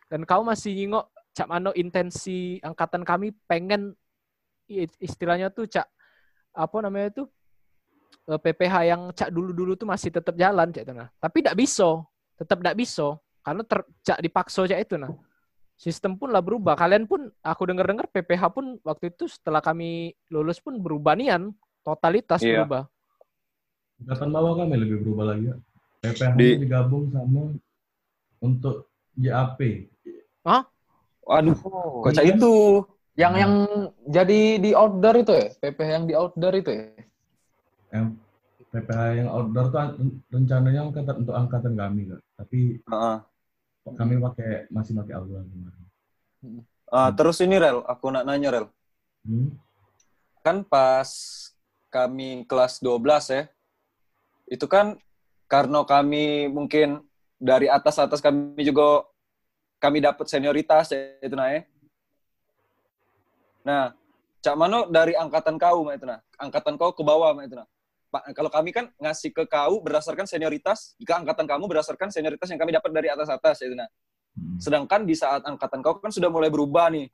dan 0.09 0.25
kau 0.25 0.41
masih 0.41 0.73
nyingok 0.73 1.05
cak 1.37 1.47
mano 1.47 1.69
intensi 1.77 2.57
angkatan 2.59 3.05
kami 3.05 3.29
pengen 3.45 3.93
istilahnya 4.97 5.53
tuh 5.53 5.69
cak 5.69 5.85
apa 6.51 6.77
namanya 6.81 7.13
tuh 7.13 7.29
PPH 8.37 8.75
yang 8.85 9.01
cak 9.15 9.33
dulu-dulu 9.33 9.73
tuh 9.73 9.87
masih 9.89 10.13
tetap 10.13 10.35
jalan 10.37 10.69
cak 10.69 10.85
tenang 10.85 11.09
tapi 11.17 11.41
tidak 11.41 11.57
bisa 11.57 12.03
tetap 12.39 12.63
tidak 12.63 12.79
bisa. 12.79 13.19
Karena 13.43 13.63
ter, 13.67 13.79
cak 14.03 14.19
dipaksa 14.23 14.63
cak 14.63 14.79
itu 14.79 14.95
nah. 14.95 15.11
Sistem 15.79 16.15
pun 16.15 16.31
lah 16.31 16.43
berubah. 16.43 16.75
Kalian 16.75 17.07
pun 17.07 17.31
aku 17.39 17.67
dengar-dengar 17.67 18.07
PPH 18.11 18.43
pun 18.51 18.79
waktu 18.83 19.11
itu 19.11 19.27
setelah 19.31 19.59
kami 19.63 20.11
lulus 20.31 20.59
pun 20.59 20.75
berubah 20.79 21.15
nian. 21.19 21.51
Totalitas 21.83 22.43
Iya. 22.43 22.63
berubah. 22.63 22.83
Angkatan 24.03 24.29
bawah 24.31 24.53
kami 24.59 24.75
lebih 24.79 25.03
berubah 25.03 25.35
lagi 25.35 25.51
ya 25.51 25.55
PPH 25.99 26.31
Di- 26.35 26.47
itu 26.55 26.59
digabung 26.63 27.11
sama 27.11 27.43
untuk 28.39 28.87
JAP 29.19 29.59
Waduh, 31.29 31.57
Oh, 31.61 32.01
kocak 32.01 32.25
iya. 32.25 32.33
itu. 32.33 32.53
Yang 33.19 33.33
yang 33.37 33.53
jadi 34.07 34.39
di 34.57 34.71
outdoor 34.71 35.15
itu 35.21 35.31
ya, 35.35 35.47
PPH 35.59 35.89
yang 35.91 36.05
di 36.07 36.13
outdoor 36.15 36.53
itu 36.55 36.71
ya. 36.71 36.83
Yang 37.89 38.17
PPH 38.69 38.99
yang 39.17 39.29
outdoor 39.33 39.65
tuh 39.73 39.81
an- 39.81 40.19
rencananya 40.29 40.81
angkatan 40.85 41.15
untuk 41.25 41.33
angkatan 41.33 41.73
kami 41.73 42.01
kak 42.05 42.21
tapi 42.37 42.59
Heeh. 42.85 43.17
kami 43.97 44.13
pakai 44.21 44.69
masih 44.69 44.93
pakai 44.93 45.13
aula 45.17 45.41
kemarin 45.41 45.87
Ah, 46.89 47.13
terus 47.13 47.37
ini 47.37 47.53
Rel, 47.61 47.85
aku 47.85 48.09
nak 48.09 48.25
nanya 48.25 48.49
Rel. 48.49 48.65
hmm? 49.21 49.53
Kan 50.41 50.65
pas 50.65 51.05
kami 51.93 52.49
kelas 52.49 52.81
12 52.81 53.29
ya, 53.29 53.45
itu 54.49 54.65
kan 54.65 54.97
karena 55.45 55.85
kami 55.85 56.49
mungkin 56.49 57.05
dari 57.37 57.69
atas-atas 57.69 58.17
kami 58.25 58.57
juga 58.65 59.05
kami 59.77 60.01
dapat 60.01 60.25
senioritas 60.25 60.89
ya, 60.89 61.13
itu 61.21 61.35
nah 61.37 61.53
ya. 61.53 61.61
Nah, 63.61 63.83
Cak 64.41 64.55
Mano 64.57 64.87
dari 64.89 65.13
angkatan 65.13 65.59
kau 65.59 65.83
Mak, 65.85 65.99
itu 65.99 66.05
nah. 66.07 66.23
Angkatan 66.39 66.79
kau 66.79 66.89
ke 66.95 67.03
bawah 67.05 67.35
Mak, 67.35 67.51
itu 67.51 67.55
nah. 67.59 67.67
Kalau 68.09 68.49
kami 68.49 68.73
kan 68.73 68.89
ngasih 68.97 69.29
ke 69.29 69.45
kau 69.45 69.81
berdasarkan 69.85 70.25
senioritas, 70.25 70.97
jika 70.97 71.21
angkatan 71.21 71.45
kamu 71.45 71.69
berdasarkan 71.69 72.09
senioritas 72.09 72.49
yang 72.49 72.57
kami 72.57 72.73
dapat 72.73 72.89
dari 72.89 73.07
atas-atas 73.13 73.61
ya 73.61 73.65
itu 73.69 73.77
nah. 73.77 73.89
Hmm. 74.33 74.57
Sedangkan 74.57 75.05
di 75.05 75.13
saat 75.13 75.45
angkatan 75.45 75.85
kau 75.85 76.01
kan 76.01 76.09
sudah 76.09 76.29
mulai 76.33 76.49
berubah 76.49 76.89
nih. 76.89 77.05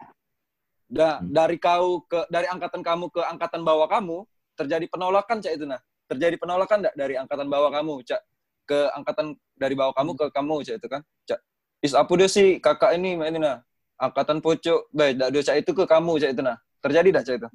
Da, 0.85 1.19
Hmm. 1.19 1.33
dari 1.33 1.57
kau 1.59 2.05
ke 2.07 2.29
dari 2.31 2.47
angkatan 2.47 2.79
kamu 2.79 3.11
ke 3.11 3.21
angkatan 3.27 3.65
bawah 3.65 3.89
kamu 3.91 4.23
terjadi 4.55 4.85
penolakan 4.87 5.43
cak 5.43 5.53
itu 5.59 5.65
nah. 5.67 5.81
Terjadi 6.07 6.35
penolakan 6.39 6.85
enggak 6.85 6.95
dari 6.95 7.13
angkatan 7.19 7.47
bawah 7.51 7.69
kamu 7.73 7.93
cak 8.05 8.21
ke 8.65 8.79
angkatan 8.95 9.25
dari 9.59 9.75
bawah 9.75 9.93
kamu 9.97 10.11
ke 10.15 10.25
kamu 10.31 10.55
cak 10.63 10.75
itu 10.79 10.87
kan. 10.87 11.01
Cak. 11.27 11.39
Is 11.83 11.91
apa 11.91 12.11
dia 12.15 12.29
sih 12.31 12.63
kakak 12.63 12.95
ini 12.95 13.19
itu 13.19 13.39
nah. 13.41 13.59
Angkatan 13.95 14.43
pocok, 14.43 14.91
baik 14.91 15.13
dak 15.19 15.29
dia 15.31 15.41
cak 15.43 15.57
itu 15.59 15.71
ke 15.75 15.83
kamu 15.83 16.11
cak 16.23 16.31
itu 16.31 16.41
nah. 16.45 16.57
Terjadi 16.79 17.09
dah 17.11 17.23
cak 17.25 17.35
itu. 17.35 17.49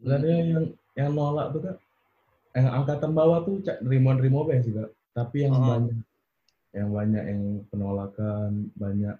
sebenarnya 0.00 0.36
yang 0.48 0.64
yang 0.96 1.10
nolak 1.12 1.52
tuh 1.52 1.60
kak 1.60 1.76
yang 2.52 2.68
angkatan 2.74 3.10
bawah 3.10 3.42
tuh 3.42 3.62
cak 3.62 3.78
nerimo 3.80 4.10
nerimo 4.12 4.42
be 4.42 4.58
sih 4.58 4.72
kak 4.72 4.90
tapi 5.12 5.46
yang 5.46 5.54
Hmm. 5.54 5.66
banyak 5.68 5.98
yang 6.70 6.88
banyak 6.90 7.24
yang 7.26 7.42
penolakan 7.66 8.50
banyak 8.74 9.16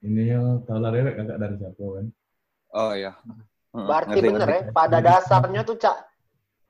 ini 0.00 0.22
yang 0.28 0.62
tahu 0.64 0.78
lah 0.78 0.90
dewek 0.90 1.14
kakak 1.14 1.38
dari 1.38 1.56
siapa 1.56 1.84
kan 1.98 2.06
Oh 2.70 2.94
iya. 2.94 3.18
Berarti 3.72 4.14
ngerti, 4.14 4.26
bener 4.30 4.46
ngerti. 4.46 4.62
ya, 4.62 4.70
pada 4.70 4.98
dasarnya 5.00 5.60
tuh 5.62 5.74
cak 5.74 5.96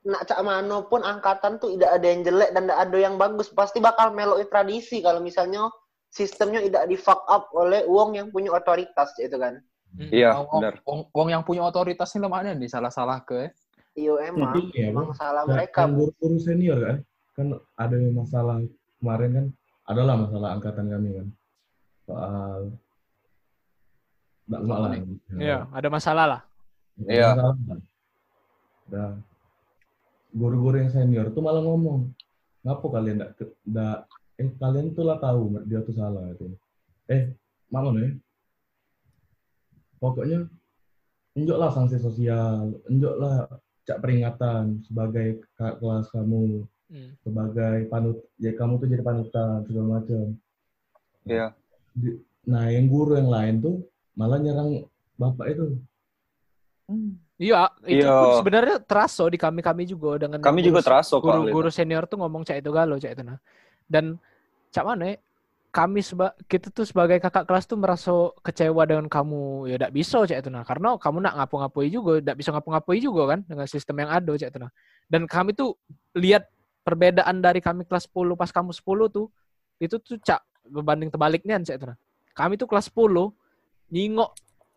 nak 0.01 0.25
cak 0.25 0.41
mano 0.41 0.89
pun 0.89 1.05
angkatan 1.05 1.61
tuh 1.61 1.77
tidak 1.77 1.93
ada 1.93 2.07
yang 2.09 2.21
jelek 2.21 2.49
dan 2.51 2.65
tidak 2.65 2.79
ada 2.81 2.97
yang 2.97 3.15
bagus. 3.15 3.53
Pasti 3.53 3.77
bakal 3.77 4.09
meloi 4.09 4.49
tradisi 4.49 4.97
kalau 4.97 5.21
misalnya 5.21 5.69
sistemnya 6.09 6.57
tidak 6.59 6.89
di 6.89 6.97
fuck 6.97 7.21
up 7.25 7.53
oleh 7.53 7.85
uang 7.85 8.17
yang 8.17 8.27
punya 8.27 8.49
otoritas 8.49 9.13
itu 9.15 9.37
kan. 9.37 9.61
Iya, 9.93 10.41
Wong- 10.41 10.57
benar. 10.57 10.73
Wong, 10.81 10.99
wong 11.13 11.27
yang 11.29 11.45
punya 11.45 11.61
otoritas 11.61 12.09
ini 12.17 12.25
mana 12.25 12.57
nih 12.57 12.65
salah-salah 12.65 13.21
ke? 13.21 13.53
Ya? 13.91 13.99
Iyo 13.99 14.13
emang, 14.23 14.55
Tapi 14.55 14.61
ya, 14.71 14.87
emang 14.91 15.07
Bang. 15.11 15.17
salah 15.19 15.43
Kayak 15.43 15.53
mereka. 15.55 15.79
yang 15.83 15.91
guru-guru 15.99 16.37
senior 16.39 16.79
kan 16.79 16.97
kan 17.31 17.47
ada 17.79 17.95
yang 17.95 18.13
masalah 18.15 18.55
kemarin 18.99 19.31
kan 19.31 19.45
adalah 19.87 20.15
masalah 20.19 20.49
angkatan 20.55 20.85
kami 20.91 21.09
kan 21.15 21.27
soal 22.07 22.71
Nggak 24.51 24.61
lah. 24.67 24.91
Iya, 25.39 25.57
ada 25.71 25.87
masalah 25.87 26.25
lah. 26.27 26.41
Iya. 27.07 27.29
Udah. 28.91 29.15
Guru-guru 30.35 30.75
yang 30.83 30.91
senior 30.91 31.31
tuh 31.31 31.39
malah 31.39 31.63
ngomong, 31.63 32.11
ngapa 32.67 32.83
kalian 32.91 33.15
nggak 33.19 33.31
nggak 33.63 33.97
eh 34.43 34.49
kalian 34.59 34.91
tuh 34.91 35.07
lah 35.07 35.23
tahu 35.23 35.55
dia 35.67 35.79
tuh 35.87 35.95
salah 35.95 36.27
itu. 36.35 36.51
Eh, 37.07 37.31
mana 37.71 37.95
nih? 37.95 38.19
Pokoknya 40.03 40.51
enjok 41.37 41.57
lah 41.59 41.71
sanksi 41.71 41.95
sosial, 42.01 42.75
enjok 42.91 43.15
lah 43.23 43.47
cak 43.91 43.99
peringatan 43.99 44.63
sebagai 44.87 45.27
kakak 45.53 45.75
kelas 45.77 46.07
kamu, 46.09 46.63
Hmm. 46.87 47.11
sebagai 47.23 47.87
panut 47.87 48.17
ya 48.35 48.51
kamu 48.51 48.73
tuh 48.77 48.87
jadi 48.87 49.03
panutan 49.03 49.63
segala 49.63 49.99
macam. 49.99 50.25
Iya. 51.23 51.47
Nah, 52.43 52.65
yang 52.67 52.87
guru 52.87 53.15
yang 53.15 53.27
lain 53.27 53.55
tuh 53.59 53.75
malah 54.11 54.39
nyerang 54.39 54.87
bapak 55.15 55.51
itu. 55.51 55.65
Iya, 57.35 57.71
itu 57.87 58.03
Iya. 58.03 58.11
pun 58.11 58.29
sebenarnya 58.37 58.75
terasa 58.79 59.23
di 59.25 59.39
kami-kami 59.39 59.83
juga 59.83 60.19
dengan 60.19 60.39
Kami 60.39 60.61
juga 60.61 60.79
guru- 60.79 60.87
terasa 60.87 61.13
kok. 61.15 61.23
guru-guru 61.23 61.69
senior 61.69 62.03
tuh 62.05 62.19
ngomong 62.19 62.43
cak 62.43 62.59
itu 62.59 62.69
galau 62.69 62.95
cak 62.95 63.11
itu 63.11 63.23
nah. 63.23 63.39
Dan 63.87 64.19
cak 64.69 64.83
mana 64.83 65.03
ya, 65.09 65.15
kami 65.71 66.03
seba 66.03 66.35
kita 66.51 66.67
tuh 66.67 66.83
sebagai 66.83 67.15
kakak 67.23 67.47
kelas 67.47 67.63
tuh 67.63 67.79
merasa 67.79 68.11
kecewa 68.43 68.83
dengan 68.83 69.07
kamu. 69.07 69.71
Ya 69.71 69.79
tidak 69.79 69.91
bisa 69.95 70.19
cak 70.27 70.37
itu 70.43 70.49
nah 70.51 70.67
karena 70.67 70.99
kamu 70.99 71.17
nak 71.23 71.33
ngapu-ngapui 71.39 71.87
juga 71.87 72.19
tidak 72.19 72.35
bisa 72.35 72.49
ngapu-ngapui 72.51 72.99
juga 72.99 73.23
kan 73.35 73.39
dengan 73.47 73.63
sistem 73.65 74.03
yang 74.03 74.11
ada 74.11 74.31
cak 74.35 74.51
itu 74.51 74.59
nah 74.59 74.71
dan 75.07 75.23
kami 75.31 75.55
tuh 75.55 75.79
lihat 76.11 76.51
perbedaan 76.83 77.39
dari 77.39 77.63
kami 77.63 77.87
kelas 77.87 78.11
10 78.11 78.35
pas 78.35 78.51
kamu 78.51 78.75
10 78.75 78.83
tuh 79.07 79.31
itu 79.79 79.95
tuh 79.95 80.19
cak 80.19 80.43
berbanding 80.67 81.07
terbaliknya 81.07 81.55
cak 81.63 81.75
itu 81.79 81.85
nah 81.87 81.97
kami 82.35 82.59
tuh 82.59 82.67
kelas 82.67 82.91
10 82.91 83.31
nyingok 83.87 84.31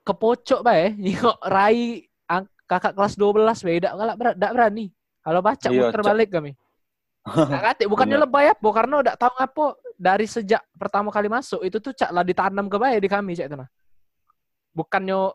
ke 0.07 0.12
pojok 0.14 0.61
bae 0.62 0.95
nyingok 0.95 1.42
rai 1.42 2.07
ang- 2.30 2.47
kakak 2.70 2.95
kelas 2.95 3.18
12 3.18 3.66
bae 3.66 3.76
tidak 3.82 3.92
tidak 3.99 4.53
berani. 4.55 4.86
Kalau 5.24 5.40
baca 5.40 5.68
Iya, 5.72 5.88
muter 5.88 6.01
Cak. 6.05 6.09
balik 6.12 6.28
kami. 6.28 6.53
Kate, 7.64 7.88
bukannya 7.88 8.20
Bener. 8.20 8.28
lebay 8.28 8.47
apa? 8.53 8.68
Karena 8.68 9.01
udah 9.01 9.14
tahu 9.16 9.34
apa 9.40 9.64
dari 9.95 10.26
sejak 10.26 10.62
pertama 10.74 11.14
kali 11.14 11.30
masuk 11.30 11.62
itu 11.62 11.78
tuh 11.78 11.95
cak 11.95 12.11
lah 12.11 12.26
ditanam 12.26 12.66
ke 12.66 12.76
di 12.99 13.09
kami 13.09 13.38
cak 13.38 13.47
itu 13.49 13.57
nah. 13.57 13.70
Bukannya 14.74 15.30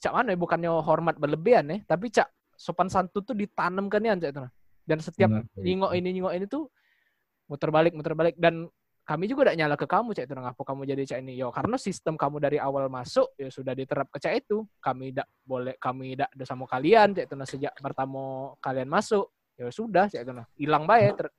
cak 0.00 0.12
mana 0.12 0.36
ya, 0.36 0.38
bukannya 0.38 0.70
hormat 0.84 1.16
berlebihan 1.16 1.64
ya, 1.72 1.76
tapi 1.88 2.12
cak 2.12 2.28
sopan 2.54 2.92
santun 2.92 3.24
tuh 3.24 3.32
ditanam 3.32 3.88
kan 3.88 4.04
ya 4.04 4.12
cak 4.14 4.30
itu 4.30 4.40
nah. 4.44 4.52
Dan 4.84 5.00
setiap 5.00 5.32
nyingok 5.56 5.92
ini 5.96 6.08
nyingok 6.20 6.32
ini 6.36 6.44
tuh 6.44 6.68
muter 7.48 7.72
balik 7.72 7.96
muter 7.96 8.12
balik. 8.12 8.36
Dan 8.36 8.68
kami 9.04 9.28
juga 9.28 9.48
udah 9.48 9.56
nyala 9.56 9.76
ke 9.80 9.88
kamu 9.88 10.12
cak 10.12 10.24
itu 10.28 10.34
nah, 10.36 10.52
ngapa 10.52 10.62
kamu 10.64 10.80
jadi 10.84 11.02
cak 11.08 11.18
ini? 11.24 11.40
Yo 11.40 11.48
karena 11.48 11.80
sistem 11.80 12.20
kamu 12.20 12.36
dari 12.44 12.60
awal 12.60 12.92
masuk 12.92 13.32
ya 13.40 13.48
sudah 13.48 13.72
diterap 13.72 14.12
ke 14.12 14.20
cak 14.20 14.44
itu. 14.44 14.68
Kami 14.84 15.16
tidak 15.16 15.28
boleh 15.44 15.74
kami 15.80 16.16
tidak 16.16 16.28
ada 16.36 16.44
sama 16.44 16.68
kalian 16.68 17.16
cak 17.16 17.24
itu 17.24 17.34
nah. 17.36 17.48
Sejak 17.48 17.72
pertama 17.80 18.52
kalian 18.60 18.92
masuk 18.92 19.32
ya 19.56 19.72
sudah 19.72 20.04
cak 20.12 20.20
itu 20.20 20.32
nah. 20.36 20.44
Hilang 20.60 20.84
bae 20.84 21.08
ter- 21.16 21.32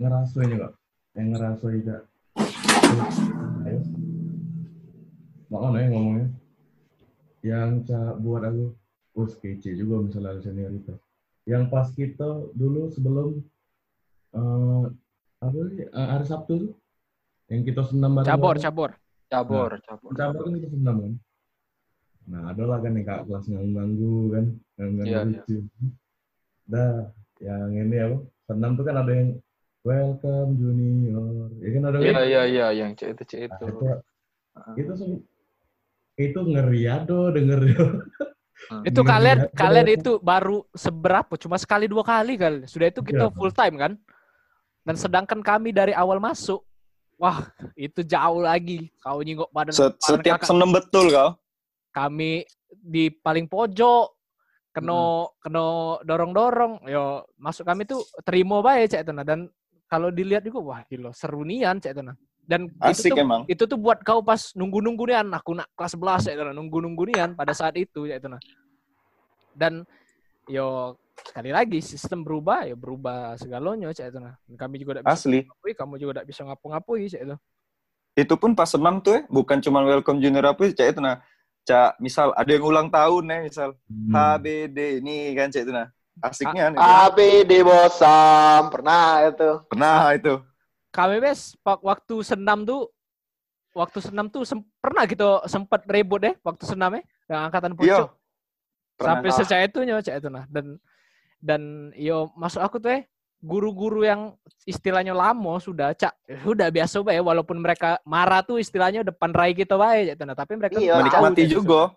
ngerasain 0.00 0.48
juga 0.48 0.72
yang 1.18 1.26
ngerasain 1.34 1.82
juga 1.82 1.96
ayo. 3.66 3.80
Mau 5.50 5.74
ya 5.74 5.86
ngomongnya? 5.90 6.26
Yang 7.42 7.90
cak 7.90 8.14
buat 8.22 8.42
aku 8.46 8.64
oh 9.18 9.26
kece 9.26 9.74
juga 9.74 10.06
misalnya 10.06 10.38
ada 10.38 10.42
senioritas. 10.44 10.98
Yang 11.48 11.62
pas 11.72 11.88
kita 11.90 12.30
dulu 12.54 12.92
sebelum 12.94 13.42
eh 14.30 14.84
apa 15.40 15.56
sih 15.74 15.88
eh, 15.88 16.06
hari 16.14 16.26
Sabtu 16.28 16.52
tuh 16.68 16.72
yang 17.50 17.66
kita 17.66 17.82
senam 17.82 18.14
bareng 18.14 18.28
cabor 18.30 18.54
cabor 18.60 18.90
Cabur, 19.30 19.70
cabur. 19.86 20.10
cabur. 20.14 20.42
kan 20.46 20.54
kita 20.58 20.70
senam 20.74 20.96
kan? 21.02 21.12
Nah 22.30 22.42
ada 22.50 22.62
lah 22.66 22.78
kan 22.82 22.92
yang 22.98 23.06
kak 23.06 23.26
kelas 23.26 23.46
ganggu 23.50 24.16
kan 24.34 24.44
ganggu 24.78 25.02
Iya, 25.06 25.20
lucu. 25.26 25.56
Dah 26.70 27.10
yang 27.42 27.74
ini 27.74 27.96
apa 27.98 28.16
senam 28.46 28.70
tuh 28.78 28.84
kan 28.86 28.96
ada 29.02 29.10
yang 29.10 29.28
welcome 29.80 30.50
junior 30.56 31.48
ya 31.58 31.68
kan 31.72 31.82
ada 31.88 31.96
Iya, 31.98 32.20
iya, 32.22 32.42
iya, 32.44 32.66
yang 32.74 32.92
cek 32.92 33.16
itu, 33.16 33.22
cek 33.26 33.40
Nah, 33.48 33.56
itu. 33.56 33.64
itu 33.66 33.92
itu 34.76 34.92
sem- 34.94 35.24
itu 36.16 36.40
ngeri 36.42 36.82
ado 36.86 37.32
denger 37.32 37.60
Itu 38.84 39.00
Iya, 39.00 39.08
kalian 39.08 39.38
iya. 39.40 39.56
kalian 39.56 39.88
itu 39.90 40.12
baru 40.20 40.68
seberapa? 40.76 41.32
Cuma 41.34 41.56
sekali 41.56 41.88
dua 41.88 42.04
kali 42.04 42.36
kali. 42.36 42.68
Sudah 42.68 42.92
itu 42.92 43.00
kita 43.00 43.26
Iya. 43.26 43.32
full 43.32 43.50
time 43.50 43.74
kan? 43.74 43.92
Dan 44.84 44.94
sedangkan 44.94 45.40
kami 45.40 45.72
dari 45.72 45.96
awal 45.96 46.20
masuk, 46.20 46.60
wah 47.16 47.48
itu 47.72 48.04
jauh 48.04 48.44
lagi. 48.44 48.92
Kau 49.00 49.24
nyingok 49.24 49.48
badan, 49.48 49.72
Set- 49.72 49.96
Setiap 49.98 50.38
kakak. 50.38 50.48
seneng 50.52 50.70
betul 50.70 51.08
kau. 51.08 51.40
kami 51.90 52.44
di 52.70 53.10
paling 53.10 53.50
pojok, 53.50 54.14
kena 54.70 55.26
kena 55.40 55.64
dorong 56.04 56.30
dorong. 56.30 56.72
Yo 56.86 57.24
masuk 57.34 57.64
kami 57.64 57.82
tuh 57.82 57.98
terima 58.22 58.60
baik 58.60 58.86
cek 58.86 59.02
itu 59.02 59.10
nah. 59.10 59.24
Dan 59.24 59.48
kalau 59.90 60.14
dilihat 60.14 60.46
juga 60.46 60.62
wah 60.62 60.80
gila 60.86 61.10
seru 61.10 61.42
nian 61.42 61.82
cek 61.82 61.98
itu 61.98 62.02
nah. 62.06 62.14
Dan 62.50 62.66
Asik 62.82 63.10
itu 63.10 63.14
tuh, 63.14 63.22
emang. 63.22 63.42
itu 63.46 63.62
tuh 63.62 63.78
buat 63.78 64.02
kau 64.02 64.22
pas 64.26 64.50
nunggu-nunggu 64.58 65.06
nian, 65.06 65.26
aku 65.30 65.54
nak 65.54 65.70
kelas 65.78 65.94
11 65.94 66.26
ya, 66.26 66.32
itu, 66.34 66.42
nunggu-nunggu 66.50 67.02
nian 67.06 67.30
pada 67.38 67.54
saat 67.54 67.78
itu 67.78 68.10
ya 68.10 68.18
itu 68.18 68.26
nah. 68.26 68.42
Dan 69.54 69.86
yo 70.50 70.98
sekali 71.20 71.54
lagi 71.54 71.78
sistem 71.84 72.26
berubah 72.26 72.66
ya 72.66 72.74
berubah 72.74 73.38
segalanya 73.38 73.90
cek 73.94 74.14
itu 74.14 74.18
nah. 74.18 74.34
Kami 74.58 74.82
juga 74.82 74.98
tidak 74.98 75.04
bisa 75.06 75.14
Asli. 75.14 75.40
ngapui, 75.46 75.72
kamu 75.78 75.94
juga 75.98 76.10
tidak 76.18 76.26
bisa 76.30 76.40
ngapu-ngapui 76.46 77.02
cek 77.06 77.22
itu. 77.22 77.36
Itu 78.18 78.34
pun 78.34 78.50
pas 78.58 78.66
senam 78.66 78.98
tuh 78.98 79.12
ya, 79.14 79.20
bukan 79.30 79.58
cuma 79.62 79.86
welcome 79.86 80.18
junior 80.18 80.46
apa, 80.50 80.70
cek 80.74 80.98
itu 80.98 81.02
nah. 81.02 81.22
Cak, 81.60 82.00
misal 82.02 82.32
ada 82.34 82.50
yang 82.50 82.64
ulang 82.66 82.88
tahun 82.90 83.22
nih, 83.30 83.40
misal 83.46 83.68
Hmm. 83.86 84.10
HBD 84.10 85.04
ini 85.04 85.36
kan 85.38 85.54
cek 85.54 85.68
itu 85.68 85.72
nah. 85.76 85.86
Asiknya 86.20 86.64
nih. 86.70 86.78
ABD 86.78 87.52
bosam 87.60 88.68
pernah 88.68 89.24
itu. 89.24 89.50
Pernah 89.66 89.98
itu. 90.12 90.34
Kami 90.90 91.16
bes 91.18 91.54
pak 91.60 91.80
waktu 91.80 92.14
senam 92.20 92.62
tuh 92.62 92.90
waktu 93.70 93.98
senam 94.02 94.26
tuh 94.26 94.42
sem- 94.42 94.66
pernah 94.82 95.06
gitu 95.06 95.38
sempat 95.46 95.86
ribut 95.86 96.18
deh 96.20 96.34
waktu 96.42 96.66
senam 96.66 96.90
ya 96.98 97.02
yang 97.30 97.40
angkatan 97.46 97.72
Iya. 97.72 97.78
pucuk 97.78 98.08
Pernah. 98.98 99.06
sampai 99.22 99.30
secah 99.30 99.60
itu 99.62 99.78
cek 99.80 100.14
itu 100.18 100.28
nah 100.28 100.44
dan 100.50 100.66
dan 101.38 101.62
yo 101.94 102.34
masuk 102.34 102.58
aku 102.60 102.76
tuh 102.76 102.98
eh 102.98 103.02
guru-guru 103.38 104.02
yang 104.02 104.34
istilahnya 104.66 105.14
lama 105.14 105.56
sudah 105.56 105.94
cak 105.94 106.12
sudah 106.42 106.68
biasa 106.68 107.00
bae 107.00 107.22
walaupun 107.22 107.56
mereka 107.56 107.96
marah 108.02 108.42
tuh 108.42 108.58
istilahnya 108.58 109.00
depan 109.00 109.30
rai 109.30 109.54
kita 109.54 109.78
bae 109.78 110.12
itu 110.12 110.22
nah 110.26 110.34
tapi 110.34 110.58
mereka 110.58 110.76
Iya, 110.76 111.00
Menikmati 111.00 111.46
juga. 111.46 111.94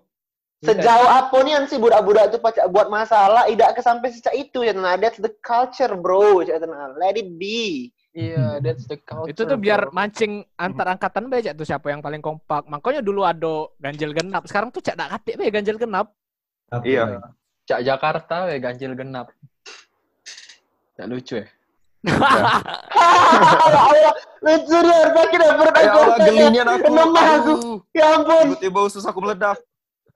Sejauh 0.64 1.10
apa 1.12 1.38
nih 1.44 1.68
sih 1.68 1.76
budak-budak 1.76 2.32
itu 2.32 2.40
pacak 2.40 2.72
buat 2.72 2.88
masalah, 2.88 3.52
tidak 3.52 3.76
ke 3.76 3.82
sampai 3.84 4.10
sejak 4.16 4.32
itu 4.32 4.64
ya. 4.64 4.72
Nah, 4.72 4.96
that's 4.96 5.20
the 5.20 5.32
culture, 5.44 5.92
bro. 5.92 6.40
Ya, 6.40 6.56
nah, 6.64 6.96
let 6.96 7.20
it 7.20 7.36
be. 7.36 7.92
Iya, 8.14 8.62
that's 8.62 8.86
the 8.86 9.02
culture. 9.02 9.34
itu 9.34 9.42
tuh 9.42 9.58
biar 9.58 9.90
mancing 9.90 10.46
antar 10.62 10.94
angkatan 10.94 11.34
cak 11.34 11.58
tuh 11.58 11.66
siapa 11.66 11.90
yang 11.90 11.98
paling 11.98 12.22
kompak 12.22 12.62
makanya 12.70 13.02
dulu 13.02 13.26
ada 13.26 13.74
ganjil 13.82 14.14
genap 14.14 14.46
sekarang 14.46 14.70
tuh 14.70 14.86
cak 14.86 14.94
dak 14.94 15.10
katik 15.18 15.34
bae 15.42 15.50
ganjil 15.50 15.82
genap 15.82 16.14
Tapi 16.70 16.94
Iya. 16.94 17.26
Cak 17.66 17.82
Jakarta 17.82 18.54
ya 18.54 18.58
ganjil 18.62 18.94
genap. 18.94 19.34
Cak 20.94 21.08
lucu 21.10 21.42
ya. 21.42 21.48
ya 22.06 22.12
Allah, 23.64 24.14
lucu 24.44 24.78
kira 25.32 25.48
berat 25.56 25.76
Ya. 25.80 25.92
Allah, 25.96 26.18
gelinian 26.22 26.68
aku. 26.68 26.88
Lemah 26.92 27.28
aku. 27.40 27.54
Ya 27.96 28.06
ampun. 28.20 28.46
Tiba-tiba 28.54 28.80
usus 28.84 29.04
aku 29.08 29.24
meledak. 29.24 29.58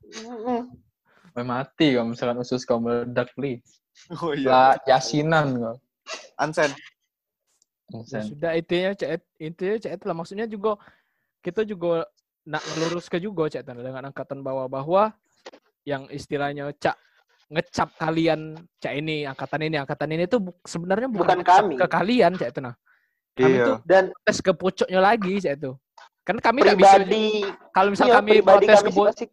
Sampai 0.10 1.44
mati 1.44 1.94
kalau 1.94 2.12
misalkan 2.12 2.40
usus 2.40 2.64
kau 2.64 2.80
meledak, 2.80 3.30
please. 3.34 3.82
Oh 4.22 4.34
Lah, 4.34 4.78
yasinan 4.86 5.58
kau. 5.58 5.76
Ansen. 6.38 6.72
Ya 7.88 8.04
Sen. 8.04 8.24
sudah 8.28 8.52
intinya 8.52 8.92
cek 8.92 9.10
intinya 9.40 9.76
cek 9.80 9.92
itu 9.96 10.04
lah 10.04 10.16
maksudnya 10.16 10.44
juga 10.44 10.76
kita 11.40 11.64
juga 11.64 12.04
nak 12.44 12.60
melurus 12.76 13.08
ke 13.08 13.16
juga 13.16 13.48
cek 13.48 13.64
Tan, 13.64 13.80
dengan 13.80 14.12
angkatan 14.12 14.44
bawah 14.44 14.68
bahwa 14.68 15.16
yang 15.88 16.04
istilahnya 16.12 16.68
cak 16.76 17.00
ngecap 17.48 17.96
kalian 17.96 18.60
cak 18.84 18.92
ini 18.92 19.24
angkatan 19.24 19.72
ini 19.72 19.80
angkatan 19.80 20.12
ini 20.12 20.28
tuh 20.28 20.44
bu- 20.44 20.60
sebenarnya 20.68 21.08
bukan, 21.08 21.40
Bukan 21.40 21.48
kami. 21.48 21.74
ke 21.80 21.88
kalian 21.88 22.32
cek 22.36 22.50
itu 22.52 22.60
nah 22.60 22.76
kami 23.34 23.56
Iya. 23.56 23.64
tuh 23.64 23.78
Dan 23.88 24.04
tes 24.28 24.38
ke 24.44 24.52
pucuknya 24.52 25.00
lagi 25.00 25.34
cek 25.40 25.54
itu 25.56 25.72
kan 26.28 26.36
kami 26.44 26.60
tidak 26.68 26.78
bisa 26.84 26.98
kalau 27.72 27.90
misal 27.96 28.08
iya, 28.12 28.16
kami 28.20 28.32
protes 28.44 28.68
kami 28.84 28.92
ke 28.92 29.00
pasti 29.00 29.26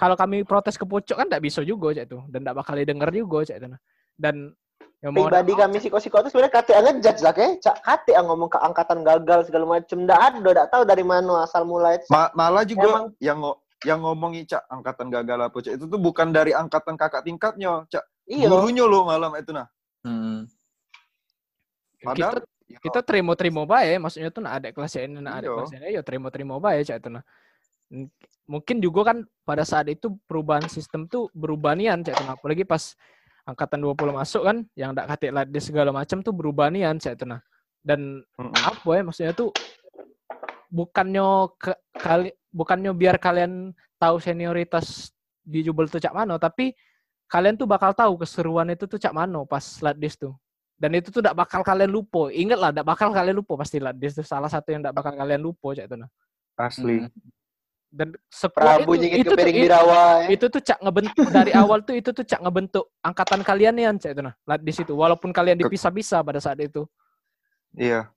kalau 0.00 0.16
kami 0.16 0.40
protes 0.42 0.74
ke 0.74 0.82
pucuk 0.82 1.12
kan 1.12 1.28
tidak 1.28 1.44
bisa 1.44 1.60
juga 1.60 1.92
cek 1.92 2.08
itu. 2.08 2.18
Dan 2.32 2.40
tidak 2.40 2.56
bakal 2.56 2.72
didengar 2.74 3.12
juga 3.12 3.44
cek 3.44 3.60
itu. 3.60 3.68
Nah 3.68 3.80
dan 4.16 4.56
ya 5.00 5.08
mau 5.08 5.28
pribadi 5.28 5.52
kami 5.52 5.76
siko-siko 5.76 6.20
itu 6.20 6.28
sebenarnya 6.32 6.52
kate 6.56 6.72
yang 6.72 6.84
ngejudge 6.88 7.20
lah 7.20 7.32
kayak 7.32 7.52
cak 7.60 7.76
kate 7.80 8.12
yang 8.12 8.24
ngomong 8.24 8.48
ke 8.48 8.56
angkatan 8.56 8.98
gagal 9.00 9.40
segala 9.44 9.64
macem. 9.70 9.96
Ndak 10.00 10.16
ada 10.18 10.38
ndak 10.40 10.68
tahu 10.68 10.82
dari 10.84 11.04
mana 11.04 11.44
asal 11.44 11.68
mulai 11.68 12.00
Ma- 12.08 12.32
malah 12.32 12.64
juga 12.64 12.88
Emang- 12.88 13.12
yang 13.20 13.36
ngo- 13.38 13.60
yang 13.80 13.98
ngomongin 14.00 14.44
cak 14.44 14.64
angkatan 14.66 15.08
gagal 15.08 15.38
apa 15.38 15.56
cak 15.58 15.72
itu 15.76 15.84
tuh 15.84 16.00
bukan 16.00 16.28
dari 16.32 16.52
angkatan 16.52 16.96
kakak 16.96 17.20
tingkatnya 17.20 17.84
cak. 17.88 18.04
Iya. 18.24 18.48
Gurunya 18.48 18.84
lo 18.88 19.04
malam 19.04 19.36
itu 19.36 19.52
nah. 19.52 19.68
Hmm. 20.00 20.48
kita 22.00 22.08
padahal 22.08 22.36
kita 22.80 23.00
terima 23.04 23.32
terima 23.36 23.62
baik 23.68 24.00
maksudnya 24.00 24.32
tuh 24.32 24.40
nah 24.40 24.56
ada 24.56 24.72
kelas 24.72 24.96
ini 24.96 25.20
nah 25.20 25.36
ada 25.36 25.44
Iya. 25.44 25.56
kelas 25.60 25.72
ini 25.76 25.86
ya 25.92 26.00
terima 26.00 26.28
terima 26.32 26.56
baik 26.56 26.88
cak 26.88 26.96
itu 26.96 27.08
nah 27.12 27.24
Mungkin 28.50 28.82
juga 28.82 29.14
kan 29.14 29.22
pada 29.46 29.62
saat 29.62 29.86
itu 29.86 30.18
perubahan 30.26 30.66
sistem 30.66 31.06
tuh 31.06 31.30
berubah 31.30 31.78
nian, 31.78 32.02
Cak 32.02 32.18
Tuna. 32.18 32.34
Apalagi 32.34 32.66
pas 32.66 32.98
angkatan 33.46 33.78
20 33.78 34.10
masuk 34.10 34.42
kan, 34.42 34.66
yang 34.74 34.90
ndak 34.90 35.06
katik 35.14 35.30
latih 35.30 35.62
segala 35.62 35.94
macam 35.94 36.18
tuh 36.18 36.34
berubah 36.34 36.66
nian, 36.66 36.98
Cak 36.98 37.22
Tuna. 37.22 37.38
Dan 37.78 38.26
Mm-mm. 38.34 38.50
apa 38.58 38.90
ya 38.90 39.02
maksudnya 39.06 39.32
tuh 39.38 39.54
bukannya 40.70 41.50
ke, 41.58 41.72
kali 41.98 42.30
bukannya 42.54 42.94
biar 42.94 43.18
kalian 43.18 43.74
tahu 43.98 44.22
senioritas 44.22 45.10
di 45.42 45.66
Jubel 45.66 45.90
tuh 45.90 45.98
cak 45.98 46.14
mano 46.14 46.38
tapi 46.38 46.72
kalian 47.26 47.58
tuh 47.58 47.66
bakal 47.66 47.90
tahu 47.90 48.22
keseruan 48.22 48.70
itu 48.70 48.86
tuh 48.86 48.96
cak 48.96 49.10
mano 49.10 49.42
pas 49.44 49.62
latdis 49.82 50.14
tuh 50.14 50.34
dan 50.78 50.94
itu 50.94 51.10
tuh 51.10 51.20
tidak 51.20 51.36
bakal 51.36 51.60
kalian 51.66 51.90
lupa 51.90 52.30
ingat 52.30 52.58
lah 52.58 52.70
tidak 52.70 52.86
bakal 52.86 53.10
kalian 53.10 53.36
lupa 53.42 53.58
pasti 53.58 53.82
latdis 53.82 54.14
tuh 54.22 54.26
salah 54.26 54.48
satu 54.48 54.70
yang 54.70 54.80
tidak 54.80 54.94
bakal 54.94 55.12
kalian 55.12 55.42
lupa 55.42 55.74
cak 55.74 55.90
itu 55.90 55.96
nah 55.98 56.10
Asli. 56.60 57.08
Dan 57.90 58.14
Prabu 58.54 58.94
itu 58.94 59.18
itu 59.18 59.26
tuh 59.26 59.34
piring 59.34 59.56
birawa. 59.66 60.02
ya. 60.22 60.28
itu 60.30 60.46
tuh 60.46 60.62
cak 60.62 60.78
ngebentuk 60.78 61.26
dari 61.34 61.50
awal 61.50 61.82
tuh 61.82 61.98
itu 61.98 62.10
tuh 62.14 62.22
cak 62.22 62.40
ngebentuk 62.46 62.86
angkatan 63.02 63.42
kalian 63.42 63.74
nih 63.74 63.90
cak 63.98 64.14
itu 64.14 64.22
nah 64.22 64.34
latdis 64.46 64.78
itu 64.86 64.94
walaupun 64.94 65.34
kalian 65.34 65.58
dipisah-pisah 65.58 66.22
pada 66.22 66.38
saat 66.38 66.62
itu 66.62 66.86
Iya. 67.74 68.10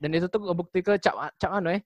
dan 0.00 0.10
itu 0.12 0.28
tuh 0.28 0.40
ngebukti 0.44 0.84
ke 0.84 1.00
cak 1.00 1.36
cak 1.40 1.50
anu 1.52 1.72
ya 1.72 1.80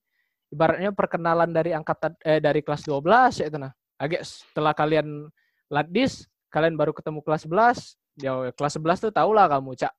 ibaratnya 0.51 0.91
perkenalan 0.91 1.51
dari 1.51 1.71
angkatan 1.75 2.15
eh 2.23 2.39
dari 2.43 2.63
kelas 2.63 2.87
12 2.87 3.43
ya 3.43 3.47
itu 3.47 3.59
nah 3.59 3.73
agak 3.99 4.23
setelah 4.27 4.75
kalian 4.75 5.31
latdis 5.71 6.27
kalian 6.51 6.75
baru 6.75 6.91
ketemu 6.95 7.23
kelas 7.23 7.47
11 7.47 8.23
ya 8.23 8.33
kelas 8.55 8.75
11 8.79 9.11
tuh 9.11 9.13
tau 9.15 9.31
lah 9.31 9.47
kamu 9.51 9.75
cak 9.75 9.95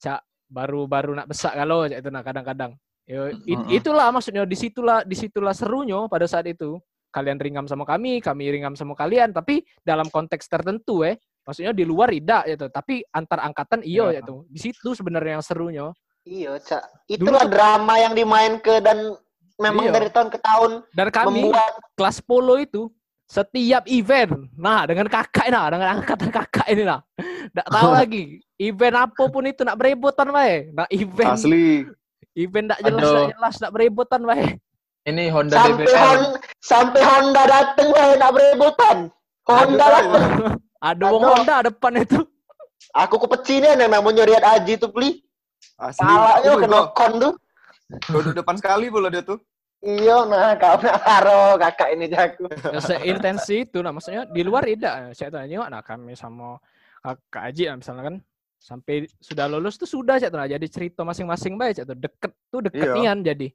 cak 0.00 0.20
baru 0.48 0.88
baru 0.88 1.12
nak 1.16 1.28
besak 1.28 1.52
kalau 1.52 1.84
cak 1.88 2.00
itu 2.00 2.10
nah 2.12 2.24
kadang-kadang 2.24 2.72
Yo, 3.10 3.26
it- 3.42 3.82
itulah 3.82 4.14
maksudnya 4.14 4.46
di 4.46 4.54
situlah 4.54 5.02
di 5.02 5.18
situlah 5.18 5.50
serunya 5.50 5.98
pada 6.06 6.30
saat 6.30 6.46
itu. 6.46 6.78
Kalian 7.10 7.42
ringam 7.42 7.66
sama 7.66 7.82
kami 7.82 8.22
kami 8.22 8.54
ringam 8.54 8.78
sama 8.78 8.94
kalian 8.94 9.34
tapi 9.34 9.66
dalam 9.82 10.06
konteks 10.06 10.46
tertentu 10.46 11.02
eh. 11.02 11.18
Maksudnya 11.42 11.74
di 11.74 11.82
luar 11.82 12.14
tidak 12.14 12.46
gitu 12.46 12.66
tapi 12.70 13.02
antar 13.10 13.42
angkatan 13.42 13.82
iyo 13.82 14.14
Ya. 14.14 14.22
gitu 14.22 14.46
di 14.46 14.62
situ 14.62 14.94
sebenarnya 14.94 15.42
yang 15.42 15.44
serunya. 15.44 15.86
Iya, 16.22 16.54
Cak. 16.62 17.10
Dulu 17.10 17.16
Itulah 17.34 17.42
tuh- 17.42 17.50
drama 17.50 17.94
yang 17.98 18.14
dimainkan 18.14 18.78
dan 18.78 18.98
memang 19.58 19.90
Iya. 19.90 19.94
dari 19.98 20.08
tahun 20.14 20.28
ke 20.30 20.38
tahun 20.38 20.70
dan 20.94 21.06
kami 21.10 21.50
membuat 21.50 21.72
kelas 21.98 22.22
polo 22.22 22.54
itu 22.56 22.86
setiap 23.26 23.86
event, 23.86 24.50
nah 24.58 24.82
dengan 24.86 25.06
kakak 25.06 25.46
nah 25.50 25.70
dengan 25.70 25.98
angkatan 25.98 26.34
kakak 26.34 26.66
ini 26.66 26.82
nah, 26.82 26.98
nggak 27.54 27.68
tahu 27.68 27.90
lagi 28.02 28.22
event 28.58 28.96
apa 29.06 29.22
pun 29.30 29.46
itu 29.46 29.62
nak 29.62 29.78
berebutan 29.78 30.30
bae, 30.30 30.66
nah 30.70 30.86
event 30.90 31.38
Asli. 31.38 31.86
Event 32.38 32.66
nggak 32.70 32.80
jelas 32.86 33.02
nggak 33.04 33.30
jelas 33.36 33.54
nak 33.58 33.72
berebutan 33.74 34.20
bae. 34.26 34.46
Ini 35.08 35.32
Honda 35.32 35.56
sampai 35.56 35.86
DBR. 35.88 35.96
Hon, 35.96 36.22
sampai 36.60 37.00
Honda 37.00 37.42
dateng 37.48 37.88
lah 37.88 38.08
nak 38.20 38.30
berebutan. 38.36 38.96
Honda 39.48 39.84
Aduh, 39.84 39.94
dateng. 39.96 40.22
Ada 40.92 41.04
wong 41.08 41.22
Aduh. 41.24 41.32
Honda 41.36 41.56
depan 41.64 41.92
itu. 42.00 42.20
Aku 42.96 43.16
kepecinin 43.22 43.76
memang 43.80 44.04
mau 44.04 44.12
nyuriat 44.12 44.44
Aji 44.44 44.76
tuh 44.76 44.92
beli. 44.92 45.24
Aku 45.80 46.60
kena 46.60 46.92
kon 46.92 47.12
tuh. 47.16 47.32
Duduk 48.12 48.32
depan 48.36 48.54
sekali 48.60 48.92
pula 48.92 49.08
dia 49.08 49.24
tuh. 49.24 49.40
Iya, 49.80 50.28
nah 50.28 50.52
kau 50.60 50.76
nak 50.76 51.00
karo 51.00 51.56
kakak 51.56 51.88
ini 51.96 52.12
jago. 52.12 52.44
Ya, 52.52 52.80
Seintensi 52.84 53.64
itu 53.64 53.80
nah 53.80 53.96
maksudnya 53.96 54.28
di 54.28 54.44
luar 54.44 54.68
tidak. 54.68 55.16
Saya 55.16 55.32
tanya 55.32 55.64
nah 55.72 55.80
kami 55.80 56.12
sama 56.12 56.60
kakak 57.00 57.42
Aji 57.48 57.64
lah 57.72 57.76
misalnya 57.80 58.02
kan 58.12 58.16
sampai 58.60 59.08
sudah 59.16 59.48
lulus 59.48 59.74
tuh 59.74 59.88
sudah 59.88 60.20
cak 60.20 60.28
tuh 60.28 60.36
nah, 60.36 60.44
jadi 60.46 60.66
cerita 60.68 61.00
masing-masing 61.00 61.56
baik 61.56 61.80
cak 61.80 61.86
tuh 61.86 61.96
deket 61.96 62.32
tuh 62.46 62.60
deket 62.60 62.86
Iya. 62.86 62.94
nian 62.94 63.18
jadi 63.24 63.48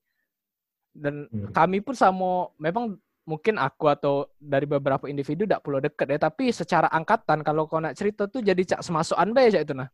dan 0.92 1.30
Hmm. 1.30 1.54
kami 1.54 1.78
pun 1.80 1.94
sama 1.94 2.50
memang 2.58 2.98
mungkin 3.24 3.58
aku 3.58 3.86
atau 3.88 4.14
dari 4.36 4.66
beberapa 4.66 5.06
individu 5.06 5.46
tidak 5.46 5.62
perlu 5.62 5.78
deket 5.78 6.08
ya 6.08 6.20
tapi 6.20 6.50
secara 6.50 6.90
angkatan 6.90 7.42
kalau 7.42 7.66
kau 7.66 7.78
nak 7.78 7.94
cerita 7.94 8.26
tuh 8.26 8.42
jadi 8.42 8.58
cak 8.58 8.82
semasukan 8.82 9.30
baik 9.30 9.50
cak 9.52 9.64
itu 9.64 9.74
nah 9.74 9.90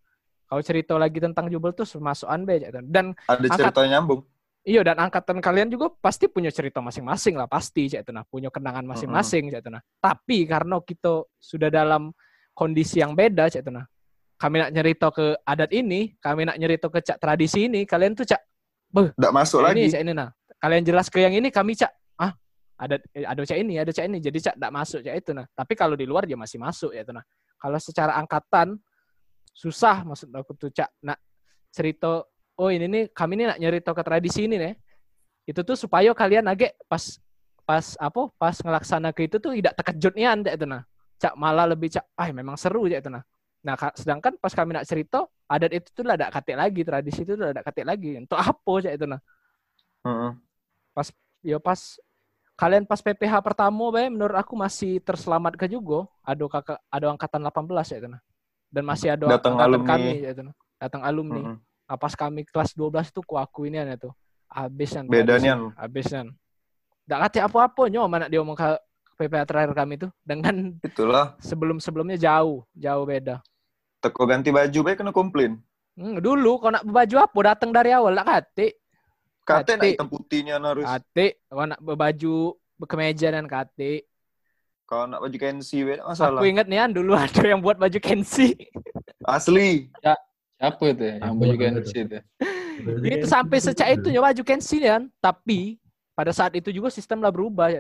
kalau 0.46 0.62
cerita 0.62 0.94
lagi 0.96 1.18
tentang 1.18 1.48
jubel 1.48 1.72
tuh 1.72 1.84
semasukan 1.84 2.44
baik 2.44 2.60
cak 2.62 2.70
itu 2.70 2.80
dan 2.88 3.06
Ada 3.26 3.36
Angkat- 3.42 3.58
ceritanya 3.60 3.90
nyambung. 3.94 4.22
Iya 4.62 4.86
dan 4.86 5.02
angkatan 5.02 5.42
kalian 5.42 5.68
juga 5.68 5.90
pasti 5.98 6.30
punya 6.30 6.54
cerita 6.54 6.80
masing-masing 6.80 7.34
lah 7.34 7.50
pasti 7.50 7.90
cak 7.90 8.06
itu 8.06 8.12
nah 8.12 8.24
punya 8.24 8.48
kenangan 8.48 8.86
masing-masing 8.86 9.50
cak 9.50 9.60
itu 9.60 9.70
nah. 9.70 9.82
Tapi 9.98 10.46
karena 10.46 10.80
kita 10.80 11.12
sudah 11.36 11.68
dalam 11.68 12.14
kondisi 12.54 13.00
yang 13.00 13.12
beda 13.12 13.50
cak 13.50 13.60
itu 13.60 13.72
nah. 13.72 13.84
Kami 14.42 14.58
nak 14.58 14.74
nyerita 14.74 15.14
ke 15.14 15.38
adat 15.46 15.70
ini, 15.70 16.18
kami 16.18 16.50
nak 16.50 16.58
nyerita 16.58 16.90
ke 16.90 16.98
cak 16.98 17.22
tradisi 17.22 17.70
ini, 17.70 17.86
kalian 17.86 18.18
tuh 18.18 18.26
cak 18.26 18.42
Nggak 18.92 19.34
masuk 19.38 19.62
ini 19.62 19.86
lagi. 19.86 19.94
cak 19.94 20.02
ini 20.02 20.12
nah. 20.18 20.30
Kalian 20.58 20.82
jelas 20.82 21.08
ke 21.14 21.22
yang 21.22 21.38
ini 21.38 21.54
kami 21.54 21.78
cak 21.78 21.94
ah 22.18 22.34
ada 22.82 22.98
eh, 23.14 23.22
ada 23.22 23.38
cak 23.46 23.58
ini, 23.62 23.78
ada 23.78 23.94
cak 23.94 24.10
ini. 24.10 24.18
Jadi 24.18 24.38
cak 24.42 24.56
tidak 24.58 24.72
masuk 24.74 25.00
cak 25.06 25.16
itu 25.16 25.32
nah. 25.38 25.46
Tapi 25.54 25.74
kalau 25.78 25.94
di 25.94 26.10
luar 26.10 26.26
dia 26.26 26.34
masih 26.34 26.58
masuk 26.58 26.90
ya 26.90 27.06
itu 27.06 27.14
nah. 27.14 27.22
Kalau 27.62 27.78
secara 27.78 28.18
angkatan 28.18 28.82
susah 29.54 30.02
maksud 30.02 30.34
aku 30.34 30.58
tuh 30.58 30.74
cak 30.74 30.90
nak 31.06 31.22
cerita 31.70 32.26
oh 32.58 32.70
ini 32.74 32.90
nih 32.90 33.04
kami 33.14 33.40
ini 33.40 33.44
nak 33.46 33.60
nyerita 33.62 33.92
ke 33.94 34.02
tradisi 34.02 34.48
ini 34.48 34.58
nih 34.58 34.74
itu 35.48 35.62
tuh 35.62 35.76
supaya 35.76 36.12
kalian 36.16 36.48
agak 36.48 36.74
pas 36.88 37.20
pas 37.68 37.96
apa 38.00 38.32
pas 38.40 38.56
ngelaksana 38.58 39.12
ke 39.12 39.28
itu 39.28 39.38
tuh 39.38 39.54
tidak 39.54 39.76
terkejut 39.76 40.14
nih 40.16 40.28
anda 40.28 40.52
itu 40.56 40.66
nah 40.66 40.82
cak 41.20 41.36
malah 41.36 41.68
lebih 41.68 41.92
cak 41.92 42.06
ah 42.16 42.28
memang 42.32 42.56
seru 42.56 42.88
ya 42.88 43.04
itu 43.04 43.12
nah 43.12 43.24
nah 43.62 43.78
ka- 43.78 43.94
sedangkan 43.94 44.34
pas 44.42 44.54
kami 44.54 44.74
nak 44.74 44.90
cerita 44.90 45.30
adat 45.46 45.72
itu 45.72 45.88
tuh 45.94 46.04
ada 46.10 46.34
katik 46.34 46.58
lagi 46.58 46.82
tradisi 46.82 47.22
itu 47.22 47.38
tuh 47.38 47.54
ada 47.54 47.62
katik 47.62 47.86
lagi 47.86 48.18
untuk 48.18 48.38
apa 48.42 48.74
cak 48.82 48.94
itu 48.98 49.06
nah 49.06 49.22
Heeh. 50.02 50.32
ya 51.46 51.58
pas 51.62 51.78
kalian 52.58 52.86
pas 52.86 53.02
PPH 53.02 53.42
pertama 53.42 53.90
bae 53.90 54.10
menurut 54.10 54.38
aku 54.38 54.54
masih 54.54 55.02
terselamat 55.02 55.58
ke 55.58 55.66
juga 55.70 56.06
ada 56.22 56.46
kakak 56.46 56.78
ada 56.90 57.06
angkatan 57.14 57.42
18 57.46 57.94
ya 57.94 57.98
itu 58.02 58.10
nah 58.10 58.22
dan 58.72 58.84
masih 58.86 59.08
ada 59.14 59.26
Datang 59.38 59.58
angkatan 59.58 59.70
alumni. 59.78 59.90
kami 59.90 60.12
ya 60.22 60.30
itu 60.34 60.42
nah 60.46 60.56
datang 60.82 61.02
alumni 61.06 61.42
Heeh. 61.46 61.58
Nah, 61.92 62.00
pas 62.00 62.16
kami 62.16 62.48
kelas 62.48 62.72
12 62.72 63.12
tuh 63.12 63.20
ku 63.20 63.36
aku 63.36 63.68
ini 63.68 63.76
ya 63.76 64.00
tuh. 64.00 64.16
Habisnya. 64.48 65.04
Bedanya. 65.12 65.76
Habisnya. 65.76 66.24
Nggak 67.04 67.20
kata 67.28 67.52
apa-apa 67.52 67.92
nyo 67.92 68.08
mana 68.08 68.32
dia 68.32 68.40
ngomong 68.40 68.56
ke 68.56 68.80
PPA 69.20 69.44
terakhir 69.44 69.76
kami 69.76 70.00
tuh 70.00 70.08
dengan 70.24 70.72
Itulah. 70.80 71.36
sebelum-sebelumnya 71.44 72.16
jauh, 72.16 72.64
jauh 72.72 73.04
beda. 73.04 73.44
Teko 74.02 74.26
ganti 74.26 74.50
baju 74.50 74.80
baik 74.82 74.98
kena 75.06 75.14
komplain. 75.14 75.62
Hmm, 75.94 76.18
dulu 76.18 76.58
kau 76.58 76.74
nak 76.74 76.82
baju 76.82 77.16
apa 77.22 77.40
datang 77.54 77.70
dari 77.70 77.94
awal 77.94 78.18
nak 78.18 78.26
kate. 78.26 78.82
Kate 79.46 79.78
nak 79.78 79.86
hitam 79.86 80.10
putihnya 80.10 80.58
harus. 80.58 80.86
Kate, 80.90 81.38
kau 81.46 81.70
nak 81.70 81.78
baju 81.78 82.58
kemeja 82.90 83.30
dan 83.30 83.46
kate. 83.46 84.10
Kalau 84.90 85.08
nak 85.08 85.22
baju 85.24 85.38
kensi 85.38 85.86
beda 85.88 86.04
masalah. 86.04 86.42
Aku 86.42 86.50
inget 86.50 86.68
nih 86.68 86.84
An, 86.84 86.92
dulu 86.92 87.16
ada 87.16 87.40
yang 87.48 87.64
buat 87.64 87.80
baju 87.80 87.96
Kensi. 88.04 88.60
Asli. 89.24 89.88
Siapa 90.60 90.84
itu 90.92 91.04
ya? 91.08 91.16
Yang 91.22 91.36
baju 91.40 91.56
Kensi 91.56 91.98
itu. 92.04 92.18
itu 93.08 93.26
sampai 93.30 93.58
secak 93.64 93.88
itu 93.96 94.12
nyo 94.12 94.20
baju 94.20 94.42
Kensi 94.44 94.84
nih 94.84 94.92
An. 95.00 95.04
Tapi 95.24 95.80
pada 96.12 96.36
saat 96.36 96.52
itu 96.60 96.76
juga 96.76 96.92
sistem 96.92 97.24
lah 97.24 97.32
berubah 97.32 97.72
ya. 97.72 97.80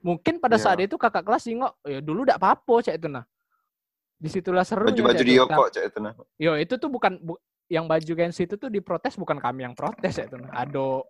Mungkin 0.00 0.40
pada 0.40 0.56
Iya. 0.56 0.64
saat 0.64 0.78
itu 0.80 0.96
kakak 0.96 1.26
kelas 1.28 1.44
nengok, 1.44 1.76
ya 1.82 1.98
dulu 2.00 2.24
tidak 2.24 2.38
apa-apa 2.40 2.74
cak 2.88 2.94
itu 3.04 3.08
nah. 3.10 3.26
Di 4.16 4.28
situlah 4.28 4.64
seru. 4.64 4.88
Baju-baju 4.88 5.22
dia 5.22 5.42
kok 5.42 5.68
cak 5.70 5.84
itu 5.86 5.98
nah. 6.00 6.12
Yo 6.36 6.56
itu 6.56 6.74
tuh 6.76 6.88
bukan 6.88 7.20
bu- 7.20 7.36
yang 7.68 7.84
baju 7.84 8.08
Gensi 8.08 8.44
itu 8.44 8.56
tuh 8.56 8.68
diprotes 8.68 9.14
bukan 9.14 9.36
kami 9.36 9.66
yang 9.66 9.74
protes 9.74 10.14
ya 10.14 10.24
itu. 10.24 10.36
nah. 10.36 10.50
Ada 10.52 11.04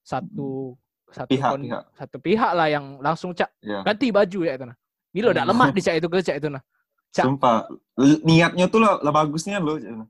satu 0.00 0.74
satu 1.06 1.26
Pihak, 1.28 1.50
kon- 1.50 1.66
pihak. 1.66 1.82
satu 1.92 2.16
pihak 2.18 2.50
lah 2.54 2.66
yang 2.66 2.96
langsung 2.98 3.34
cak 3.34 3.50
Iya. 3.60 3.82
ganti 3.82 4.08
baju 4.08 4.40
ya 4.40 4.52
itu 4.54 4.64
nah. 4.64 4.76
Gila 5.10 5.28
udah 5.32 5.42
Hmm. 5.42 5.50
lemah 5.52 5.68
di 5.70 5.80
cak 5.82 5.94
itu 5.96 6.06
ke 6.06 6.18
cak 6.22 6.36
itu 6.38 6.48
nah. 6.48 6.62
Cak. 7.10 7.24
Sumpah. 7.26 7.66
Niatnya 8.22 8.70
tuh 8.70 8.78
lah, 8.78 9.02
lah 9.02 9.10
bagusnya 9.10 9.58
loh. 9.58 9.74
Cak 9.74 9.84
itu 9.84 9.98
nah. 9.98 10.08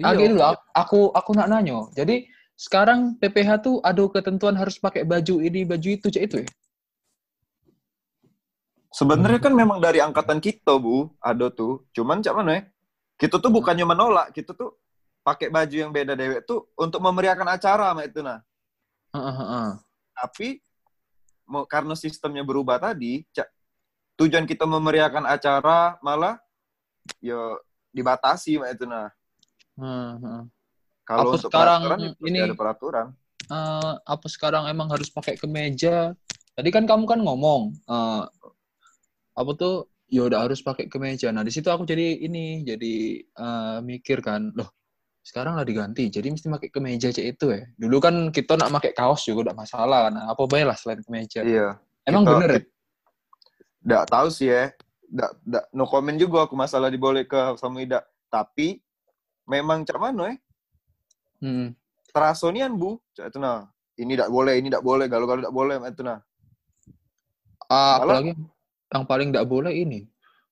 Ah, 0.00 0.14
Iya. 0.14 0.24
gini 0.24 0.28
dulu, 0.32 0.42
aku 0.72 1.00
aku 1.12 1.30
nak 1.34 1.50
nanya. 1.50 1.84
Jadi 1.92 2.24
sekarang 2.54 3.18
PPH 3.18 3.60
tuh 3.60 3.76
ada 3.82 4.00
ketentuan 4.08 4.54
harus 4.54 4.78
pakai 4.78 5.02
baju 5.02 5.42
ini, 5.42 5.66
baju 5.66 5.88
itu, 5.90 6.06
cek 6.08 6.22
itu 6.22 6.36
ya? 6.40 6.48
Sebenarnya 8.92 9.40
kan 9.40 9.56
memang 9.56 9.80
dari 9.80 10.04
angkatan 10.04 10.36
kita, 10.36 10.76
Bu. 10.76 11.08
Ada 11.16 11.48
tuh. 11.48 11.88
Cuman 11.96 12.20
cak 12.20 12.36
mana 12.36 12.60
ya? 12.60 12.62
Kita 13.16 13.40
tuh 13.40 13.48
bukannya 13.48 13.88
menolak, 13.88 14.36
kita 14.36 14.52
tuh 14.52 14.76
pakai 15.22 15.48
baju 15.48 15.72
yang 15.72 15.94
beda 15.94 16.12
dewek 16.18 16.42
tuh 16.44 16.66
untuk 16.74 16.98
memeriahkan 16.98 17.46
acara 17.46 17.94
sama 17.94 18.02
itu 18.04 18.20
nah. 18.20 18.42
Heeh, 19.14 19.34
heeh. 19.38 19.68
Tapi 20.12 20.48
mau 21.46 21.62
karena 21.64 21.94
sistemnya 21.94 22.42
berubah 22.42 22.82
tadi, 22.82 23.22
cak, 23.30 23.46
tujuan 24.18 24.44
kita 24.44 24.66
memeriahkan 24.66 25.24
acara 25.24 25.96
malah 26.02 26.36
yo 27.22 27.58
dibatasi 27.94 28.58
sama 28.58 28.74
itu 28.74 28.84
nah. 28.84 29.08
Heeh, 29.78 30.10
heeh. 30.20 30.42
Kalau 31.06 31.32
untuk 31.38 31.48
sekarang 31.48 31.86
peraturan 31.86 31.98
ya 32.02 32.10
ini- 32.28 32.44
ada 32.44 32.56
peraturan. 32.58 33.06
Eh, 33.46 33.92
apa 34.02 34.26
sekarang 34.26 34.66
emang 34.66 34.90
harus 34.90 35.06
pakai 35.08 35.38
kemeja? 35.38 36.14
Tadi 36.52 36.68
kan 36.74 36.84
kamu 36.84 37.06
kan 37.06 37.20
ngomong 37.22 37.72
eh, 37.86 38.22
apa 39.32 39.50
tuh 39.56 39.74
ya 40.12 40.28
udah 40.28 40.44
harus 40.44 40.60
pakai 40.60 40.92
kemeja. 40.92 41.32
Nah, 41.32 41.40
di 41.40 41.52
situ 41.52 41.72
aku 41.72 41.88
jadi 41.88 42.20
ini 42.20 42.64
jadi 42.68 42.94
eh, 43.24 43.78
mikir 43.80 44.20
kan, 44.20 44.52
loh 44.52 44.68
sekarang 45.22 45.54
lah 45.54 45.62
diganti, 45.62 46.10
jadi 46.10 46.34
mesti 46.34 46.50
pakai 46.50 46.68
kemeja 46.68 47.14
cek 47.14 47.26
itu 47.38 47.46
ya. 47.54 47.62
Dulu 47.78 47.96
kan 48.02 48.14
kita 48.34 48.58
nak 48.58 48.74
pakai 48.82 48.90
kaos 48.90 49.22
juga 49.22 49.48
udah 49.50 49.56
masalah 49.56 50.10
kan. 50.10 50.14
Apa 50.26 50.42
baik 50.50 50.66
lah 50.66 50.76
selain 50.76 50.98
kemeja. 50.98 51.46
Iya. 51.46 51.78
Emang 52.02 52.26
Kita- 52.26 52.32
bener 52.34 52.50
ya? 52.50 52.62
Nggak 53.82 54.04
tahu 54.10 54.28
sih 54.34 54.48
ya. 54.50 54.74
Nggak, 55.12 55.30
nggak, 55.46 55.64
no 55.78 55.84
comment 55.86 56.18
juga 56.18 56.48
aku 56.50 56.58
masalah 56.58 56.90
diboleh 56.90 57.22
ke 57.22 57.38
sama 57.54 57.86
Ida. 57.86 58.02
Tapi 58.26 58.82
memang 59.46 59.86
cak 59.86 59.98
mana 60.00 60.34
ya? 60.34 60.36
Hmm. 61.38 61.66
Terasonian 62.10 62.74
bu, 62.74 62.98
cak 63.14 63.30
itu 63.30 63.38
nah. 63.38 63.70
Ini 63.94 64.18
tidak 64.18 64.30
boleh, 64.32 64.56
ini 64.58 64.72
tidak 64.72 64.82
boleh, 64.82 65.06
galau-galau 65.06 65.44
tidak 65.44 65.54
boleh, 65.54 65.76
itu 65.86 66.02
nah. 66.02 66.18
Ah, 67.70 68.02
Malah- 68.02 68.24
apalagi 68.24 68.32
yang 68.92 69.04
paling 69.04 69.32
nggak 69.32 69.48
boleh 69.48 69.72
ini 69.72 70.04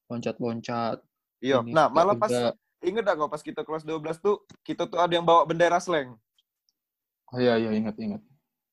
loncat-loncat. 0.09 0.99
Iya. 1.38 1.61
Ini 1.62 1.70
Nah, 1.70 1.86
malah 1.86 2.16
juga- 2.16 2.24
pas 2.24 2.32
inget 2.80 3.05
gak 3.05 3.16
kau 3.16 3.28
pas 3.28 3.43
kita 3.45 3.61
kelas 3.62 3.84
12 3.84 4.16
tuh 4.18 4.41
kita 4.64 4.88
tuh 4.88 4.97
ada 4.97 5.12
yang 5.12 5.22
bawa 5.22 5.45
bendera 5.45 5.76
slang. 5.78 6.16
Oh 7.30 7.38
iya 7.38 7.55
iya 7.57 7.70
ingat 7.70 7.95
ingat. 7.97 8.20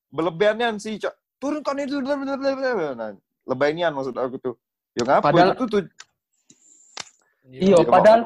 Berlebihannya 0.09 0.79
sih, 0.79 0.97
cak. 0.97 1.13
Turunkan 1.37 1.77
itu. 1.77 1.99
blablabla. 2.01 2.95
Nah, 2.95 3.11
lebaynian 3.45 3.93
maksud 3.93 4.15
aku 4.15 4.39
tuh. 4.41 4.55
Ya 4.95 5.03
ngapa 5.05 5.29
Padahal- 5.29 5.53
itu 5.53 5.65
tuh 5.67 5.81
Iya, 7.47 7.79
Ya, 7.79 7.87
padahal 7.87 8.21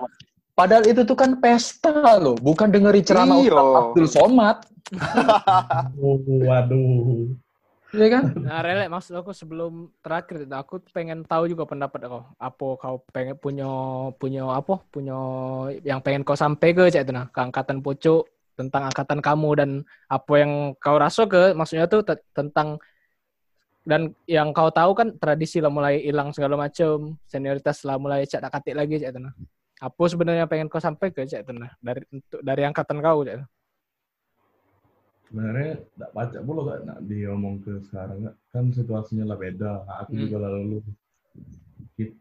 padahal 0.51 0.83
itu 0.89 1.05
tuh 1.05 1.13
kan 1.13 1.37
pesta 1.37 1.93
loh, 2.17 2.33
bukan 2.35 2.73
dengerin 2.73 3.05
ceramah 3.05 3.37
Iya. 3.37 3.53
Ustaz 3.53 3.69
Abdul 3.77 4.07
Somad. 4.09 4.57
Oh, 6.01 6.17
waduh. 6.49 7.29
Iya 7.91 8.07
kan? 8.07 8.23
Nah, 8.47 8.59
Rele, 8.63 8.87
maksud 8.87 9.13
aku 9.19 9.31
sebelum 9.35 9.91
terakhir, 9.99 10.47
aku 10.47 10.79
pengen 10.95 11.27
tahu 11.27 11.43
juga 11.51 11.67
pendapat 11.67 11.99
kau. 12.07 12.23
Apa 12.39 12.65
kau 12.79 12.95
pengen 13.11 13.35
punya 13.35 13.67
punya 14.15 14.47
apa? 14.47 14.79
Punya 14.93 15.15
yang 15.83 15.99
pengen 15.99 16.23
kau 16.23 16.39
sampai 16.39 16.71
ke 16.71 16.87
cak 16.87 17.03
itu 17.03 17.11
nah, 17.11 17.27
ke 17.27 17.39
angkatan 17.43 17.83
pucuk 17.83 18.23
tentang 18.55 18.87
angkatan 18.87 19.19
kamu 19.19 19.49
dan 19.59 19.69
apa 20.07 20.33
yang 20.39 20.51
kau 20.79 20.95
rasa 20.99 21.27
ke 21.27 21.51
maksudnya 21.57 21.87
tuh 21.91 22.03
te- 22.07 22.23
tentang 22.35 22.79
dan 23.81 24.13
yang 24.29 24.53
kau 24.53 24.69
tahu 24.69 24.93
kan 24.93 25.07
tradisi 25.17 25.57
lah 25.57 25.73
mulai 25.73 25.99
hilang 26.05 26.29
segala 26.31 26.53
macam, 26.55 27.17
senioritas 27.25 27.81
lah 27.83 27.97
mulai 27.97 28.23
cak 28.29 28.45
katik 28.47 28.75
lagi 28.77 29.01
cak 29.01 29.11
itu 29.11 29.19
nah. 29.19 29.33
Apa 29.81 30.03
sebenarnya 30.07 30.45
pengen 30.45 30.69
kau 30.71 30.79
sampai 30.79 31.09
ke 31.11 31.25
cak 31.27 31.43
itu 31.43 31.51
nah 31.51 31.71
dari 31.81 32.01
untuk 32.13 32.39
dari 32.39 32.61
angkatan 32.63 32.97
kau 33.03 33.25
itu. 33.27 33.41
Sebenarnya 35.31 35.79
tidak 35.79 36.11
baca 36.11 36.37
pula 36.43 36.61
kak 36.67 36.79
nak 36.83 36.99
diomong 37.07 37.55
ke 37.63 37.79
sekarang 37.87 38.27
kak. 38.27 38.35
Kan 38.51 38.65
situasinya 38.75 39.23
lah 39.23 39.39
beda. 39.39 39.71
Aku 40.03 40.11
Hmm. 40.11 40.21
juga 40.27 40.37
lah 40.43 40.51
lalu. 40.51 40.83
Kita, 41.95 42.11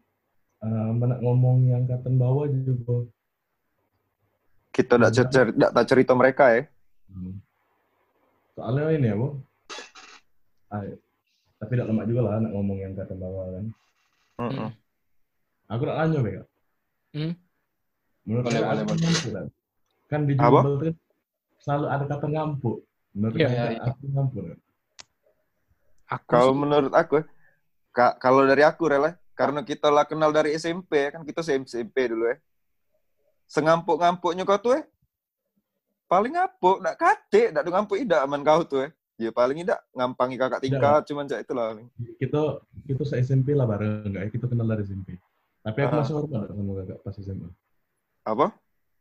uh, 0.63 0.95
nak 0.95 1.19
ngomong 1.19 1.67
yang 1.67 1.83
angkatan 1.83 2.15
bawah 2.15 2.47
juga. 2.47 3.11
kita 4.71 4.95
tidak 4.95 5.11
cer- 5.11 5.51
tidak 5.51 5.71
tak 5.75 5.85
cerita 5.85 6.15
mereka 6.15 6.43
ya. 6.47 6.61
Hmm. 7.11 7.43
Soalnya 8.55 8.95
ini 8.95 9.11
ya, 9.11 9.19
Bu. 9.19 9.27
Ah, 10.71 10.87
tapi 11.59 11.71
tidak 11.75 11.91
lama 11.91 12.07
juga 12.07 12.21
lah 12.23 12.39
nak 12.39 12.55
ngomong 12.55 12.79
yang 12.79 12.95
angkatan 12.95 13.19
bawah 13.19 13.51
kan. 13.51 13.65
Mm-mm. 14.39 14.69
Aku 15.67 15.83
nak 15.83 15.97
nanya, 15.99 16.19
Bek. 16.23 16.33
Kak. 16.39 16.47
Hmm. 17.11 17.33
Menurut 18.23 18.43
Boleh, 18.47 18.53
saya 18.55 18.63
boleh, 18.63 18.71
kata 18.71 18.83
boleh. 18.87 19.01
ngampu, 19.03 19.27
kan? 20.07 20.21
Di? 20.23 20.33
Jumbo 20.39 20.59
itu 20.63 20.79
kan 20.79 20.95
selalu 21.59 21.85
ada 21.85 22.05
kata 22.07 22.25
ngampu. 22.31 22.71
Menurut 23.11 23.35
Kakak, 23.35 23.51
iya, 23.51 23.65
iya. 23.75 23.81
aku 23.83 24.03
ngampu. 24.07 24.37
Kak. 24.41 24.59
Aku 26.11 26.25
Kalau 26.27 26.51
sih- 26.51 26.59
menurut 26.59 26.93
aku, 26.93 27.17
ka- 27.91 28.15
kalau 28.17 28.41
dari 28.43 28.63
aku 28.63 28.83
rela, 28.87 29.11
karena 29.31 29.59
kita 29.61 29.87
lah 29.87 30.03
kenal 30.03 30.31
dari 30.31 30.55
SMP 30.55 31.11
kan 31.11 31.23
kita 31.23 31.43
SMP 31.43 32.07
dulu 32.07 32.27
ya. 32.27 32.37
Sengampuk-ngampuknya 33.47 34.43
kau 34.43 34.59
tuh 34.59 34.79
ya. 34.79 34.81
Paling 36.07 36.35
ngampuk, 36.35 36.77
nak 36.79 36.95
kate, 36.95 37.51
nak 37.51 37.63
ngampuk 37.63 37.95
ida 37.95 38.23
aman 38.23 38.43
kau 38.43 38.63
tuh 38.63 38.87
ya. 38.87 38.89
Ya 39.21 39.29
paling 39.29 39.61
tidak 39.61 39.79
ngampangi 39.93 40.35
kakak 40.35 40.61
tingkat, 40.61 41.01
cuman 41.05 41.29
cak 41.29 41.45
itulah. 41.45 41.77
Kita 42.17 42.57
kita 42.83 43.03
se 43.05 43.21
SMP 43.21 43.53
lah 43.53 43.69
bareng, 43.69 44.07
enggak 44.07 44.23
ya? 44.25 44.29
Kita 44.33 44.45
kenal 44.49 44.65
dari 44.65 44.81
SMP. 44.81 45.13
Tapi 45.61 45.77
aku 45.77 45.93
Ah. 45.93 45.99
masih 46.01 46.13
hormat 46.17 46.37
nggak 46.41 46.57
sama 46.57 46.71
kakak 46.81 46.97
pas 47.05 47.15
SMA. 47.15 47.49
Apa? 48.25 48.45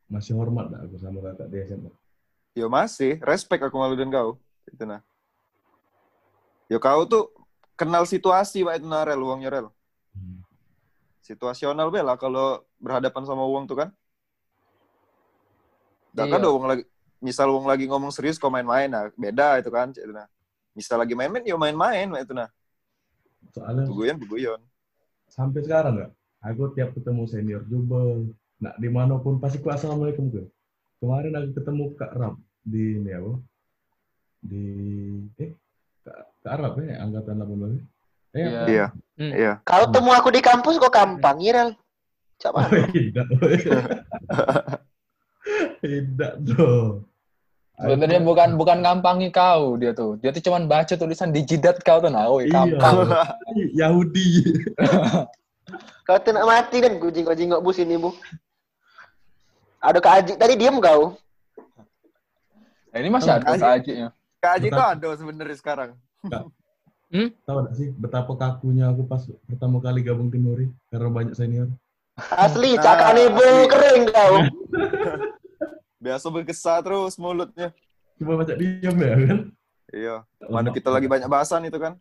Masih 0.06 0.32
hormat 0.36 0.64
nggak 0.68 0.82
aku 0.84 0.96
sama 0.98 1.18
kakak 1.24 1.46
di 1.48 1.56
SMA. 1.64 1.90
Ya 2.54 2.66
masih, 2.66 3.22
respect 3.22 3.62
aku 3.62 3.78
malu 3.78 3.94
dan 3.94 4.10
kau. 4.10 4.38
Itu 4.66 4.82
nah. 4.82 5.00
Ya 6.66 6.78
kau 6.82 7.06
tuh 7.06 7.30
kenal 7.78 8.06
situasi 8.06 8.66
Pak 8.66 8.82
itu 8.82 8.86
nah, 8.90 9.06
rel, 9.06 9.22
uangnya 9.22 9.50
rel. 9.50 9.66
Hmm. 10.14 10.42
Situasional 11.22 11.90
bela 11.94 12.18
kalau 12.18 12.62
berhadapan 12.82 13.22
sama 13.22 13.46
uang 13.46 13.70
tuh 13.70 13.78
kan. 13.86 13.90
Iya. 16.10 16.26
kan 16.26 16.42
ada 16.42 16.50
uang 16.50 16.66
lagi, 16.66 16.82
misal 17.22 17.54
uang 17.54 17.70
lagi 17.70 17.86
ngomong 17.86 18.10
serius 18.10 18.34
kau 18.34 18.50
main-main, 18.50 18.90
nah 18.90 19.06
beda 19.14 19.62
itu 19.62 19.70
kan. 19.70 19.94
Itu 19.94 20.10
nah. 20.10 20.26
Misal 20.74 20.98
lagi 20.98 21.14
main-main, 21.14 21.46
ya 21.46 21.54
main-main 21.54 22.10
itu 22.18 22.34
nah. 22.34 22.50
Soalnya 23.54 23.86
Beguyon, 23.86 24.18
beguyon. 24.18 24.60
sampai 25.30 25.62
sekarang 25.62 25.94
nggak, 25.94 26.10
aku 26.42 26.74
tiap 26.74 26.90
ketemu 26.90 27.22
senior 27.30 27.62
juga, 27.70 28.26
nak 28.58 28.74
di 28.82 28.90
mana 28.90 29.14
pun 29.22 29.38
pasti 29.38 29.62
ku 29.62 29.70
assalamualaikum 29.70 30.26
ke. 30.26 30.42
Kemarin 31.00 31.32
aku 31.32 31.48
ketemu 31.56 31.84
Kak 31.96 32.12
Rab 32.12 32.36
di 32.60 33.00
ini 33.00 33.10
apa? 33.16 33.32
Di 34.44 34.64
eh 35.40 35.50
Kak, 36.04 36.18
Kak 36.44 36.54
Rab 36.60 36.74
ya 36.76 37.00
angkatan 37.00 37.40
18. 37.40 37.80
Eh, 38.30 38.44
Iya. 38.44 38.60
Iya, 38.68 38.86
Hmm. 39.18 39.32
iya. 39.34 39.52
Kalau 39.64 39.88
temu 39.90 40.12
aku 40.12 40.28
di 40.28 40.38
kampus 40.38 40.76
kok 40.76 40.92
gampang, 40.92 41.40
Irel. 41.40 41.72
Cak 42.36 42.52
Oh, 42.52 42.62
tidak. 42.94 43.26
tidak 45.80 46.32
tuh. 46.46 47.04
Sebenarnya 47.80 48.20
bukan 48.20 48.60
bukan 48.60 48.84
gampangi 48.84 49.32
kau 49.32 49.80
dia 49.80 49.96
tuh. 49.96 50.20
Dia 50.20 50.36
tuh 50.36 50.44
cuman 50.44 50.68
baca 50.68 50.92
tulisan 50.92 51.32
di 51.32 51.40
jidat 51.42 51.80
kau 51.80 51.96
tuh 51.96 52.12
nah, 52.12 52.28
woi, 52.28 52.44
Iya. 52.44 52.52
gampang. 52.76 53.08
Yahudi. 53.72 54.28
Kau 56.04 56.20
tuh 56.20 56.32
nak 56.36 56.44
mati 56.44 56.76
kan 56.84 57.00
kucing 57.00 57.24
kucing 57.24 57.48
nggak 57.48 57.64
bus 57.64 57.80
ini 57.80 57.96
bu. 57.96 58.12
Ada 59.80 59.98
Kak 59.98 60.12
Aji 60.20 60.32
tadi 60.36 60.54
diem 60.60 60.76
kau. 60.76 61.16
Nah, 62.90 62.98
ini 63.00 63.08
masih 63.08 63.32
ada 63.32 63.48
Aji. 63.56 63.64
aja 63.64 64.12
Kak 64.44 64.52
Aji 64.60 64.68
tuh 64.68 64.84
ada 64.84 65.08
sebenarnya 65.16 65.56
sekarang. 65.56 65.90
Tahu 67.42 67.56
gak 67.66 67.74
sih 67.74 67.90
betapa 67.96 68.32
kakunya 68.38 68.86
aku 68.86 69.02
pas 69.02 69.24
pertama 69.48 69.82
kali 69.82 70.04
gabung 70.06 70.30
tim 70.30 70.46
Nuri 70.46 70.70
karena 70.92 71.10
banyak 71.10 71.34
senior. 71.34 71.66
Asli, 72.30 72.76
Ah, 72.76 72.82
cak 72.84 73.16
ibu 73.16 73.46
kering 73.66 74.04
kau. 74.12 74.34
Biasa 76.04 76.26
berkesah 76.28 76.78
terus 76.84 77.16
mulutnya. 77.16 77.72
Cuma 78.20 78.36
baca 78.36 78.52
diam 78.54 78.94
ya 78.94 79.14
kan. 79.16 79.38
Iya. 79.90 80.16
Mana 80.52 80.68
kita 80.70 80.92
lagi 80.92 81.08
banyak 81.08 81.26
bahasan 81.26 81.66
itu 81.66 81.80
kan. 81.80 81.96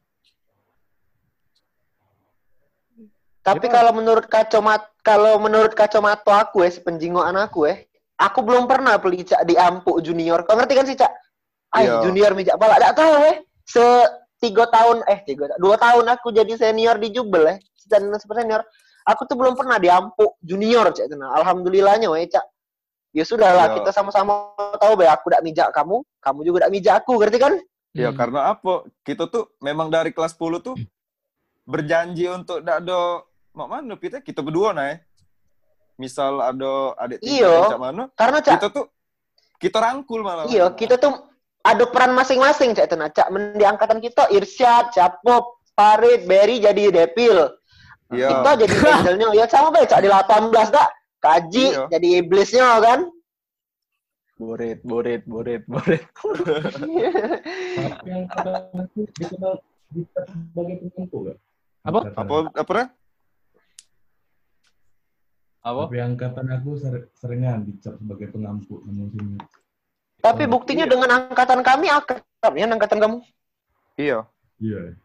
Tapi 3.40 3.66
Gimana? 3.66 3.76
kalau 3.80 3.92
menurut 3.96 4.26
kacomat 4.28 4.82
kalau 5.00 5.40
menurut 5.40 5.72
kacamata 5.74 6.44
aku 6.44 6.68
ya, 6.68 6.70
sepenjingoan 6.76 7.34
aku 7.40 7.66
ya, 7.72 7.80
aku 8.20 8.44
belum 8.44 8.68
pernah 8.68 9.00
beli 9.00 9.24
cak 9.24 9.48
di 9.48 9.56
Ampuk 9.56 10.04
junior. 10.04 10.44
Kau 10.44 10.60
ngerti 10.60 10.74
kan 10.76 10.86
sih 10.86 10.98
cak? 11.00 11.12
Ay, 11.72 11.88
Iya. 11.88 12.04
junior 12.04 12.32
mijak 12.36 12.60
pala. 12.60 12.76
Tidak 12.78 12.94
tahu 12.98 13.12
ya. 13.24 13.34
Se 13.64 13.86
tiga 14.44 14.66
tahun 14.68 15.04
eh 15.08 15.20
tiga 15.28 15.52
dua 15.60 15.76
tahun 15.80 16.08
aku 16.16 16.32
jadi 16.32 16.52
senior 16.56 17.00
di 17.00 17.12
Jubel 17.16 17.48
ya, 17.48 17.56
dan 17.88 18.12
senior. 18.12 18.64
Aku 19.08 19.24
tuh 19.26 19.40
belum 19.40 19.56
pernah 19.56 19.80
di 19.80 19.88
Ampuk 19.88 20.36
junior 20.44 20.92
cak 20.92 21.08
itu. 21.10 21.16
Nah, 21.16 21.34
alhamdulillahnya 21.40 22.12
weh 22.12 22.28
cak. 22.28 22.44
Ya 23.10 23.26
sudah 23.26 23.50
lah, 23.56 23.66
Iya. 23.74 23.76
kita 23.82 23.90
sama-sama 23.90 24.54
tahu 24.78 24.94
be 24.94 25.10
aku 25.10 25.34
tidak 25.34 25.42
mijak 25.42 25.68
kamu, 25.74 26.06
kamu 26.22 26.40
juga 26.46 26.56
tidak 26.62 26.74
mijak 26.78 26.94
aku, 27.02 27.12
ngerti 27.18 27.38
kan? 27.42 27.54
Ya 27.98 28.14
Hmm. 28.14 28.18
karena 28.22 28.40
apa? 28.54 28.86
Kita 29.02 29.26
tuh 29.26 29.50
memang 29.66 29.90
dari 29.90 30.14
kelas 30.14 30.38
10 30.38 30.62
tuh 30.62 30.78
berjanji 31.66 32.30
untuk 32.30 32.62
tidak 32.62 32.86
ada 32.86 33.26
mak 33.60 33.68
mana 33.68 33.94
kita 34.00 34.24
kita 34.24 34.40
berdua 34.40 34.72
nah. 34.72 34.96
ya. 34.96 35.04
Misal 36.00 36.40
ada 36.40 36.96
adik 36.96 37.20
Iya. 37.20 37.52
tingkat 37.52 37.72
cak 37.76 37.84
mana, 37.84 38.04
Karena 38.16 38.38
cak 38.40 38.54
kita 38.56 38.68
tuh 38.72 38.86
kita 39.60 39.78
rangkul 39.84 40.24
malah. 40.24 40.48
Iya, 40.48 40.72
kita 40.72 40.96
tuh 40.96 41.12
ada 41.60 41.84
peran 41.92 42.16
masing-masing 42.16 42.72
cak 42.72 42.88
tenang. 42.88 43.12
Cak 43.12 43.28
di 43.60 43.66
angkatan 43.68 44.00
kita 44.00 44.32
Irsyad, 44.32 44.96
Capop, 44.96 45.60
Farid, 45.76 46.24
Berry 46.24 46.64
jadi 46.64 46.88
Depil. 46.88 47.52
Iya. 48.16 48.32
Kita 48.32 48.50
jadi 48.64 48.76
angelnya 48.96 49.28
ya 49.36 49.46
sama 49.52 49.76
bae 49.76 49.84
cak 49.84 50.00
di 50.00 50.08
18 50.08 50.72
dak. 50.72 50.90
Kaji 51.20 51.66
Iya. 51.76 51.84
jadi 51.92 52.08
iblisnya 52.24 52.80
kan. 52.80 53.12
Boret, 54.40 54.80
boret, 54.88 55.28
boret, 55.28 55.68
boret. 55.68 56.08
Yang 58.08 58.24
dikenal 59.20 59.60
sebagai 59.92 60.76
gak? 60.96 61.38
Apa? 61.84 62.00
Apa 62.16 62.36
apa? 62.56 62.84
Apa? 65.70 65.82
Tapi 65.86 65.98
angkatan 66.02 66.46
aku 66.50 66.70
ser- 66.82 67.08
seringan 67.14 67.62
dicap 67.66 67.94
sebagai 68.02 68.28
pengampu 68.34 68.82
senior. 68.82 69.14
Tapi 70.20 70.44
Oh, 70.46 70.52
buktinya 70.52 70.84
dengan 70.84 71.10
angkatan 71.16 71.64
kami 71.64 71.88
akrab 71.88 72.54
ya 72.58 72.66
angkatan 72.68 73.00
kamu. 73.00 73.18
Iya. 73.96 74.28
Iya. 74.60 74.98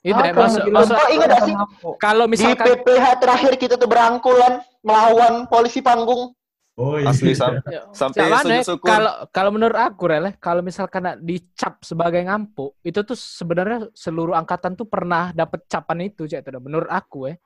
Itu 0.00 0.16
Ah, 0.16 0.32
masuk, 0.32 0.64
masuk, 0.72 0.96
Oh, 0.96 1.08
ingat 1.12 1.28
gak 1.28 1.42
sih? 1.44 1.54
kalau 2.00 2.24
Di 2.24 2.32
misalkan 2.32 2.66
PPH 2.66 3.04
terakhir 3.20 3.52
kita 3.60 3.74
tuh 3.76 3.88
berangkulan 3.88 4.64
melawan 4.80 5.44
polisi 5.48 5.84
panggung. 5.84 6.32
Oh 6.80 6.96
iya. 6.96 7.12
Asli 7.12 7.36
sam 7.36 7.60
Ya, 7.68 7.84
sampai 7.92 8.24
ya? 8.24 8.40
sujud 8.40 8.64
syukur. 8.64 8.88
Kalau 8.88 9.12
kalau 9.28 9.50
menurut 9.52 9.76
aku 9.76 10.08
Rel, 10.08 10.32
kalau 10.40 10.64
misalkan 10.64 11.20
dicap 11.20 11.84
sebagai 11.84 12.24
ngampuk, 12.24 12.72
itu 12.80 13.04
tuh 13.04 13.12
sebenarnya 13.12 13.92
seluruh 13.92 14.32
angkatan 14.32 14.72
tuh 14.72 14.88
pernah 14.88 15.28
dapet 15.36 15.68
capan 15.68 16.08
itu, 16.08 16.24
dah. 16.48 16.62
menurut 16.64 16.88
aku 16.88 17.28
ya. 17.28 17.36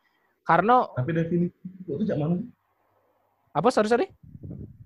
Karena 0.44 0.86
Tapi 0.94 1.10
definisi 1.14 1.54
itu 1.90 2.02
cak 2.08 2.18
mana? 2.18 2.36
apa 3.54 3.68
sorry 3.70 3.88
sorry? 3.90 4.06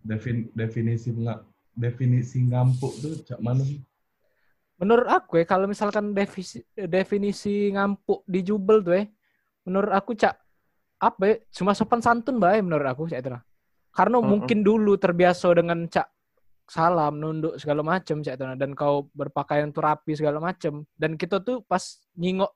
Defin, 0.09 0.37
definisi 0.57 1.09
nggak 1.15 1.41
definisi 1.85 2.39
ngampuk 2.49 2.93
tuh 3.03 3.15
cak 3.29 3.41
mana? 3.45 3.63
sih? 3.69 3.79
Menurut 4.79 5.11
aku 5.11 5.43
ya, 5.43 5.45
kalau 5.47 5.67
misalkan 5.67 6.15
definisi, 6.15 6.63
definisi 6.79 7.75
ngampuk 7.75 8.23
di 8.31 8.47
jubel 8.47 8.79
tuh 8.87 8.95
ya, 8.95 9.05
menurut 9.67 9.91
aku 9.91 10.15
cak 10.15 10.39
apa 11.03 11.23
ya, 11.27 11.35
cuma 11.55 11.75
sopan 11.75 11.99
santun 12.03 12.39
bae 12.39 12.63
menurut 12.63 12.87
aku 12.87 13.11
cak 13.11 13.19
itu. 13.27 13.31
Karena 13.91 14.19
Mm-mm. 14.23 14.23
mungkin 14.23 14.63
dulu 14.63 14.95
terbiasa 14.95 15.51
dengan 15.55 15.87
cak 15.91 16.07
salam, 16.71 17.19
nunduk 17.19 17.59
segala 17.59 17.83
macam 17.83 18.23
cak 18.23 18.35
itu 18.39 18.45
dan 18.55 18.71
kau 18.79 19.11
berpakaian 19.15 19.75
tuh 19.75 19.83
rapi 19.83 20.15
segala 20.15 20.39
macam 20.39 20.87
dan 20.95 21.19
kita 21.19 21.43
tuh 21.43 21.65
pas 21.67 21.83
nyingok 22.15 22.51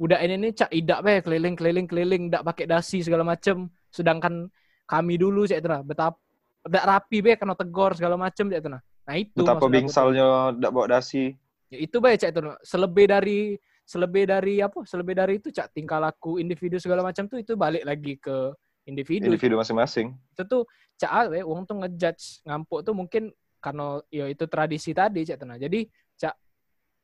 udah 0.00 0.18
ini 0.24 0.34
nih 0.48 0.52
cak 0.56 0.70
idak 0.72 1.00
bae 1.04 1.18
keliling 1.20 1.54
keliling 1.58 1.86
keliling 1.86 2.22
ndak 2.32 2.46
pakai 2.46 2.64
dasi 2.64 3.04
segala 3.04 3.26
macam. 3.26 3.68
Sedangkan 3.92 4.48
kami 4.88 5.14
dulu 5.20 5.44
cak 5.44 5.58
itu 5.60 5.68
betapa 5.84 6.18
ndak 6.62 6.84
rapi 6.86 7.18
be 7.20 7.32
kena 7.34 7.54
tegor 7.58 7.92
segala 7.98 8.14
macam 8.14 8.46
cak 8.48 8.60
itu 8.62 8.68
dah. 8.70 8.82
Nah 8.82 9.14
itu 9.18 9.42
Betapa 9.42 9.66
bingsalnya 9.66 10.54
ndak 10.56 10.70
bawa 10.70 10.86
dasi. 10.98 11.34
Ya, 11.72 11.78
itu 11.80 11.96
baik 11.98 12.22
cak 12.22 12.30
itu 12.32 12.40
selebih 12.62 13.06
dari 13.10 13.40
selebih 13.82 14.24
dari 14.30 14.54
apa? 14.62 14.78
Selebih 14.86 15.14
dari 15.18 15.34
itu 15.42 15.48
cak 15.50 15.74
tingkah 15.74 15.98
laku 15.98 16.38
individu 16.38 16.78
segala 16.78 17.02
macam 17.02 17.26
tuh 17.26 17.42
itu 17.42 17.58
balik 17.58 17.82
lagi 17.82 18.16
ke 18.16 18.54
individu, 18.82 19.30
Individu 19.30 19.54
masing-masing. 19.54 20.10
itu 20.34 20.42
tuh 20.42 20.62
cak 20.98 21.10
awe 21.10 21.38
wong 21.46 21.62
tuh 21.66 21.78
ngejudge 21.78 22.42
ngampuk 22.42 22.82
tuh 22.82 22.94
mungkin 22.94 23.30
karena 23.62 24.02
yo 24.10 24.26
itu 24.26 24.44
tradisi 24.50 24.90
tadi 24.90 25.22
cak 25.22 25.38
tenang 25.38 25.62
jadi 25.62 25.86
cak 26.18 26.34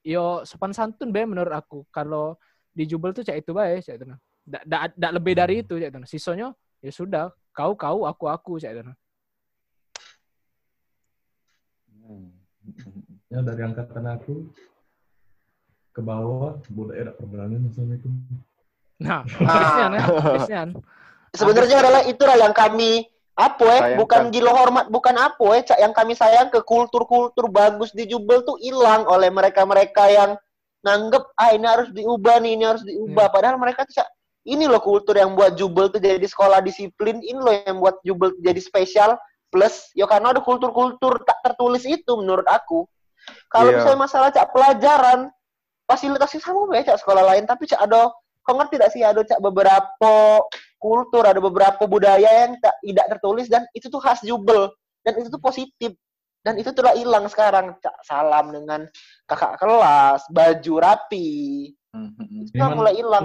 yo 0.03 0.43
sopan 0.43 0.75
santun 0.75 1.15
be 1.15 1.23
menurut 1.23 1.55
aku. 1.55 1.87
Kalau 1.95 2.39
di 2.79 2.85
jubel 2.87 3.11
tuh 3.11 3.27
cak 3.27 3.43
itu 3.43 3.51
baik 3.51 3.83
cak 3.83 3.99
tenang 3.99 4.21
ndak 4.47 4.63
ndak 4.71 4.83
ndak 4.95 5.13
lebih 5.19 5.35
dari 5.35 5.55
itu 5.67 5.75
cak 5.83 5.91
tenang 5.91 6.07
sisanya 6.07 6.49
ya 6.79 6.91
sudah 6.95 7.25
kau 7.51 7.75
kau 7.75 8.07
aku 8.07 8.25
aku 8.31 8.53
cak 8.63 8.79
tenang 8.79 8.97
Ya 13.29 13.45
dari 13.45 13.61
angkatan 13.61 14.09
aku 14.09 14.49
ke 15.93 16.01
bawah 16.01 16.57
budaya 16.73 17.11
tidak 17.13 17.17
perdana 17.21 17.57
Assalamualaikum. 17.69 18.13
nah 19.03 19.21
biasanya 19.37 19.99
ya 19.99 20.07
biasanya 20.33 20.63
Sebenarnya 21.37 21.77
adalah 21.85 22.03
itulah 22.09 22.37
yang 22.41 22.57
kami 22.57 23.05
apa 23.37 23.61
Sayangkan. 23.69 23.99
bukan 24.01 24.23
gilo 24.33 24.51
hormat, 24.51 24.89
bukan 24.89 25.15
apa 25.15 25.45
ya, 25.61 25.63
Cak, 25.71 25.79
yang 25.79 25.93
kami 25.95 26.17
sayang 26.17 26.49
ke 26.51 26.65
kultur-kultur 26.65 27.53
bagus 27.53 27.93
di 27.93 28.09
Jubel 28.09 28.43
tuh 28.43 28.57
hilang 28.59 29.05
oleh 29.07 29.29
mereka-mereka 29.31 30.09
yang 30.11 30.31
nganggep 30.83 31.25
ah 31.35 31.51
ini 31.55 31.67
harus 31.67 31.89
diubah 31.91 32.37
nih, 32.43 32.53
ini 32.55 32.65
harus 32.65 32.83
diubah. 32.87 33.31
Padahal 33.35 33.59
mereka 33.59 33.85
tuh 33.85 34.05
ini 34.49 34.65
loh 34.65 34.81
kultur 34.81 35.13
yang 35.19 35.37
buat 35.37 35.59
Jubel 35.59 35.93
tuh 35.93 36.01
jadi 36.01 36.25
sekolah 36.25 36.65
disiplin, 36.65 37.21
ini 37.21 37.37
loh 37.37 37.53
yang 37.53 37.79
buat 37.83 38.01
Jubel 38.07 38.33
jadi 38.41 38.61
spesial. 38.63 39.19
Plus, 39.49 39.89
ya 39.97 40.05
karena 40.05 40.37
ada 40.37 40.45
kultur-kultur 40.45 41.25
tak 41.25 41.41
tertulis 41.41 41.81
itu 41.89 42.13
menurut 42.21 42.45
aku. 42.45 42.85
Kalau 43.49 43.73
Iya. 43.73 43.81
misalnya 43.81 44.01
masalah 44.05 44.29
Cak 44.29 44.53
pelajaran, 44.53 45.33
fasilitasnya 45.89 46.41
sama 46.45 46.69
ya 46.77 46.93
Cak 46.93 47.01
sekolah 47.01 47.25
lain, 47.33 47.49
tapi 47.49 47.65
Cak 47.65 47.81
ada 47.81 48.13
kau 48.49 48.57
ngerti 48.57 48.81
tidak 48.81 48.91
sih 48.97 49.05
ada 49.05 49.21
cak 49.21 49.45
beberapa 49.45 50.41
kultur 50.81 51.21
ada 51.29 51.37
beberapa 51.37 51.85
budaya 51.85 52.49
yang 52.49 52.57
tak 52.65 52.81
tidak 52.81 53.07
tertulis 53.13 53.45
dan 53.53 53.69
itu 53.77 53.93
tuh 53.93 54.01
khas 54.01 54.25
jubel 54.25 54.73
dan 55.05 55.21
itu 55.21 55.29
tuh 55.29 55.37
positif 55.37 55.93
dan 56.49 56.57
itu 56.57 56.73
telah 56.73 56.97
hilang 56.97 57.29
sekarang 57.29 57.77
cak 57.77 57.97
salam 58.09 58.49
dengan 58.49 58.89
kakak 59.29 59.61
kelas 59.61 60.25
baju 60.33 60.75
rapi. 60.81 61.29
Itu 62.49 62.57
kan 62.57 62.73
Memang 62.73 62.77
mulai 62.81 62.95
hilang. 62.97 63.25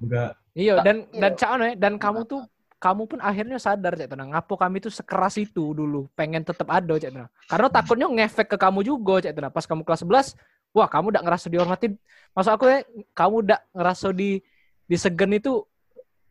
Juga. 0.00 0.32
Iya 0.56 0.80
dan 0.80 1.04
Iya. 1.12 1.20
dan 1.20 1.30
cak 1.36 1.50
anu 1.52 1.62
ya, 1.68 1.74
dan 1.76 1.92
kamu 2.00 2.24
tuh 2.24 2.40
kamu 2.80 3.02
pun 3.04 3.18
akhirnya 3.20 3.60
sadar 3.60 3.92
cak 4.00 4.08
tenang 4.08 4.32
ngapo 4.32 4.56
kami 4.56 4.80
tuh 4.80 4.88
sekeras 4.88 5.36
itu 5.36 5.76
dulu. 5.76 6.08
Pengen 6.16 6.40
tetap 6.40 6.64
ada 6.72 6.96
cak 6.96 7.12
tenang 7.12 7.28
karena 7.52 7.68
takutnya 7.68 8.06
ngefek 8.08 8.48
ke 8.48 8.56
kamu 8.56 8.80
juga 8.80 9.28
cak 9.28 9.36
tenang 9.36 9.52
pas 9.52 9.68
kamu 9.68 9.84
kelas 9.84 10.00
11 10.32 10.72
wah 10.72 10.88
kamu 10.88 11.12
udah 11.12 11.22
ngerasa 11.28 11.46
dihormatin. 11.52 11.92
Masuk 12.32 12.52
aku 12.56 12.64
ya 12.72 12.80
kamu 13.12 13.34
udah 13.44 13.60
ngerasa 13.76 14.08
di 14.16 14.40
disegen 14.88 15.36
itu 15.36 15.60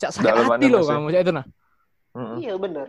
cak 0.02 0.12
sakit 0.12 0.26
Dalam 0.26 0.50
hati 0.50 0.66
loh 0.68 0.82
kamu 0.82 1.08
cak 1.14 1.24
tenang 1.30 1.48
iya 2.40 2.56
bener 2.56 2.88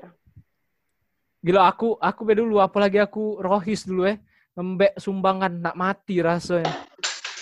gila 1.47 1.71
aku 1.71 1.95
aku 2.03 2.21
be 2.27 2.35
dulu 2.35 2.59
apalagi 2.59 2.99
aku 2.99 3.39
rohis 3.39 3.87
dulu 3.87 4.11
ya 4.11 4.19
ngembek 4.59 4.99
sumbangan 4.99 5.63
nak 5.63 5.79
mati 5.79 6.19
rasanya 6.19 6.67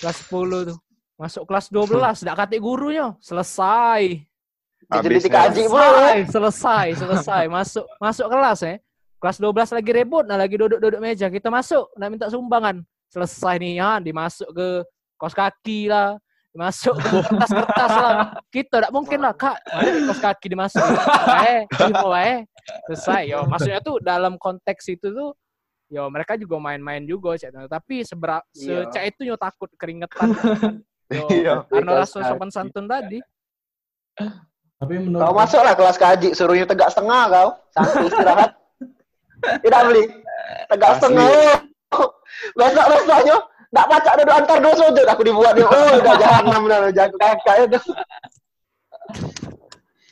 kelas 0.04 0.28
10 0.28 0.68
tuh 0.68 0.78
masuk 1.16 1.42
kelas 1.48 1.72
12 1.72 2.20
tidak 2.20 2.36
kate 2.44 2.60
gurunya 2.60 3.16
selesai 3.24 4.28
jadi 4.84 5.16
dikaji 5.16 5.62
ya. 5.64 5.68
selesai, 5.68 6.16
selesai, 6.28 6.86
selesai. 7.00 7.42
Masuk 7.48 7.84
masuk 7.96 8.26
kelas 8.28 8.58
ya. 8.60 8.74
Kelas 9.16 9.36
12 9.40 9.76
lagi 9.80 9.90
rebut, 9.96 10.24
nah 10.28 10.36
lagi 10.36 10.56
duduk-duduk 10.60 11.00
meja. 11.00 11.32
Kita 11.32 11.48
masuk, 11.48 11.88
nak 11.96 12.08
minta 12.12 12.28
sumbangan. 12.28 12.84
Selesai 13.08 13.56
nih 13.56 13.80
ya, 13.80 13.96
dimasuk 14.04 14.48
ke 14.52 14.68
kos 15.16 15.32
kaki 15.32 15.88
lah. 15.88 16.20
Dimasuk 16.54 16.94
ke 17.02 17.18
kertas-kertas 17.18 17.92
lah. 17.98 18.14
Kita 18.46 18.78
tidak 18.78 18.92
mungkin 18.94 19.18
lah, 19.26 19.34
Kak. 19.34 19.58
Kos 20.06 20.22
kaki 20.22 20.54
dimasuk. 20.54 20.86
Eh, 21.50 21.66
mau 21.90 22.14
eh. 22.14 22.46
Selesai. 22.86 23.26
Yo, 23.26 23.42
maksudnya 23.50 23.82
tuh 23.82 23.98
dalam 23.98 24.38
konteks 24.38 24.86
itu 24.88 25.10
tuh 25.10 25.34
Yo, 25.92 26.08
mereka 26.08 26.38
juga 26.38 26.56
main-main 26.56 27.02
juga, 27.04 27.34
Cak. 27.36 27.68
tapi 27.68 28.06
sebera 28.06 28.40
Iya. 28.56 28.88
secak 28.88 29.04
itu 29.14 29.20
yo 29.28 29.36
takut 29.36 29.68
keringetan. 29.76 30.30
Yo, 31.12 31.26
Iya. 31.44 31.54
karena 31.68 32.06
rasa 32.06 32.24
sopan 32.24 32.48
santun 32.48 32.86
tadi. 32.86 33.18
tapi 34.74 34.94
menurut 35.00 35.26
kau 35.26 35.34
masuklah 35.34 35.74
kelas 35.74 35.96
kaji 35.98 36.28
suruhnya 36.36 36.66
tegak 36.66 36.90
setengah 36.92 37.22
kau 37.30 37.48
sampai 37.72 38.04
istirahat 38.06 38.50
tidak 39.64 39.80
beli 39.90 40.04
tegak 40.70 40.92
setengah 40.98 41.26
besok 42.54 42.84
besoknya 42.90 43.36
nggak 43.74 43.86
baca 43.90 44.10
duduk 44.14 44.34
antar 44.38 44.58
dua 44.62 44.74
sujud 44.78 45.06
aku 45.10 45.22
dibuat 45.26 45.52
dia 45.58 45.66
oh 45.66 45.98
udah 45.98 46.14
jangan 46.22 46.58
benar 46.62 46.80
jago 46.94 47.16
kakak 47.18 47.56
itu 47.66 47.80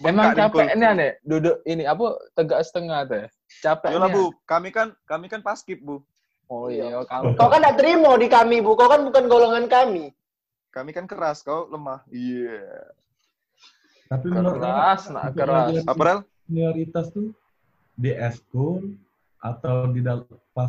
Emang 0.03 0.35
capek 0.35 0.75
ini 0.75 0.83
aneh 0.83 1.11
duduk 1.23 1.63
ini 1.63 1.87
apa 1.87 2.19
tegak 2.35 2.67
setengah 2.67 3.07
tuh 3.07 3.17
ya? 3.23 3.29
Capek 3.63 3.95
Yolah 3.95 4.11
bu, 4.11 4.35
kami 4.51 4.75
kan 4.75 4.91
kami 5.07 5.31
kan 5.31 5.47
paskib 5.47 5.79
bu. 5.79 6.03
Oh 6.51 6.67
iya, 6.67 6.91
kamu. 7.07 7.39
Kau 7.39 7.49
kan 7.49 7.65
tidak 7.65 7.81
terima 7.81 8.13
di 8.21 8.29
kami, 8.29 8.61
Bu. 8.61 8.77
Kau 8.77 8.85
kan 8.85 9.01
bukan 9.09 9.25
golongan 9.25 9.73
kami. 9.73 10.13
Kami 10.69 10.91
kan 10.93 11.09
keras, 11.09 11.41
kau 11.41 11.65
lemah. 11.73 12.05
Iya. 12.13 12.93
tapi 14.13 14.29
menurut 14.29 14.61
Keras, 14.61 15.09
untuk 15.09 15.33
keras. 15.33 15.73
Apa 15.89 16.03
Rel? 16.05 16.21
senioritas 16.45 17.09
tuh 17.09 17.33
di 17.97 18.13
eskul 18.13 19.01
atau 19.41 19.89
di 19.89 20.05
pas 20.53 20.69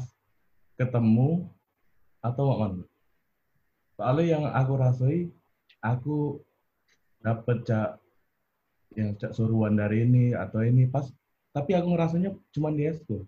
ketemu 0.80 1.44
atau 2.24 2.56
mana? 2.56 2.84
Soalnya 4.00 4.26
yang 4.26 4.44
aku 4.50 4.74
rasai, 4.80 5.30
aku 5.84 6.40
dapet 7.22 7.68
cak 7.68 8.00
yang 8.96 9.14
cak 9.20 9.36
suruhan 9.36 9.76
dari 9.76 10.08
ini 10.08 10.34
atau 10.34 10.64
ini 10.64 10.88
pas, 10.88 11.06
tapi 11.52 11.76
aku 11.76 11.94
ngerasanya 11.94 12.34
cuma 12.50 12.72
di 12.72 12.88
eskul. 12.88 13.28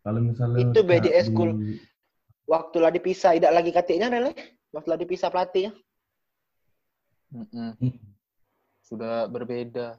Kalau 0.00 0.20
misalnya 0.22 0.70
Itu 0.70 0.80
be 0.86 0.96
cak 0.96 1.04
di 1.04 1.10
eskul. 1.12 1.50
Waktu 2.46 2.76
lah 2.78 2.94
dipisah, 2.94 3.34
tidak 3.34 3.52
lagi 3.52 3.70
katiknya, 3.74 4.06
Rele. 4.06 4.30
Waktu 4.70 4.88
lah 4.94 4.98
dipisah 5.02 5.28
pelatihnya. 5.34 5.74
Mm-mm. 7.34 7.74
Hmm. 7.74 7.94
Sudah 8.86 9.26
berbeda. 9.26 9.98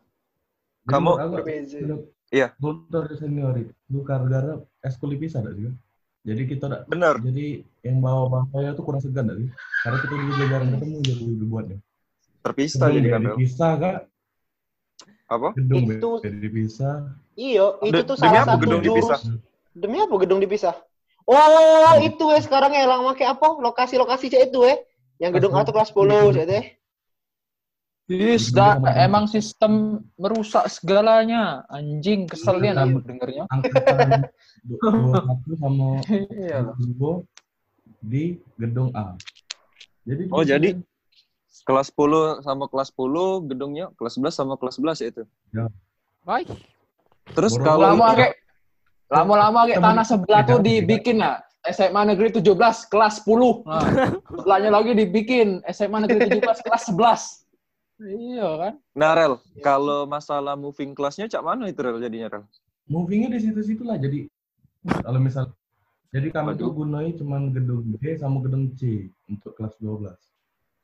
Kamu- 0.87 1.19
sudah- 1.67 2.07
Iya. 2.31 2.51
Kultur 2.59 3.07
seniori 3.15 3.67
itu 3.67 3.99
gara-gara 4.03 4.59
eskul 4.83 5.15
dipisah 5.15 5.43
dah 5.43 5.51
juga. 5.51 5.75
Jadi 6.27 6.41
kita 6.43 6.65
dak 6.67 6.81
Bener. 6.85 7.15
jadi 7.23 7.63
yang 7.81 8.03
bawa-bawa 8.03 8.51
itu 8.67 8.83
kurang 8.83 8.99
segan 8.99 9.31
tadi. 9.31 9.47
Karena 9.79 9.97
kita 9.97 10.13
dulu 10.13 10.31
jarang 10.43 10.69
ketemu 10.75 10.97
jadi 10.99 11.23
dibuatnya. 11.39 11.77
Terpisah 12.43 12.87
jadi 12.89 12.99
be 12.99 13.09
kan 13.09 13.21
Rel. 13.21 13.27
dipisah 13.33 13.71
kak, 13.75 13.97
Apa? 15.27 15.49
gedung 15.55 15.83
be 15.87 15.95
Itu- 15.99 16.19
dipisah. 16.19 16.95
Iyo, 17.33 17.79
itu 17.81 17.95
De- 17.95 18.07
tuh 18.07 18.15
salah 18.15 18.43
satu 18.43 18.59
gedung 18.59 18.83
jurus. 18.83 19.07
dipisah? 19.07 19.19
Demi 19.71 19.97
apa 19.99 20.15
gedung 20.17 20.39
dipisah? 20.39 20.75
Oh, 21.23 21.95
itu 21.99 22.23
ya 22.31 22.39
sekarang 22.39 22.71
ya 22.71 22.87
lang 22.87 23.03
make 23.03 23.21
apa? 23.21 23.47
Lokasi-lokasi 23.59 24.27
cek 24.27 24.51
itu 24.51 24.63
ya. 24.63 24.75
Yang 25.19 25.31
gedung 25.39 25.51
Kelas 25.51 25.63
A 25.63 25.67
tuh 25.67 25.73
kelas 25.75 25.89
10 25.91 26.31
cek 26.33 26.45
teh. 26.45 26.63
Yes, 28.07 28.55
sama- 28.55 28.95
emang 28.95 29.27
sistem 29.27 29.99
merusak 30.15 30.63
segalanya. 30.71 31.67
Anjing, 31.67 32.23
keselnya 32.23 32.71
Iya. 32.71 32.83
aku 32.87 32.97
dengernya. 33.03 33.43
Angkatan 33.51 34.09
21 34.63 35.51
sama 35.61 35.87
Iya 36.31 36.57
lah. 36.71 36.75
22 36.79 37.27
di 37.99 38.23
gedung 38.55 38.95
A. 38.95 39.11
Jadi 40.07 40.23
Oh, 40.31 40.39
jadi 40.41 40.79
kelas 41.67 41.91
10 41.91 42.39
sama 42.39 42.71
kelas 42.71 42.95
10 42.95 43.43
gedungnya 43.43 43.91
kelas 43.99 44.15
11 44.15 44.31
sama 44.31 44.55
kelas 44.55 44.79
11 44.79 45.03
ya 45.03 45.07
itu. 45.11 45.23
Baik. 46.23 46.47
Terus 47.27 47.59
kalau 47.59 47.91
Lama 47.91 48.15
kayak 48.15 48.39
lama-lama 49.07 49.67
kayak 49.67 49.83
tanah 49.83 50.05
sebelah 50.07 50.41
tuh 50.43 50.63
dibikin 50.63 51.19
lah. 51.19 51.43
SMA 51.67 52.07
negeri 52.07 52.31
17 52.31 52.87
kelas 52.87 53.19
10. 53.19 53.67
Nah, 53.67 53.83
sebelahnya 54.31 54.71
lagi 54.71 54.95
dibikin 54.95 55.59
SMA 55.67 56.07
negeri 56.07 56.39
17 56.39 56.63
kelas 56.63 56.87
11. 56.87 57.43
Iya 57.97 58.47
kan? 58.61 58.73
Nah, 58.93 59.11
Rel, 59.17 59.33
kalau 59.65 60.05
masalah 60.05 60.53
moving 60.53 60.93
class-nya 60.93 61.25
cak 61.25 61.41
mana 61.41 61.65
itu 61.65 61.81
Rel 61.81 61.97
jadinya 61.97 62.29
Rel? 62.29 62.45
Movingnya 62.85 63.33
di 63.33 63.39
situ-situ 63.41 63.81
lah. 63.81 63.97
Jadi 63.97 64.29
kalau 65.01 65.19
misal 65.19 65.49
jadi 66.13 66.31
kami 66.31 66.55
tuh 66.55 66.71
gunai 66.71 67.11
cuman 67.17 67.51
gedung 67.51 67.83
B 67.99 68.15
sama 68.15 68.39
gedung 68.39 68.71
C 68.77 69.11
untuk 69.27 69.57
kelas 69.57 69.75
12. 69.81 70.13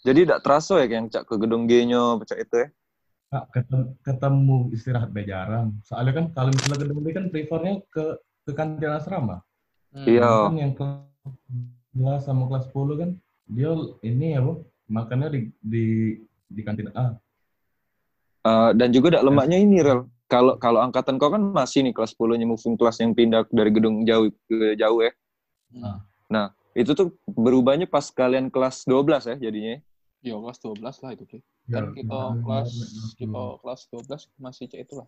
Jadi 0.04 0.20
tidak 0.28 0.44
terasa 0.44 0.84
ya 0.84 0.88
kayak 0.90 1.16
cak 1.16 1.24
ke 1.30 1.36
gedung 1.40 1.64
G-nya 1.64 2.20
cak 2.28 2.40
itu 2.44 2.56
ya? 2.60 2.68
Kak, 3.34 3.46
ketemu, 3.56 3.86
ketemu 4.04 4.58
istirahat 4.76 5.10
B 5.16 5.24
jarang. 5.24 5.80
Soalnya 5.88 6.14
kan 6.18 6.26
kalau 6.36 6.50
misalnya 6.52 6.80
gedung 6.84 7.00
B 7.00 7.08
kan 7.16 7.26
prefernya 7.32 7.80
ke 7.88 8.20
ke 8.44 8.52
kantin 8.52 8.92
asrama. 8.92 9.40
Hmm. 9.96 10.06
Iya. 10.10 10.32
Kan 10.52 10.60
yang 10.60 10.74
kelas 10.76 11.08
11 11.96 12.26
sama 12.26 12.44
kelas 12.52 12.68
10 12.74 13.00
kan 13.00 13.10
dia 13.48 13.72
ini 14.04 14.36
ya, 14.36 14.42
Bu, 14.44 14.66
makannya 14.92 15.28
di 15.30 15.42
di 15.64 15.86
di 16.54 16.62
kantin 16.62 16.94
A. 16.94 17.18
Eh, 18.44 18.72
dan 18.78 18.94
juga 18.94 19.18
dak 19.18 19.26
lemaknya 19.26 19.58
ini 19.58 19.82
Rel. 19.82 20.06
Kalau 20.28 20.58
kalau 20.58 20.80
angkatan 20.82 21.18
kau 21.18 21.30
kan 21.30 21.42
masih 21.42 21.82
nih 21.82 21.94
kelas 21.94 22.14
10-nya 22.14 22.46
moving 22.46 22.74
class 22.76 22.98
yang 23.02 23.14
pindah 23.14 23.46
dari 23.50 23.70
gedung 23.70 24.02
jauh 24.04 24.30
ke 24.46 24.74
jauh 24.76 25.00
ya. 25.02 25.12
Hmm. 25.74 25.98
Nah, 26.30 26.46
itu 26.74 26.94
tuh 26.94 27.14
berubahnya 27.26 27.86
pas 27.86 28.10
kalian 28.10 28.50
kelas 28.50 28.86
12 28.86 29.30
ya 29.30 29.36
jadinya. 29.38 29.78
ya? 29.78 29.80
Ya 30.24 30.36
kelas 30.40 30.60
12 30.60 31.04
lah 31.04 31.12
itu, 31.14 31.24
Ki. 31.28 31.40
Ya, 31.68 31.80
Kan 31.80 31.94
kita 31.94 32.10
kemarin- 32.10 32.42
kelas 32.44 32.68
kemarin 32.72 33.12
kita 33.16 33.42
10. 33.44 33.62
kelas 33.62 33.82
12 33.88 34.22
masih 34.36 34.66
cek 34.68 34.80
itulah. 34.82 35.08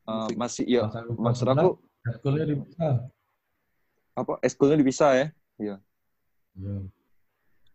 Eh, 0.00 0.12
Moving. 0.12 0.38
masih 0.40 0.64
ya 0.66 0.82
kelas 0.88 1.06
maksud 1.14 1.46
11, 1.46 1.60
aku 1.60 1.70
Sekolahnya 2.00 2.46
di 2.48 2.54
ah, 2.80 2.96
apa 4.16 4.32
eskulnya 4.40 4.76
dipisah 4.80 5.10
ya. 5.14 5.26
ya. 5.60 5.76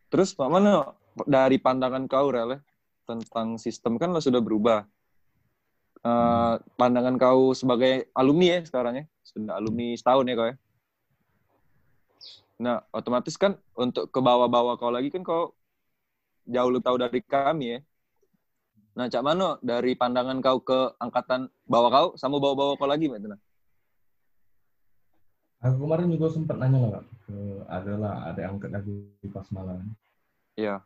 Terus 0.10 0.34
Pak 0.34 0.50
mana 0.50 0.98
dari 1.26 1.58
pandangan 1.58 2.06
kau 2.06 2.28
Rel 2.30 2.58
ya, 2.58 2.60
tentang 3.06 3.62
sistem 3.62 4.01
kan 4.01 4.12
lo 4.12 4.20
sudah 4.20 4.41
berubah. 4.41 4.84
Eh, 6.06 6.53
pandangan 6.78 7.18
kau 7.18 7.58
sebagai 7.58 8.14
alumni 8.14 8.58
ya 8.58 8.60
sekarang 8.62 8.93
ya, 9.01 9.06
sudah 9.26 9.58
alumni 9.58 9.97
setahun 9.97 10.30
ya 10.30 10.36
kau 10.38 10.47
ya. 10.53 10.56
Nah, 12.56 12.78
otomatis 12.93 13.36
kan 13.36 13.58
untuk 13.74 14.14
ke 14.14 14.20
bawah-bawah 14.22 14.78
kau 14.78 14.93
lagi 14.93 15.10
kan 15.10 15.26
kau 15.26 15.58
jauh 16.45 16.70
lebih 16.70 16.86
tahu 16.86 16.97
dari 17.01 17.20
kami 17.26 17.66
ya. 17.74 17.80
Nah, 18.95 19.12
Cak 19.12 19.24
Mano, 19.26 19.60
dari 19.60 19.97
pandangan 19.97 20.39
kau 20.39 20.64
ke 20.64 20.95
angkatan 21.01 21.51
bawah 21.68 21.89
kau 21.91 22.08
sama 22.16 22.39
bawah-bawah 22.39 22.80
kau 22.80 22.88
lagi, 22.88 23.12
Mbak 23.12 23.20
Tuna? 23.28 23.38
Aku 25.66 25.89
kemarin 25.89 26.14
juga 26.14 26.30
sempat 26.32 26.56
nanya 26.62 26.80
lah 26.80 26.91
Kak, 27.01 27.06
ke 27.26 27.38
adalah 27.66 28.14
ada 28.30 28.41
angkat 28.45 28.72
aku 28.72 29.10
di 29.20 29.28
pas 29.34 29.49
malam. 29.49 29.82
Iya. 30.56 30.86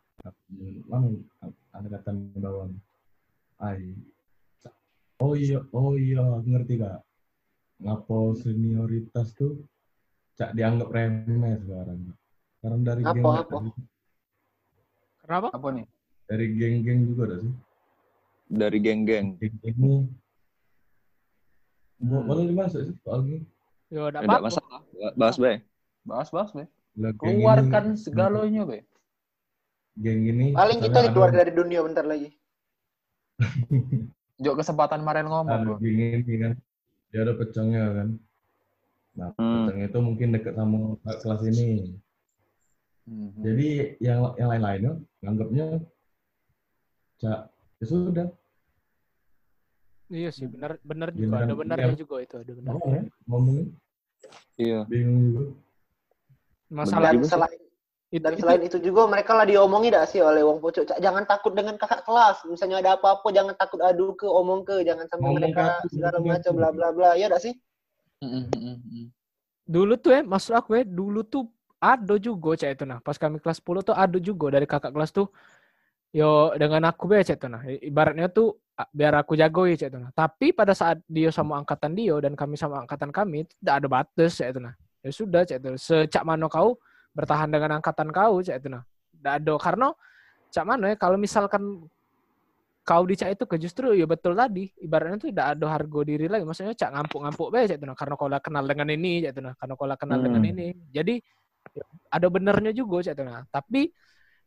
Mana 0.86 1.06
ada 1.72 1.88
kata 1.90 2.10
di 2.12 2.38
bawah. 2.38 2.68
Ai. 3.58 3.94
Oh 5.20 5.36
iya, 5.36 5.60
oh 5.70 5.94
iya, 5.94 6.40
ngerti 6.40 6.80
kak. 6.80 7.04
Ngapo 7.80 8.32
senioritas 8.34 9.32
tuh 9.32 9.60
cak 10.34 10.52
dianggap 10.52 10.88
remeh 10.88 11.60
sekarang. 11.60 12.00
Karena 12.60 12.78
dari 12.82 13.02
Apa, 13.02 13.14
geng 13.14 13.24
apa? 13.24 13.58
Kenapa? 15.20 15.48
Apa 15.52 15.68
nih? 15.72 15.86
dari 16.24 16.46
geng-geng 16.54 17.10
juga 17.10 17.22
ada 17.26 17.36
sih. 17.42 17.52
Dari 18.46 18.78
geng-geng. 18.78 19.34
Geng-geng 19.36 19.76
ini 19.76 19.96
Hmm. 22.00 22.24
Boleh 22.24 22.48
dimasuk 22.48 22.80
sih 22.80 22.96
soal 23.04 23.20
geng. 23.28 23.44
Yo, 23.92 24.08
enggak 24.08 24.24
Tidak 24.24 24.30
apa-apa. 24.30 24.46
masalah. 24.46 24.80
Bahas, 25.12 25.36
Be. 25.36 25.52
Lah, 26.96 27.12
geng 27.12 27.28
ini- 27.28 27.44
Keluarkan 27.44 27.84
segalanya, 27.94 28.62
Be. 28.64 28.88
Geng 29.96 30.22
ini 30.24 30.46
Paling 30.54 30.78
kita 30.78 31.10
keluar 31.10 31.30
ada- 31.30 31.42
dari 31.42 31.52
dunia 31.52 31.80
bentar 31.82 32.04
lagi. 32.04 32.30
Jok 34.40 34.56
kesempatan 34.56 35.00
Marel 35.00 35.26
ngomong, 35.26 35.52
ada 35.52 35.64
Bro. 35.66 35.76
geng 35.78 36.00
ini 36.24 36.34
kan 36.38 36.52
dia 37.10 37.20
ada 37.22 37.34
pecongnya 37.34 37.84
kan. 37.92 38.08
Nah, 39.12 39.28
Hmm. 39.36 39.66
pecongnya 39.66 39.86
itu 39.86 39.98
mungkin 40.00 40.28
dekat 40.32 40.54
sama 40.54 40.76
kelas 41.02 41.42
ini. 41.44 41.98
Mhm. 43.04 43.42
Jadi 43.42 43.68
yang 43.98 44.18
yang 44.34 44.48
lain-lainnya 44.48 44.92
nganggapnya 45.20 45.66
cak 47.18 47.40
ya 47.76 47.86
sudah 47.86 48.28
Iya 50.10 50.30
sih, 50.34 50.50
benar 50.50 50.74
benar 50.82 51.14
juga. 51.14 51.46
Ada 51.46 51.54
benarnya 51.54 51.94
iya. 51.94 52.00
juga 52.00 52.16
itu, 52.18 52.34
ada 52.34 52.50
benar. 52.50 52.72
apa 52.74 52.86
ya 52.90 53.02
ngomongin 53.26 53.66
Iya. 54.56 54.80
bingung 54.88 55.18
juga. 55.22 55.42
Masalah 56.66 57.10
Dan 57.12 57.22
selain 57.22 57.59
itu, 58.10 58.22
dan 58.22 58.34
itu- 58.34 58.42
selain 58.42 58.62
itu 58.66 58.78
juga 58.82 59.06
mereka 59.06 59.38
lah 59.38 59.46
diomongi 59.46 59.94
dak 59.94 60.10
sih 60.10 60.18
oleh 60.18 60.42
wong 60.42 60.58
pocok 60.58 60.82
Cak, 60.82 60.98
jangan 60.98 61.22
takut 61.24 61.54
dengan 61.54 61.78
kakak 61.78 62.02
kelas 62.02 62.42
misalnya 62.50 62.82
ada 62.82 62.98
apa-apa 62.98 63.30
jangan 63.30 63.54
takut 63.54 63.78
adu 63.78 64.18
ke 64.18 64.26
omong 64.26 64.66
ke 64.66 64.82
jangan 64.82 65.06
sampai 65.06 65.30
Ngomong 65.30 65.38
mereka 65.38 65.78
segala 65.86 66.18
macam 66.18 66.52
bla 66.58 66.68
bla 66.74 66.88
bla 66.90 67.10
ya 67.14 67.30
dak 67.30 67.40
sih 67.42 67.54
dulu 69.70 69.94
tuh 69.94 70.10
ya, 70.18 70.20
maksud 70.26 70.52
aku 70.58 70.76
ya, 70.76 70.82
dulu 70.82 71.22
tuh 71.22 71.46
ada 71.78 72.18
juga 72.18 72.58
cek 72.58 72.70
itu 72.74 72.84
nah. 72.84 72.98
Pas 73.00 73.14
kami 73.16 73.38
kelas 73.38 73.62
10 73.62 73.86
tuh 73.86 73.94
ada 73.94 74.18
juga 74.18 74.52
dari 74.52 74.66
kakak 74.66 74.90
kelas 74.90 75.14
tuh 75.14 75.30
yo 76.10 76.50
dengan 76.58 76.90
aku 76.90 77.06
be 77.06 77.22
cek 77.22 77.38
itu 77.38 77.46
nah. 77.46 77.62
Ibaratnya 77.64 78.26
tuh 78.28 78.58
biar 78.90 79.14
aku 79.22 79.38
jago 79.38 79.64
ya 79.70 79.78
cek 79.78 79.88
itu 79.94 79.98
nah. 80.02 80.10
Tapi 80.10 80.50
pada 80.52 80.74
saat 80.74 80.98
dia 81.06 81.30
sama 81.30 81.62
angkatan 81.62 81.94
dia 81.94 82.18
dan 82.18 82.34
kami 82.34 82.58
sama 82.58 82.82
angkatan 82.82 83.14
kami 83.14 83.46
tidak 83.46 83.74
ada 83.78 83.86
batas 83.86 84.36
cek 84.36 84.48
itu 84.52 84.60
nah. 84.60 84.74
Ya 85.00 85.10
sudah 85.14 85.42
cek 85.46 85.56
itu. 85.62 85.70
Secak 85.78 86.26
mano 86.26 86.50
kau 86.50 86.76
bertahan 87.14 87.50
dengan 87.50 87.82
angkatan 87.82 88.08
kau 88.14 88.40
cek 88.40 88.56
itu 88.62 88.68
nah. 88.70 88.82
Ada. 89.20 89.54
Karena 89.60 89.92
cak 90.50 90.64
mano 90.66 90.88
ya 90.88 90.96
kalau 90.96 91.20
misalkan 91.20 91.84
kau 92.80 93.04
dicak 93.06 93.36
itu 93.36 93.44
ke 93.46 93.56
justru 93.60 93.92
ya 93.94 94.08
betul 94.08 94.34
tadi. 94.34 94.72
Ibaratnya 94.80 95.20
tuh 95.20 95.28
tidak 95.30 95.46
ada 95.58 95.66
harga 95.70 96.00
diri 96.06 96.26
lagi. 96.26 96.44
Maksudnya 96.46 96.74
cak 96.74 96.90
ngampuk-ngampuk 96.96 97.48
be 97.52 97.60
cak 97.68 97.76
itu 97.78 97.86
nah 97.86 97.96
karena 97.98 98.14
kau 98.16 98.28
lah 98.30 98.40
kenal 98.40 98.64
dengan 98.64 98.88
ini 98.90 99.26
cak 99.26 99.30
itu 99.36 99.40
nah 99.44 99.54
karena 99.54 99.74
kau 99.76 99.86
lah 99.86 99.98
kenal 100.00 100.18
dengan 100.18 100.42
Hmm. 100.42 100.50
ini. 100.56 100.66
Jadi 100.90 101.14
ya, 101.76 101.84
ada 102.10 102.26
benernya 102.30 102.72
juga 102.72 103.04
cak 103.04 103.14
itu 103.14 103.24
nah 103.26 103.44
tapi 103.52 103.92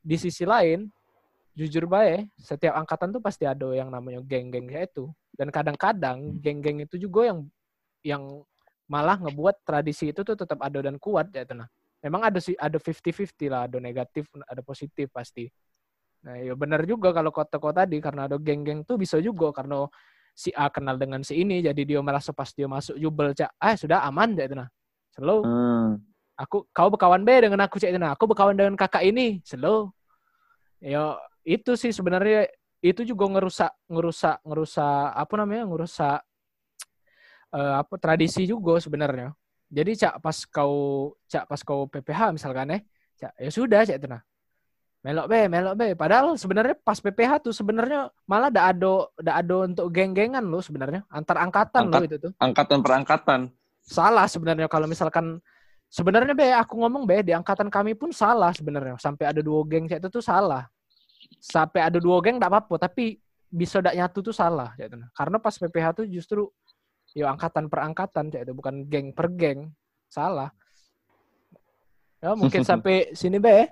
di 0.03 0.15
sisi 0.19 0.43
lain 0.43 0.89
jujur 1.53 1.85
bae 1.85 2.25
setiap 2.41 2.73
angkatan 2.75 3.13
tuh 3.13 3.21
pasti 3.21 3.45
ada 3.45 3.69
yang 3.77 3.93
namanya 3.93 4.19
geng-geng 4.25 4.65
kayak 4.65 4.89
itu. 4.91 5.07
Dan 5.33 5.53
kadang-kadang 5.53 6.41
geng-geng 6.41 6.81
itu 6.81 6.97
juga 6.97 7.29
yang 7.29 7.39
yang 8.03 8.23
malah 8.89 9.15
ngebuat 9.15 9.63
tradisi 9.63 10.11
itu 10.11 10.21
tuh 10.27 10.35
tetap 10.35 10.59
ada 10.59 10.83
dan 10.83 10.99
kuat 10.99 11.31
ya 11.31 11.47
itu 11.47 11.55
nah 11.55 11.69
memang 12.03 12.21
ada 12.27 12.39
sih 12.43 12.53
ada 12.59 12.75
50-50 12.75 13.47
lah 13.47 13.65
ada 13.71 13.79
negatif 13.79 14.27
ada 14.43 14.59
positif 14.59 15.07
pasti. 15.09 15.47
Nah, 16.23 16.39
ya 16.39 16.55
benar 16.55 16.83
juga 16.87 17.11
kalau 17.11 17.31
kota-kota 17.31 17.83
tadi 17.83 17.99
karena 17.99 18.27
ada 18.27 18.39
geng-geng 18.39 18.83
tuh 18.87 18.95
bisa 18.95 19.19
juga 19.19 19.51
karena 19.51 19.87
si 20.35 20.51
A 20.55 20.67
kenal 20.71 20.95
dengan 20.99 21.23
si 21.23 21.39
ini 21.39 21.63
jadi 21.63 21.81
dia 21.83 21.99
merasa 21.99 22.31
pas 22.31 22.51
dia 22.51 22.67
masuk 22.67 22.95
jubel 22.95 23.35
cak 23.35 23.53
ah 23.59 23.75
sudah 23.75 24.03
aman 24.07 24.35
cak 24.35 24.45
itu 24.51 24.55
nah. 24.59 24.69
Slow. 25.13 25.45
Hmm. 25.45 26.01
aku 26.33 26.65
kau 26.73 26.89
berkawan 26.89 27.21
be 27.21 27.37
dengan 27.37 27.61
aku 27.63 27.77
cak 27.79 27.91
itu 27.91 27.99
nah. 27.99 28.15
Aku 28.15 28.27
berkawan 28.27 28.55
dengan 28.55 28.75
kakak 28.75 29.03
ini 29.07 29.39
slow. 29.47 29.91
Ya 30.83 31.15
itu 31.47 31.75
sih 31.79 31.91
sebenarnya 31.95 32.51
itu 32.83 33.07
juga 33.07 33.27
ngerusak 33.31 33.71
ngerusak 33.87 34.43
ngerusak 34.43 35.07
apa 35.15 35.33
namanya 35.39 35.63
ngerusak 35.71 36.19
eh, 37.55 37.73
apa 37.79 37.95
tradisi 37.95 38.43
juga 38.43 38.79
sebenarnya 38.79 39.31
jadi 39.73 39.91
cak 39.97 40.15
pas 40.21 40.37
kau 40.45 40.75
cak 41.25 41.49
pas 41.49 41.61
kau 41.65 41.89
PPH 41.89 42.29
misalkan 42.29 42.69
ya 42.69 42.79
cak 43.17 43.31
ya 43.41 43.49
sudah 43.49 43.81
cak 43.81 43.97
itu 43.97 44.05
nah. 44.07 44.21
Melok 45.03 45.27
be 45.27 45.51
melok 45.51 45.75
be. 45.75 45.87
Padahal 45.99 46.39
sebenarnya 46.39 46.79
pas 46.79 46.95
PPH 46.95 47.43
tuh 47.43 47.51
sebenarnya 47.51 48.07
malah 48.23 48.47
ada 48.47 48.71
ada 48.71 48.91
ada 49.19 49.31
ada 49.43 49.55
untuk 49.67 49.91
geng-gengan 49.91 50.39
lo 50.47 50.63
sebenarnya. 50.63 51.03
Antar 51.11 51.43
angkatan 51.43 51.91
lo 51.91 51.99
Angkat- 51.99 52.07
itu 52.07 52.17
tuh. 52.23 52.31
Angkatan 52.39 52.77
per 52.79 52.93
angkatan. 53.03 53.41
salah 53.83 54.23
sebenarnya 54.31 54.71
kalau 54.71 54.87
misalkan 54.87 55.43
sebenarnya 55.91 56.31
be 56.31 56.47
aku 56.55 56.79
ngomong 56.79 57.03
be 57.03 57.19
di 57.19 57.35
angkatan 57.35 57.67
kami 57.67 57.99
pun 57.99 58.15
salah 58.15 58.55
sebenarnya. 58.55 58.95
Sampai 58.95 59.27
ada 59.27 59.43
dua 59.43 59.59
geng 59.67 59.91
cak 59.91 59.99
itu 59.99 60.07
tuh 60.07 60.23
salah. 60.23 60.71
Sampai 61.43 61.83
ada 61.83 61.99
dua 61.99 62.23
geng 62.23 62.39
tidak 62.39 62.47
apa-apa 62.55 62.87
tapi 62.87 63.19
bisa 63.51 63.83
tidak 63.83 63.99
nyatu 63.99 64.23
tuh 64.23 64.31
salah 64.31 64.71
cak 64.79 64.87
itu. 64.87 64.97
karena 65.11 65.37
pas 65.37 65.53
PPH 65.59 65.87
tuh 65.99 66.05
justru 66.07 66.47
ya 67.13 67.29
angkatan 67.29 67.69
per 67.69 67.79
angkatan 67.81 68.29
cak 68.29 68.41
itu 68.43 68.53
bukan 68.53 68.89
geng 68.89 69.13
per 69.13 69.29
geng 69.31 69.69
salah 70.09 70.49
ya 72.19 72.33
mungkin 72.33 72.61
sampai 72.69 73.13
sini 73.13 73.37
be 73.37 73.69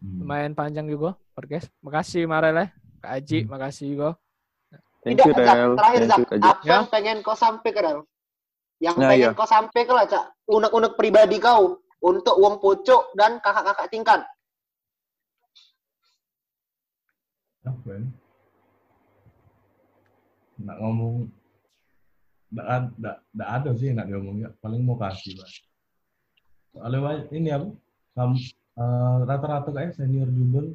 Hmm. 0.00 0.24
lumayan 0.24 0.56
panjang 0.56 0.88
juga 0.88 1.12
podcast 1.36 1.68
makasih 1.84 2.24
Marel 2.24 2.72
Kak 3.04 3.20
Aji 3.20 3.44
makasih 3.44 3.84
juga 3.92 4.16
Thank 5.04 5.20
tidak 5.20 5.28
you. 5.28 5.32
Rel. 5.36 5.72
terakhir 5.76 6.00
Thank 6.00 6.08
Cak 6.08 6.40
apa 6.40 6.60
Ya. 6.64 6.72
yang 6.72 6.84
pengen 6.88 7.16
kau 7.20 7.36
sampai 7.36 7.68
ke 7.68 7.80
Rel 7.84 8.00
yang 8.80 8.96
Nah, 8.96 9.12
pengen 9.12 9.28
iya. 9.28 9.36
kau 9.36 9.44
sampai 9.44 9.84
ke 9.84 9.92
lah 9.92 10.08
Cak 10.08 10.24
unek-unek 10.48 10.96
pribadi 10.96 11.36
kau 11.36 11.84
untuk 12.00 12.32
wong 12.40 12.56
pocok 12.56 13.12
dan 13.12 13.44
kakak-kakak 13.44 13.92
tingkat 13.92 14.24
apa 17.60 17.88
ya? 17.92 18.00
Nak 20.64 20.76
ngomong 20.80 21.28
nggak 22.50 23.50
ada 23.50 23.70
sih 23.78 23.94
nak 23.94 24.10
diomongin. 24.10 24.50
Paling 24.58 24.82
mau 24.82 24.98
kasih 24.98 25.38
lah 25.38 25.50
soalnya 26.70 27.26
ini 27.34 27.50
apa? 27.50 27.68
Sam, 28.14 28.30
eh, 28.78 29.16
rata-rata 29.26 29.70
kayak 29.70 29.94
senior 29.94 30.30
jubel 30.30 30.74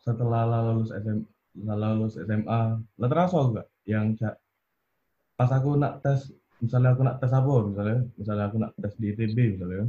setelah 0.00 0.48
lulus 0.48 0.92
SM 0.92 1.24
setelah 1.56 1.92
lulus 1.96 2.16
SMA 2.16 2.62
lah 2.80 3.08
terasa 3.08 3.38
enggak 3.44 3.66
yang 3.84 4.16
Cak, 4.16 4.34
pas 5.36 5.50
aku 5.52 5.76
nak 5.76 6.00
tes 6.00 6.32
misalnya 6.60 6.96
aku 6.96 7.02
nak 7.04 7.16
tes 7.20 7.32
apa 7.32 7.54
misalnya 7.68 7.98
misalnya 8.16 8.44
aku 8.48 8.56
nak 8.60 8.72
tes 8.80 8.92
di 8.96 9.06
ITB 9.12 9.36
misalnya 9.56 9.88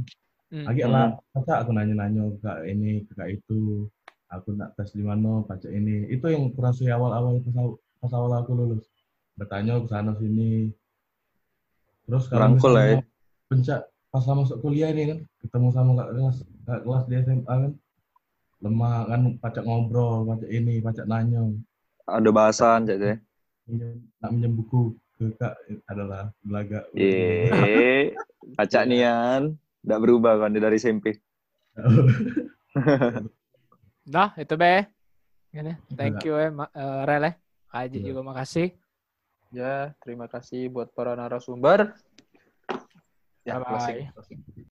Hmm. 0.52 0.68
lagi 0.68 0.84
lah 0.84 1.16
Cak, 1.32 1.64
aku 1.64 1.72
nanya-nanya 1.72 2.28
kak 2.44 2.68
ini 2.68 3.08
ke 3.08 3.16
kak 3.16 3.40
itu 3.40 3.88
aku 4.28 4.52
nak 4.52 4.76
tes 4.76 4.92
di 4.92 5.00
mana 5.00 5.40
baca 5.48 5.64
ini. 5.64 6.12
Itu 6.12 6.28
yang 6.28 6.52
kurasa 6.52 6.84
awal-awal 6.92 7.40
pas, 7.40 7.56
pas 8.04 8.12
awal 8.12 8.36
aku 8.36 8.52
lulus. 8.52 8.84
Bertanya 9.32 9.80
ke 9.80 9.88
sana 9.88 10.12
sini 10.20 10.68
terus 12.12 12.28
kalau 12.28 12.52
Merangkul 12.52 12.70
lah 12.70 12.84
ya. 12.84 12.96
pencak 13.48 13.80
pas 14.12 14.20
sama 14.20 14.44
masuk 14.44 14.60
kuliah 14.60 14.92
ini 14.92 15.02
kan 15.08 15.18
ketemu 15.40 15.68
sama 15.72 15.90
kak 15.96 16.08
kelas 16.12 16.36
kak 16.62 16.80
kelas 16.84 17.04
di 17.08 17.14
SMA 17.18 17.40
kan 17.48 17.72
lemah 18.60 18.96
kan 19.08 19.20
pacak 19.40 19.64
ngobrol 19.64 20.28
pacak 20.28 20.50
ini 20.50 20.78
pacak 20.78 21.08
nanya 21.08 21.40
Ada 22.04 22.28
bahasan 22.28 22.84
cak 22.84 22.98
ya. 22.98 23.16
Minjem- 23.64 24.04
nak 24.20 24.30
minjem 24.30 24.52
buku 24.52 24.80
ke 25.14 25.32
kak 25.34 25.56
adalah 25.86 26.28
belaga 26.42 26.84
Iya. 26.92 28.12
Acak 28.54 28.84
nian. 28.84 29.56
Nggak 29.80 30.00
berubah 30.00 30.36
kan 30.36 30.52
dia 30.52 30.60
dari 30.60 30.76
SMP. 30.76 31.16
Nah, 34.04 34.28
itu 34.34 34.54
be. 34.54 34.86
Gini, 35.48 35.72
thank 35.92 36.24
you 36.24 36.34
eh, 36.34 36.48
eh, 36.50 37.00
Rel 37.04 37.24
eh. 37.24 37.34
Haji 37.68 37.98
Iya. 37.98 38.04
juga 38.04 38.20
makasih. 38.24 38.72
Ya, 39.52 39.92
terima 40.00 40.32
kasih 40.32 40.72
buat 40.72 40.88
para 40.96 41.12
narasumber. 41.12 41.92
Ya, 43.44 43.60
Bye-bye. 43.60 43.68
closing, 43.68 44.08
closing. 44.16 44.40